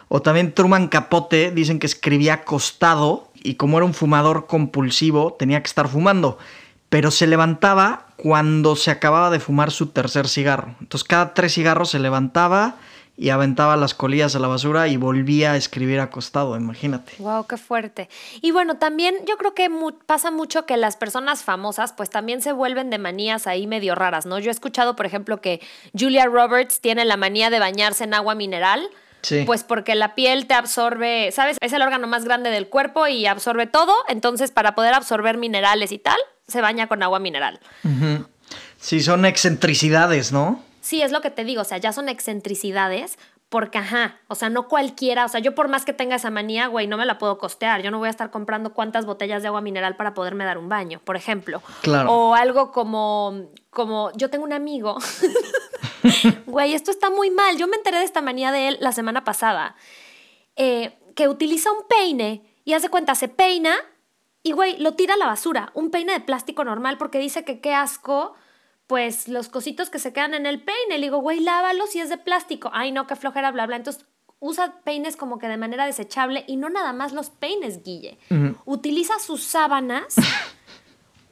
O 0.07 0.21
también 0.21 0.53
Truman 0.53 0.87
Capote 0.87 1.51
dicen 1.51 1.79
que 1.79 1.85
escribía 1.85 2.33
acostado 2.33 3.31
y 3.43 3.55
como 3.55 3.77
era 3.77 3.85
un 3.85 3.93
fumador 3.93 4.45
compulsivo 4.47 5.33
tenía 5.37 5.61
que 5.61 5.67
estar 5.67 5.87
fumando, 5.87 6.37
pero 6.91 7.09
se 7.09 7.25
levantaba 7.25 8.07
cuando 8.17 8.75
se 8.75 8.91
acababa 8.91 9.29
de 9.29 9.39
fumar 9.39 9.71
su 9.71 9.87
tercer 9.87 10.27
cigarro. 10.27 10.75
Entonces 10.81 11.07
cada 11.07 11.33
tres 11.33 11.53
cigarros 11.53 11.89
se 11.91 11.99
levantaba 11.99 12.75
y 13.15 13.29
aventaba 13.29 13.77
las 13.77 13.93
colillas 13.93 14.35
a 14.35 14.39
la 14.39 14.49
basura 14.49 14.89
y 14.89 14.97
volvía 14.97 15.53
a 15.53 15.55
escribir 15.55 16.01
acostado, 16.01 16.57
imagínate. 16.57 17.13
Wow, 17.19 17.47
qué 17.47 17.55
fuerte. 17.55 18.09
Y 18.41 18.51
bueno, 18.51 18.75
también 18.75 19.15
yo 19.25 19.37
creo 19.37 19.53
que 19.53 19.69
pasa 20.05 20.31
mucho 20.31 20.65
que 20.65 20.75
las 20.75 20.97
personas 20.97 21.43
famosas 21.43 21.93
pues 21.93 22.09
también 22.09 22.41
se 22.41 22.51
vuelven 22.51 22.89
de 22.89 22.97
manías 22.97 23.47
ahí 23.47 23.67
medio 23.67 23.95
raras, 23.95 24.25
¿no? 24.25 24.37
Yo 24.39 24.49
he 24.49 24.51
escuchado, 24.51 24.97
por 24.97 25.05
ejemplo, 25.05 25.39
que 25.39 25.61
Julia 25.97 26.25
Roberts 26.25 26.81
tiene 26.81 27.05
la 27.05 27.15
manía 27.15 27.49
de 27.49 27.59
bañarse 27.59 28.03
en 28.03 28.15
agua 28.15 28.35
mineral. 28.35 28.85
Sí. 29.21 29.43
Pues 29.45 29.63
porque 29.63 29.95
la 29.95 30.15
piel 30.15 30.47
te 30.47 30.53
absorbe, 30.53 31.31
¿sabes? 31.31 31.57
Es 31.61 31.73
el 31.73 31.81
órgano 31.81 32.07
más 32.07 32.25
grande 32.25 32.49
del 32.49 32.67
cuerpo 32.67 33.07
y 33.07 33.25
absorbe 33.25 33.67
todo. 33.67 33.93
Entonces, 34.07 34.51
para 34.51 34.75
poder 34.75 34.93
absorber 34.93 35.37
minerales 35.37 35.91
y 35.91 35.99
tal, 35.99 36.19
se 36.47 36.61
baña 36.61 36.87
con 36.87 37.03
agua 37.03 37.19
mineral. 37.19 37.59
Sí, 38.79 39.01
son 39.01 39.25
excentricidades, 39.25 40.31
¿no? 40.31 40.63
Sí, 40.81 41.01
es 41.01 41.11
lo 41.11 41.21
que 41.21 41.29
te 41.29 41.43
digo, 41.43 41.61
o 41.61 41.65
sea, 41.65 41.77
ya 41.77 41.93
son 41.93 42.09
excentricidades, 42.09 43.19
porque, 43.51 43.77
ajá, 43.77 44.15
o 44.29 44.35
sea, 44.35 44.49
no 44.49 44.69
cualquiera, 44.69 45.25
o 45.25 45.27
sea, 45.27 45.41
yo 45.41 45.53
por 45.53 45.67
más 45.67 45.83
que 45.83 45.91
tenga 45.91 46.15
esa 46.15 46.31
manía, 46.31 46.67
güey, 46.67 46.87
no 46.87 46.95
me 46.97 47.05
la 47.05 47.17
puedo 47.17 47.37
costear. 47.37 47.81
Yo 47.81 47.91
no 47.91 47.99
voy 47.99 48.07
a 48.07 48.09
estar 48.09 48.31
comprando 48.31 48.73
cuántas 48.73 49.05
botellas 49.05 49.41
de 49.41 49.49
agua 49.49 49.59
mineral 49.59 49.97
para 49.97 50.13
poderme 50.13 50.45
dar 50.45 50.57
un 50.57 50.69
baño, 50.69 51.01
por 51.03 51.17
ejemplo. 51.17 51.61
Claro. 51.81 52.09
O 52.11 52.33
algo 52.33 52.71
como, 52.71 53.49
como, 53.69 54.11
yo 54.13 54.29
tengo 54.29 54.45
un 54.45 54.53
amigo, 54.53 54.97
güey, 56.45 56.73
esto 56.73 56.91
está 56.91 57.09
muy 57.09 57.29
mal. 57.29 57.57
Yo 57.57 57.67
me 57.67 57.77
enteré 57.77 57.97
de 57.97 58.03
esta 58.03 58.21
manía 58.21 58.51
de 58.51 58.69
él 58.69 58.77
la 58.79 58.91
semana 58.91 59.23
pasada, 59.23 59.75
eh, 60.55 60.97
que 61.15 61.27
utiliza 61.27 61.71
un 61.71 61.87
peine 61.87 62.43
y 62.63 62.73
hace 62.73 62.89
cuenta, 62.89 63.15
se 63.15 63.27
peina 63.27 63.75
y, 64.43 64.53
güey, 64.53 64.77
lo 64.77 64.93
tira 64.93 65.15
a 65.15 65.17
la 65.17 65.27
basura. 65.27 65.71
Un 65.73 65.91
peine 65.91 66.13
de 66.13 66.19
plástico 66.19 66.63
normal 66.63 66.97
porque 66.97 67.19
dice 67.19 67.43
que 67.43 67.59
qué 67.59 67.73
asco, 67.73 68.33
pues 68.87 69.27
los 69.27 69.49
cositos 69.49 69.89
que 69.89 69.99
se 69.99 70.13
quedan 70.13 70.33
en 70.33 70.45
el 70.45 70.61
peine. 70.61 70.97
Le 70.97 71.05
digo, 71.05 71.19
güey, 71.19 71.39
lávalos 71.39 71.91
si 71.91 71.99
es 71.99 72.09
de 72.09 72.17
plástico. 72.17 72.69
Ay, 72.73 72.91
no, 72.91 73.07
qué 73.07 73.15
flojera, 73.15 73.51
bla, 73.51 73.67
bla. 73.67 73.77
Entonces 73.77 74.05
usa 74.39 74.81
peines 74.83 75.15
como 75.15 75.37
que 75.37 75.47
de 75.47 75.57
manera 75.57 75.85
desechable 75.85 76.43
y 76.47 76.57
no 76.57 76.69
nada 76.69 76.93
más 76.93 77.13
los 77.13 77.29
peines, 77.29 77.83
Guille. 77.83 78.17
Utiliza 78.65 79.19
sus 79.19 79.43
sábanas 79.43 80.15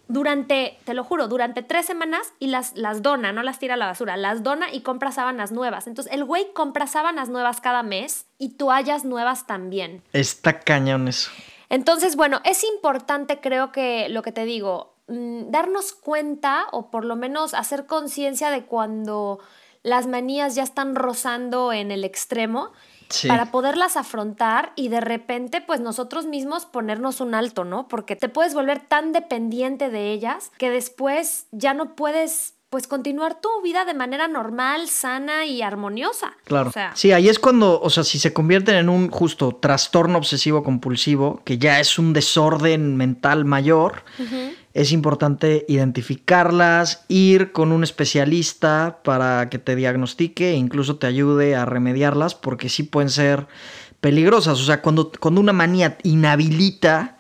durante, 0.10 0.80
te 0.86 0.96
lo 0.96 1.04
juro, 1.04 1.28
durante 1.28 1.62
tres 1.62 1.86
semanas 1.86 2.34
y 2.40 2.48
las, 2.48 2.76
las 2.76 3.04
dona, 3.04 3.32
no 3.32 3.44
las 3.44 3.60
tira 3.60 3.76
a 3.76 3.78
la 3.78 3.86
basura, 3.86 4.18
las 4.18 4.42
dona 4.44 4.74
y 4.74 4.82
compra 4.82 5.12
sábanas 5.12 5.52
nuevas. 5.52 5.86
Entonces 5.86 6.12
el 6.12 6.26
güey 6.26 6.52
compra 6.52 6.88
sábanas 6.88 7.30
nuevas 7.30 7.62
cada 7.62 7.84
mes 7.84 8.26
y 8.40 8.50
toallas 8.50 9.06
nuevas 9.06 9.46
también. 9.46 10.02
Está 10.12 10.60
cañón 10.60 11.08
eso. 11.08 11.30
Entonces, 11.70 12.16
bueno, 12.16 12.42
es 12.44 12.64
importante, 12.64 13.40
creo 13.40 13.72
que 13.72 14.10
lo 14.10 14.24
que 14.24 14.32
te 14.32 14.46
digo, 14.46 14.96
mm, 15.08 15.52
darnos 15.52 15.94
cuenta 15.94 16.66
o 16.72 16.90
por 16.90 17.06
lo 17.06 17.16
menos 17.16 17.54
hacer 17.54 17.86
conciencia 17.86 18.50
de 18.50 18.66
cuando 18.66 19.40
las 19.84 20.08
manías 20.08 20.56
ya 20.56 20.64
están 20.64 20.96
rozando 20.96 21.72
en 21.72 21.92
el 21.92 22.04
extremo 22.04 22.72
para 23.28 23.52
poderlas 23.52 23.98
afrontar 23.98 24.72
y 24.76 24.90
de 24.90 25.02
repente 25.02 25.62
pues 25.62 25.80
nosotros 25.80 26.26
mismos 26.26 26.66
ponernos 26.66 27.22
un 27.22 27.36
alto, 27.36 27.64
¿no? 27.64 27.88
Porque 27.88 28.16
te 28.16 28.30
puedes 28.30 28.54
volver 28.54 28.80
tan 28.80 29.12
dependiente 29.14 29.90
de 29.90 30.12
ellas 30.12 30.52
que 30.58 30.70
después 30.70 31.48
ya 31.52 31.74
no 31.74 31.96
puedes 31.96 32.56
pues 32.70 32.86
continuar 32.86 33.42
tu 33.42 33.50
vida 33.64 33.84
de 33.84 33.96
manera 33.96 34.28
normal, 34.28 34.88
sana 34.90 35.46
y 35.46 35.62
armoniosa. 35.64 36.34
Claro. 36.44 36.72
sí, 36.94 37.12
ahí 37.12 37.28
es 37.28 37.40
cuando, 37.40 37.82
o 37.82 37.90
sea, 37.90 38.04
si 38.04 38.20
se 38.20 38.32
convierten 38.32 38.76
en 38.76 38.90
un 38.90 39.10
justo 39.10 39.58
trastorno 39.60 40.20
obsesivo 40.20 40.64
compulsivo, 40.64 41.42
que 41.46 41.58
ya 41.58 41.80
es 41.80 41.98
un 41.98 42.14
desorden 42.14 42.96
mental 42.96 43.44
mayor, 43.44 44.04
es 44.74 44.92
importante 44.92 45.66
identificarlas, 45.68 47.06
ir 47.08 47.52
con 47.52 47.72
un 47.72 47.84
especialista 47.84 49.00
para 49.04 49.50
que 49.50 49.60
te 49.60 49.76
diagnostique 49.76 50.52
e 50.52 50.56
incluso 50.56 50.98
te 50.98 51.08
ayude 51.08 51.56
a 51.56 51.66
remediarlas, 51.66 52.36
porque 52.36 52.70
sí 52.70 52.84
pueden 52.84 53.10
ser 53.10 53.48
peligrosas. 54.00 54.60
O 54.60 54.64
sea, 54.64 54.82
cuando, 54.82 55.12
cuando 55.20 55.42
una 55.42 55.54
manía 55.54 55.98
inhabilita 56.04 57.18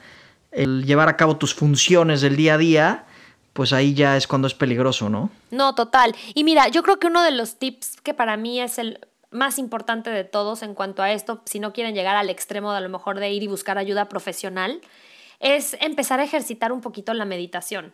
el 0.51 0.85
llevar 0.85 1.09
a 1.09 1.17
cabo 1.17 1.37
tus 1.37 1.53
funciones 1.53 2.21
del 2.21 2.35
día 2.35 2.55
a 2.55 2.57
día, 2.57 3.05
pues 3.53 3.73
ahí 3.73 3.93
ya 3.93 4.15
es 4.15 4.27
cuando 4.27 4.47
es 4.47 4.53
peligroso, 4.53 5.09
¿no? 5.09 5.29
No, 5.51 5.75
total. 5.75 6.15
Y 6.33 6.43
mira, 6.43 6.67
yo 6.69 6.83
creo 6.83 6.99
que 6.99 7.07
uno 7.07 7.23
de 7.23 7.31
los 7.31 7.57
tips 7.57 7.99
que 8.01 8.13
para 8.13 8.37
mí 8.37 8.61
es 8.61 8.77
el 8.77 8.99
más 9.31 9.59
importante 9.59 10.09
de 10.09 10.23
todos 10.23 10.63
en 10.63 10.73
cuanto 10.73 11.03
a 11.03 11.11
esto, 11.11 11.41
si 11.45 11.59
no 11.59 11.73
quieren 11.73 11.93
llegar 11.93 12.15
al 12.15 12.29
extremo 12.29 12.71
de 12.71 12.77
a 12.77 12.81
lo 12.81 12.89
mejor 12.89 13.19
de 13.19 13.31
ir 13.31 13.43
y 13.43 13.47
buscar 13.47 13.77
ayuda 13.77 14.09
profesional, 14.09 14.81
es 15.39 15.77
empezar 15.81 16.19
a 16.19 16.23
ejercitar 16.23 16.71
un 16.71 16.81
poquito 16.81 17.13
la 17.13 17.25
meditación. 17.25 17.93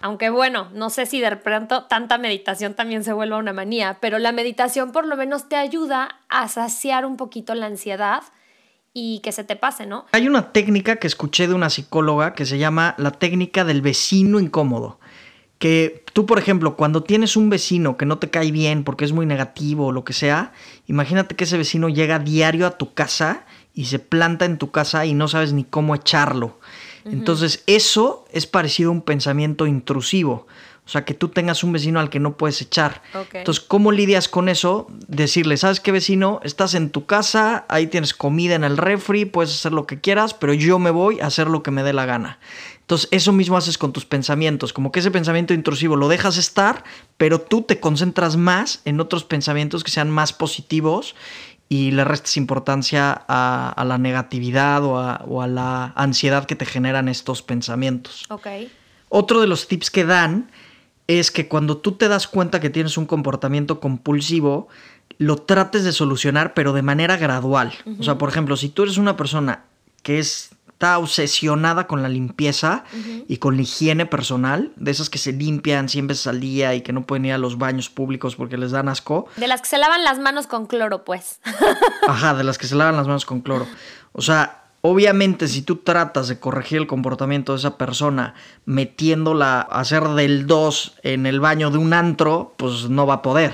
Aunque 0.00 0.30
bueno, 0.30 0.68
no 0.74 0.90
sé 0.90 1.06
si 1.06 1.20
de 1.20 1.36
pronto 1.36 1.84
tanta 1.84 2.18
meditación 2.18 2.74
también 2.74 3.04
se 3.04 3.12
vuelva 3.12 3.36
una 3.36 3.52
manía, 3.52 3.98
pero 4.00 4.18
la 4.18 4.32
meditación 4.32 4.92
por 4.92 5.06
lo 5.06 5.16
menos 5.16 5.48
te 5.48 5.56
ayuda 5.56 6.20
a 6.28 6.48
saciar 6.48 7.04
un 7.04 7.16
poquito 7.16 7.54
la 7.54 7.66
ansiedad 7.66 8.22
y 8.92 9.20
que 9.20 9.32
se 9.32 9.44
te 9.44 9.56
pase, 9.56 9.86
¿no? 9.86 10.06
Hay 10.12 10.26
una 10.26 10.52
técnica 10.52 10.96
que 10.96 11.06
escuché 11.06 11.46
de 11.46 11.54
una 11.54 11.70
psicóloga 11.70 12.34
que 12.34 12.46
se 12.46 12.58
llama 12.58 12.94
la 12.98 13.10
técnica 13.10 13.64
del 13.64 13.82
vecino 13.82 14.40
incómodo. 14.40 14.98
Que 15.58 16.04
tú, 16.12 16.24
por 16.26 16.38
ejemplo, 16.38 16.76
cuando 16.76 17.02
tienes 17.02 17.36
un 17.36 17.50
vecino 17.50 17.96
que 17.96 18.06
no 18.06 18.18
te 18.18 18.30
cae 18.30 18.52
bien 18.52 18.84
porque 18.84 19.04
es 19.04 19.12
muy 19.12 19.26
negativo 19.26 19.86
o 19.86 19.92
lo 19.92 20.04
que 20.04 20.12
sea, 20.12 20.52
imagínate 20.86 21.34
que 21.34 21.44
ese 21.44 21.58
vecino 21.58 21.88
llega 21.88 22.20
diario 22.20 22.66
a 22.66 22.78
tu 22.78 22.94
casa 22.94 23.44
y 23.74 23.86
se 23.86 23.98
planta 23.98 24.44
en 24.44 24.58
tu 24.58 24.70
casa 24.70 25.06
y 25.06 25.14
no 25.14 25.28
sabes 25.28 25.52
ni 25.52 25.64
cómo 25.64 25.94
echarlo. 25.94 26.58
Entonces, 27.04 27.62
eso 27.66 28.26
es 28.32 28.46
parecido 28.46 28.90
a 28.90 28.92
un 28.92 29.02
pensamiento 29.02 29.66
intrusivo. 29.66 30.46
O 30.88 30.90
sea, 30.90 31.04
que 31.04 31.12
tú 31.12 31.28
tengas 31.28 31.64
un 31.64 31.72
vecino 31.72 32.00
al 32.00 32.08
que 32.08 32.18
no 32.18 32.38
puedes 32.38 32.62
echar. 32.62 33.02
Entonces, 33.34 33.62
¿cómo 33.62 33.92
lidias 33.92 34.26
con 34.26 34.48
eso? 34.48 34.86
Decirle, 35.06 35.58
¿sabes 35.58 35.80
qué 35.80 35.92
vecino? 35.92 36.40
Estás 36.44 36.72
en 36.72 36.88
tu 36.88 37.04
casa, 37.04 37.66
ahí 37.68 37.88
tienes 37.88 38.14
comida 38.14 38.54
en 38.54 38.64
el 38.64 38.78
refri, 38.78 39.26
puedes 39.26 39.52
hacer 39.52 39.72
lo 39.72 39.86
que 39.86 40.00
quieras, 40.00 40.32
pero 40.32 40.54
yo 40.54 40.78
me 40.78 40.90
voy 40.90 41.20
a 41.20 41.26
hacer 41.26 41.48
lo 41.48 41.62
que 41.62 41.70
me 41.70 41.82
dé 41.82 41.92
la 41.92 42.06
gana. 42.06 42.38
Entonces, 42.80 43.08
eso 43.10 43.34
mismo 43.34 43.58
haces 43.58 43.76
con 43.76 43.92
tus 43.92 44.06
pensamientos, 44.06 44.72
como 44.72 44.90
que 44.90 45.00
ese 45.00 45.10
pensamiento 45.10 45.52
intrusivo 45.52 45.94
lo 45.94 46.08
dejas 46.08 46.38
estar, 46.38 46.84
pero 47.18 47.38
tú 47.38 47.60
te 47.60 47.80
concentras 47.80 48.38
más 48.38 48.80
en 48.86 48.98
otros 48.98 49.24
pensamientos 49.24 49.84
que 49.84 49.90
sean 49.90 50.10
más 50.10 50.32
positivos 50.32 51.14
y 51.68 51.90
le 51.90 52.04
restes 52.04 52.36
importancia 52.36 53.12
a, 53.28 53.84
la 53.86 53.98
negatividad 53.98 54.84
o 54.84 54.98
a, 54.98 55.22
o 55.28 55.42
a, 55.42 55.46
la 55.46 55.92
ansiedad 55.96 56.46
que 56.46 56.56
te 56.56 56.64
generan 56.64 57.08
estos 57.08 57.42
pensamientos. 57.42 58.24
Otro 59.10 59.40
de 59.40 59.46
los 59.46 59.68
tips 59.68 59.90
que 59.90 60.04
dan 60.04 60.50
es 61.06 61.30
que 61.30 61.48
cuando 61.48 61.78
tú 61.78 61.92
te 61.92 62.08
das 62.08 62.26
cuenta 62.26 62.60
que 62.60 62.70
tienes 62.70 62.96
un 62.96 63.06
comportamiento 63.06 63.80
compulsivo, 63.80 64.68
lo 65.18 65.36
trates 65.36 65.84
de 65.84 65.92
solucionar, 65.92 66.54
pero 66.54 66.72
de 66.72 66.82
manera 66.82 67.16
gradual. 67.16 67.72
O 67.98 68.02
sea, 68.02 68.18
por 68.18 68.28
ejemplo, 68.28 68.56
si 68.56 68.68
tú 68.68 68.84
eres 68.84 68.98
una 68.98 69.16
persona 69.16 69.64
que 70.02 70.18
está 70.78 70.96
obsesionada 70.98 71.88
con 71.88 72.02
la 72.02 72.08
limpieza 72.08 72.84
y 73.26 73.38
con 73.38 73.56
la 73.56 73.62
higiene 73.62 74.06
personal, 74.06 74.70
de 74.76 74.92
esas 74.92 75.10
que 75.10 75.18
se 75.18 75.32
limpian 75.32 75.88
100 75.88 76.06
veces 76.06 76.28
al 76.28 76.38
día 76.38 76.72
y 76.76 76.82
que 76.82 76.92
no 76.92 77.04
pueden 77.04 77.24
ir 77.24 77.32
a 77.32 77.38
los 77.38 77.58
baños 77.58 77.90
públicos 77.90 78.36
porque 78.36 78.56
les 78.56 78.70
dan 78.70 78.88
asco. 78.88 79.26
De 79.34 79.48
las 79.48 79.60
que 79.60 79.66
se 79.66 79.78
lavan 79.78 80.04
las 80.04 80.20
manos 80.20 80.46
con 80.46 80.66
cloro, 80.66 81.04
pues. 81.04 81.40
Ajá, 82.06 82.32
de 82.34 82.44
las 82.44 82.58
que 82.58 82.68
se 82.68 82.76
lavan 82.76 82.96
las 82.96 83.08
manos 83.08 83.26
con 83.26 83.40
cloro. 83.40 83.66
O 84.12 84.22
sea, 84.22 84.68
Obviamente, 84.80 85.48
si 85.48 85.62
tú 85.62 85.76
tratas 85.76 86.28
de 86.28 86.38
corregir 86.38 86.78
el 86.78 86.86
comportamiento 86.86 87.52
de 87.52 87.58
esa 87.58 87.76
persona 87.76 88.34
metiéndola 88.64 89.60
a 89.60 89.80
hacer 89.80 90.04
del 90.10 90.46
2 90.46 90.98
en 91.02 91.26
el 91.26 91.40
baño 91.40 91.72
de 91.72 91.78
un 91.78 91.92
antro, 91.92 92.54
pues 92.56 92.88
no 92.88 93.04
va 93.04 93.14
a 93.14 93.22
poder. 93.22 93.52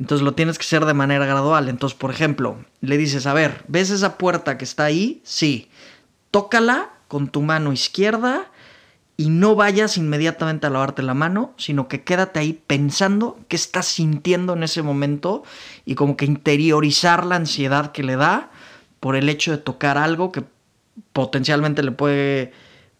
Entonces 0.00 0.24
lo 0.24 0.34
tienes 0.34 0.58
que 0.58 0.64
hacer 0.64 0.84
de 0.84 0.92
manera 0.92 1.24
gradual. 1.24 1.68
Entonces, 1.68 1.96
por 1.96 2.10
ejemplo, 2.10 2.58
le 2.80 2.98
dices, 2.98 3.26
a 3.26 3.32
ver, 3.32 3.64
¿ves 3.68 3.90
esa 3.90 4.18
puerta 4.18 4.58
que 4.58 4.64
está 4.64 4.84
ahí? 4.84 5.20
Sí. 5.22 5.70
Tócala 6.36 6.90
con 7.08 7.28
tu 7.28 7.40
mano 7.40 7.72
izquierda 7.72 8.50
y 9.16 9.30
no 9.30 9.54
vayas 9.54 9.96
inmediatamente 9.96 10.66
a 10.66 10.70
lavarte 10.70 11.02
la 11.02 11.14
mano, 11.14 11.54
sino 11.56 11.88
que 11.88 12.04
quédate 12.04 12.40
ahí 12.40 12.52
pensando 12.66 13.38
qué 13.48 13.56
estás 13.56 13.86
sintiendo 13.86 14.52
en 14.52 14.62
ese 14.62 14.82
momento 14.82 15.44
y 15.86 15.94
como 15.94 16.18
que 16.18 16.26
interiorizar 16.26 17.24
la 17.24 17.36
ansiedad 17.36 17.90
que 17.92 18.02
le 18.02 18.16
da 18.16 18.50
por 19.00 19.16
el 19.16 19.30
hecho 19.30 19.50
de 19.50 19.56
tocar 19.56 19.96
algo 19.96 20.30
que 20.30 20.44
potencialmente 21.14 21.82
le 21.82 21.92
puede 21.92 22.52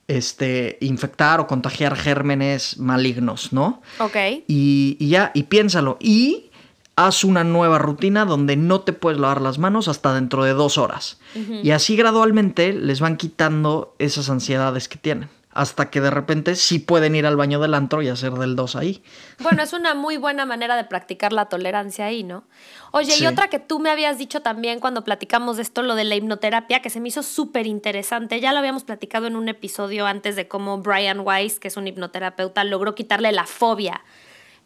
este, 0.08 0.78
infectar 0.80 1.38
o 1.38 1.46
contagiar 1.46 1.94
gérmenes 1.94 2.78
malignos, 2.78 3.52
¿no? 3.52 3.82
Ok. 3.98 4.16
Y, 4.46 4.96
ya, 4.98 5.30
y 5.34 5.42
piénsalo. 5.42 5.98
Y 6.00 6.52
haz 6.96 7.24
una 7.24 7.44
nueva 7.44 7.78
rutina 7.78 8.24
donde 8.24 8.56
no 8.56 8.80
te 8.80 8.94
puedes 8.94 9.20
lavar 9.20 9.42
las 9.42 9.58
manos 9.58 9.86
hasta 9.86 10.14
dentro 10.14 10.44
de 10.44 10.52
dos 10.52 10.78
horas. 10.78 11.18
Y 11.62 11.70
así 11.70 11.96
gradualmente 11.96 12.72
les 12.72 13.00
van 13.00 13.16
quitando 13.16 13.94
esas 13.98 14.30
ansiedades 14.30 14.88
que 14.88 14.96
tienen 14.96 15.28
hasta 15.56 15.90
que 15.90 16.02
de 16.02 16.10
repente 16.10 16.54
sí 16.54 16.78
pueden 16.78 17.14
ir 17.14 17.24
al 17.24 17.36
baño 17.36 17.58
del 17.58 17.72
antro 17.72 18.02
y 18.02 18.08
hacer 18.08 18.32
del 18.32 18.56
2 18.56 18.76
ahí. 18.76 19.02
Bueno, 19.38 19.62
es 19.62 19.72
una 19.72 19.94
muy 19.94 20.18
buena 20.18 20.44
manera 20.44 20.76
de 20.76 20.84
practicar 20.84 21.32
la 21.32 21.46
tolerancia 21.46 22.04
ahí, 22.04 22.22
¿no? 22.22 22.44
Oye, 22.90 23.14
y 23.18 23.26
otra 23.26 23.48
que 23.48 23.58
tú 23.58 23.78
me 23.78 23.88
habías 23.88 24.18
dicho 24.18 24.42
también 24.42 24.80
cuando 24.80 25.02
platicamos 25.02 25.56
de 25.56 25.62
esto, 25.62 25.82
lo 25.82 25.94
de 25.94 26.04
la 26.04 26.14
hipnoterapia, 26.14 26.82
que 26.82 26.90
se 26.90 27.00
me 27.00 27.08
hizo 27.08 27.22
súper 27.22 27.66
interesante. 27.66 28.38
Ya 28.38 28.52
lo 28.52 28.58
habíamos 28.58 28.84
platicado 28.84 29.26
en 29.26 29.34
un 29.34 29.48
episodio 29.48 30.06
antes 30.06 30.36
de 30.36 30.46
cómo 30.46 30.78
Brian 30.78 31.20
Weiss, 31.20 31.58
que 31.58 31.68
es 31.68 31.78
un 31.78 31.86
hipnoterapeuta, 31.86 32.62
logró 32.62 32.94
quitarle 32.94 33.32
la 33.32 33.46
fobia 33.46 34.02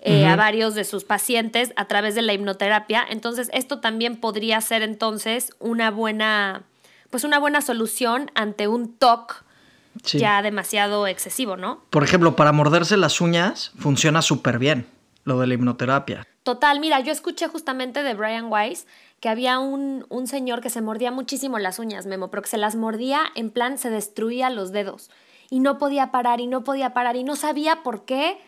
eh, 0.02 0.26
a 0.26 0.34
varios 0.36 0.74
de 0.74 0.84
sus 0.84 1.04
pacientes 1.04 1.72
a 1.76 1.86
través 1.86 2.14
de 2.14 2.22
la 2.22 2.32
hipnoterapia. 2.32 3.04
Entonces, 3.08 3.50
esto 3.52 3.80
también 3.80 4.16
podría 4.16 4.60
ser 4.60 4.82
entonces 4.82 5.52
una 5.58 5.90
buena, 5.90 6.62
pues 7.10 7.24
una 7.24 7.38
buena 7.38 7.60
solución 7.60 8.30
ante 8.34 8.66
un 8.66 8.94
TOC 8.94 9.44
ya 10.04 10.40
demasiado 10.40 11.06
excesivo, 11.06 11.56
¿no? 11.56 11.82
Por 11.90 12.04
ejemplo, 12.04 12.34
para 12.36 12.52
morderse 12.52 12.96
las 12.96 13.20
uñas 13.20 13.72
funciona 13.78 14.22
súper 14.22 14.58
bien 14.58 14.86
lo 15.24 15.38
de 15.38 15.46
la 15.46 15.54
hipnoterapia. 15.54 16.26
Total, 16.44 16.80
mira, 16.80 17.00
yo 17.00 17.12
escuché 17.12 17.48
justamente 17.48 18.02
de 18.02 18.14
Brian 18.14 18.46
Weiss 18.50 18.86
que 19.20 19.28
había 19.28 19.58
un, 19.58 20.06
un, 20.08 20.26
señor 20.26 20.62
que 20.62 20.70
se 20.70 20.80
mordía 20.80 21.10
muchísimo 21.10 21.58
las 21.58 21.78
uñas, 21.78 22.06
Memo, 22.06 22.30
pero 22.30 22.42
que 22.42 22.48
se 22.48 22.56
las 22.56 22.74
mordía 22.74 23.24
en 23.34 23.50
plan 23.50 23.76
se 23.76 23.90
destruía 23.90 24.48
los 24.48 24.72
dedos 24.72 25.10
y 25.50 25.60
no 25.60 25.76
podía 25.76 26.10
parar 26.10 26.40
y 26.40 26.46
no 26.46 26.64
podía 26.64 26.94
parar 26.94 27.16
y 27.16 27.24
no 27.24 27.36
sabía 27.36 27.82
por 27.82 28.06
qué 28.06 28.38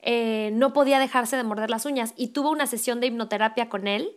eh, 0.00 0.50
no 0.52 0.72
podía 0.72 0.98
dejarse 0.98 1.36
de 1.36 1.42
morder 1.42 1.70
las 1.70 1.84
uñas 1.84 2.14
y 2.16 2.28
tuvo 2.28 2.50
una 2.50 2.66
sesión 2.66 3.00
de 3.00 3.08
hipnoterapia 3.08 3.68
con 3.68 3.86
él 3.86 4.14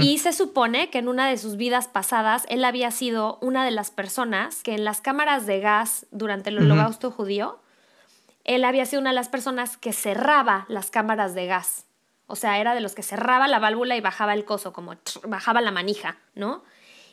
y 0.00 0.18
se 0.18 0.32
supone 0.32 0.90
que 0.90 0.98
en 0.98 1.08
una 1.08 1.28
de 1.28 1.36
sus 1.36 1.56
vidas 1.56 1.88
pasadas 1.88 2.44
él 2.48 2.64
había 2.64 2.92
sido 2.92 3.38
una 3.40 3.64
de 3.64 3.72
las 3.72 3.90
personas 3.90 4.62
que 4.62 4.74
en 4.74 4.84
las 4.84 5.00
cámaras 5.00 5.44
de 5.44 5.58
gas 5.58 6.06
durante 6.12 6.50
el 6.50 6.58
holocausto 6.58 7.10
judío, 7.10 7.58
él 8.44 8.64
había 8.64 8.86
sido 8.86 9.00
una 9.00 9.10
de 9.10 9.16
las 9.16 9.28
personas 9.28 9.76
que 9.76 9.92
cerraba 9.92 10.66
las 10.68 10.92
cámaras 10.92 11.34
de 11.34 11.46
gas. 11.46 11.86
O 12.28 12.36
sea, 12.36 12.60
era 12.60 12.74
de 12.74 12.80
los 12.80 12.94
que 12.94 13.02
cerraba 13.02 13.48
la 13.48 13.58
válvula 13.58 13.96
y 13.96 14.00
bajaba 14.00 14.34
el 14.34 14.44
coso, 14.44 14.72
como 14.72 14.94
bajaba 15.26 15.60
la 15.60 15.72
manija, 15.72 16.16
¿no? 16.36 16.62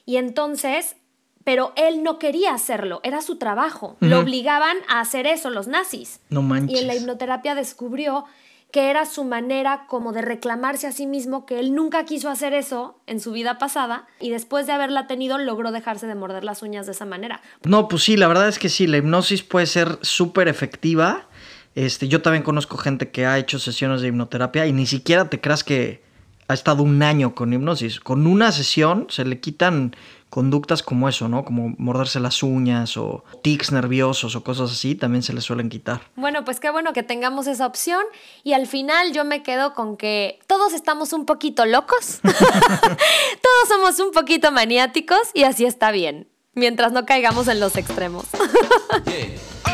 Y 0.05 0.17
entonces, 0.17 0.95
pero 1.43 1.73
él 1.75 2.03
no 2.03 2.19
quería 2.19 2.53
hacerlo, 2.53 2.99
era 3.03 3.21
su 3.21 3.37
trabajo. 3.37 3.97
Lo 3.99 4.19
obligaban 4.19 4.77
a 4.87 4.99
hacer 4.99 5.25
eso 5.25 5.49
los 5.49 5.67
nazis. 5.67 6.19
No 6.29 6.41
manches. 6.41 6.77
Y 6.77 6.81
en 6.81 6.87
la 6.87 6.95
hipnoterapia 6.95 7.55
descubrió 7.55 8.25
que 8.71 8.91
era 8.91 9.05
su 9.05 9.23
manera 9.23 9.85
como 9.87 10.13
de 10.13 10.21
reclamarse 10.21 10.85
a 10.85 10.91
sí 10.91 11.07
mismo, 11.07 11.45
que 11.45 11.59
él 11.59 11.73
nunca 11.73 12.05
quiso 12.05 12.29
hacer 12.29 12.53
eso 12.53 12.99
en 13.07 13.19
su 13.19 13.31
vida 13.31 13.57
pasada 13.57 14.05
y 14.19 14.29
después 14.29 14.67
de 14.67 14.73
haberla 14.73 15.07
tenido 15.07 15.39
logró 15.39 15.71
dejarse 15.71 16.05
de 16.05 16.13
morder 16.13 16.43
las 16.43 16.61
uñas 16.61 16.85
de 16.85 16.91
esa 16.91 17.05
manera. 17.05 17.41
No, 17.63 17.87
pues 17.87 18.03
sí, 18.03 18.15
la 18.15 18.27
verdad 18.27 18.47
es 18.47 18.59
que 18.59 18.69
sí, 18.69 18.85
la 18.85 18.97
hipnosis 18.97 19.41
puede 19.41 19.65
ser 19.65 19.97
súper 20.01 20.47
efectiva. 20.47 21.27
Este, 21.73 22.07
yo 22.07 22.21
también 22.21 22.43
conozco 22.43 22.77
gente 22.77 23.09
que 23.09 23.25
ha 23.25 23.39
hecho 23.39 23.57
sesiones 23.57 24.01
de 24.01 24.09
hipnoterapia 24.09 24.67
y 24.67 24.73
ni 24.73 24.85
siquiera 24.85 25.29
te 25.29 25.41
creas 25.41 25.63
que 25.63 26.03
ha 26.47 26.53
estado 26.53 26.83
un 26.83 27.01
año 27.01 27.33
con 27.33 27.53
hipnosis. 27.53 27.99
Con 27.99 28.27
una 28.27 28.51
sesión 28.51 29.07
se 29.09 29.25
le 29.25 29.39
quitan 29.39 29.95
conductas 30.29 30.83
como 30.83 31.09
eso, 31.09 31.27
¿no? 31.27 31.43
Como 31.43 31.73
morderse 31.77 32.19
las 32.19 32.43
uñas 32.43 32.97
o 32.97 33.23
tics 33.41 33.71
nerviosos 33.71 34.35
o 34.35 34.43
cosas 34.43 34.71
así, 34.71 34.95
también 34.95 35.23
se 35.23 35.33
le 35.33 35.41
suelen 35.41 35.69
quitar. 35.69 36.01
Bueno, 36.15 36.45
pues 36.45 36.59
qué 36.59 36.69
bueno 36.69 36.93
que 36.93 37.03
tengamos 37.03 37.47
esa 37.47 37.65
opción 37.65 38.03
y 38.43 38.53
al 38.53 38.67
final 38.67 39.11
yo 39.13 39.25
me 39.25 39.43
quedo 39.43 39.73
con 39.73 39.97
que 39.97 40.39
todos 40.47 40.73
estamos 40.73 41.13
un 41.13 41.25
poquito 41.25 41.65
locos, 41.65 42.19
todos 42.23 43.67
somos 43.67 43.99
un 43.99 44.11
poquito 44.11 44.51
maniáticos 44.51 45.19
y 45.33 45.43
así 45.43 45.65
está 45.65 45.91
bien, 45.91 46.27
mientras 46.59 46.91
no 46.91 47.05
caigamos 47.05 47.47
en 47.47 47.59
los 47.59 47.75
extremos. 47.77 48.25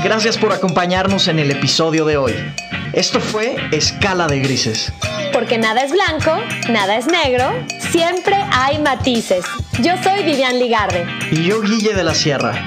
Gracias 0.04 0.38
por 0.38 0.54
acompañarnos 0.54 1.28
en 1.28 1.40
el 1.40 1.52
episodio 1.52 2.06
de 2.06 2.18
hoy. 2.18 2.34
Esto 2.94 3.20
fue 3.20 3.56
Escala 3.72 4.28
de 4.28 4.40
Grises. 4.40 4.94
Porque 5.34 5.58
nada 5.58 5.82
es 5.82 5.92
blanco, 5.92 6.38
nada 6.70 6.96
es 6.96 7.08
negro, 7.08 7.52
siempre 7.92 8.36
hay 8.52 8.78
matices. 8.80 9.44
Yo 9.82 9.94
soy 10.04 10.24
Vivian 10.24 10.60
Ligarde. 10.60 11.06
Y 11.32 11.44
yo 11.44 11.62
Guille 11.62 11.94
de 11.94 12.04
la 12.04 12.14
Sierra. 12.14 12.66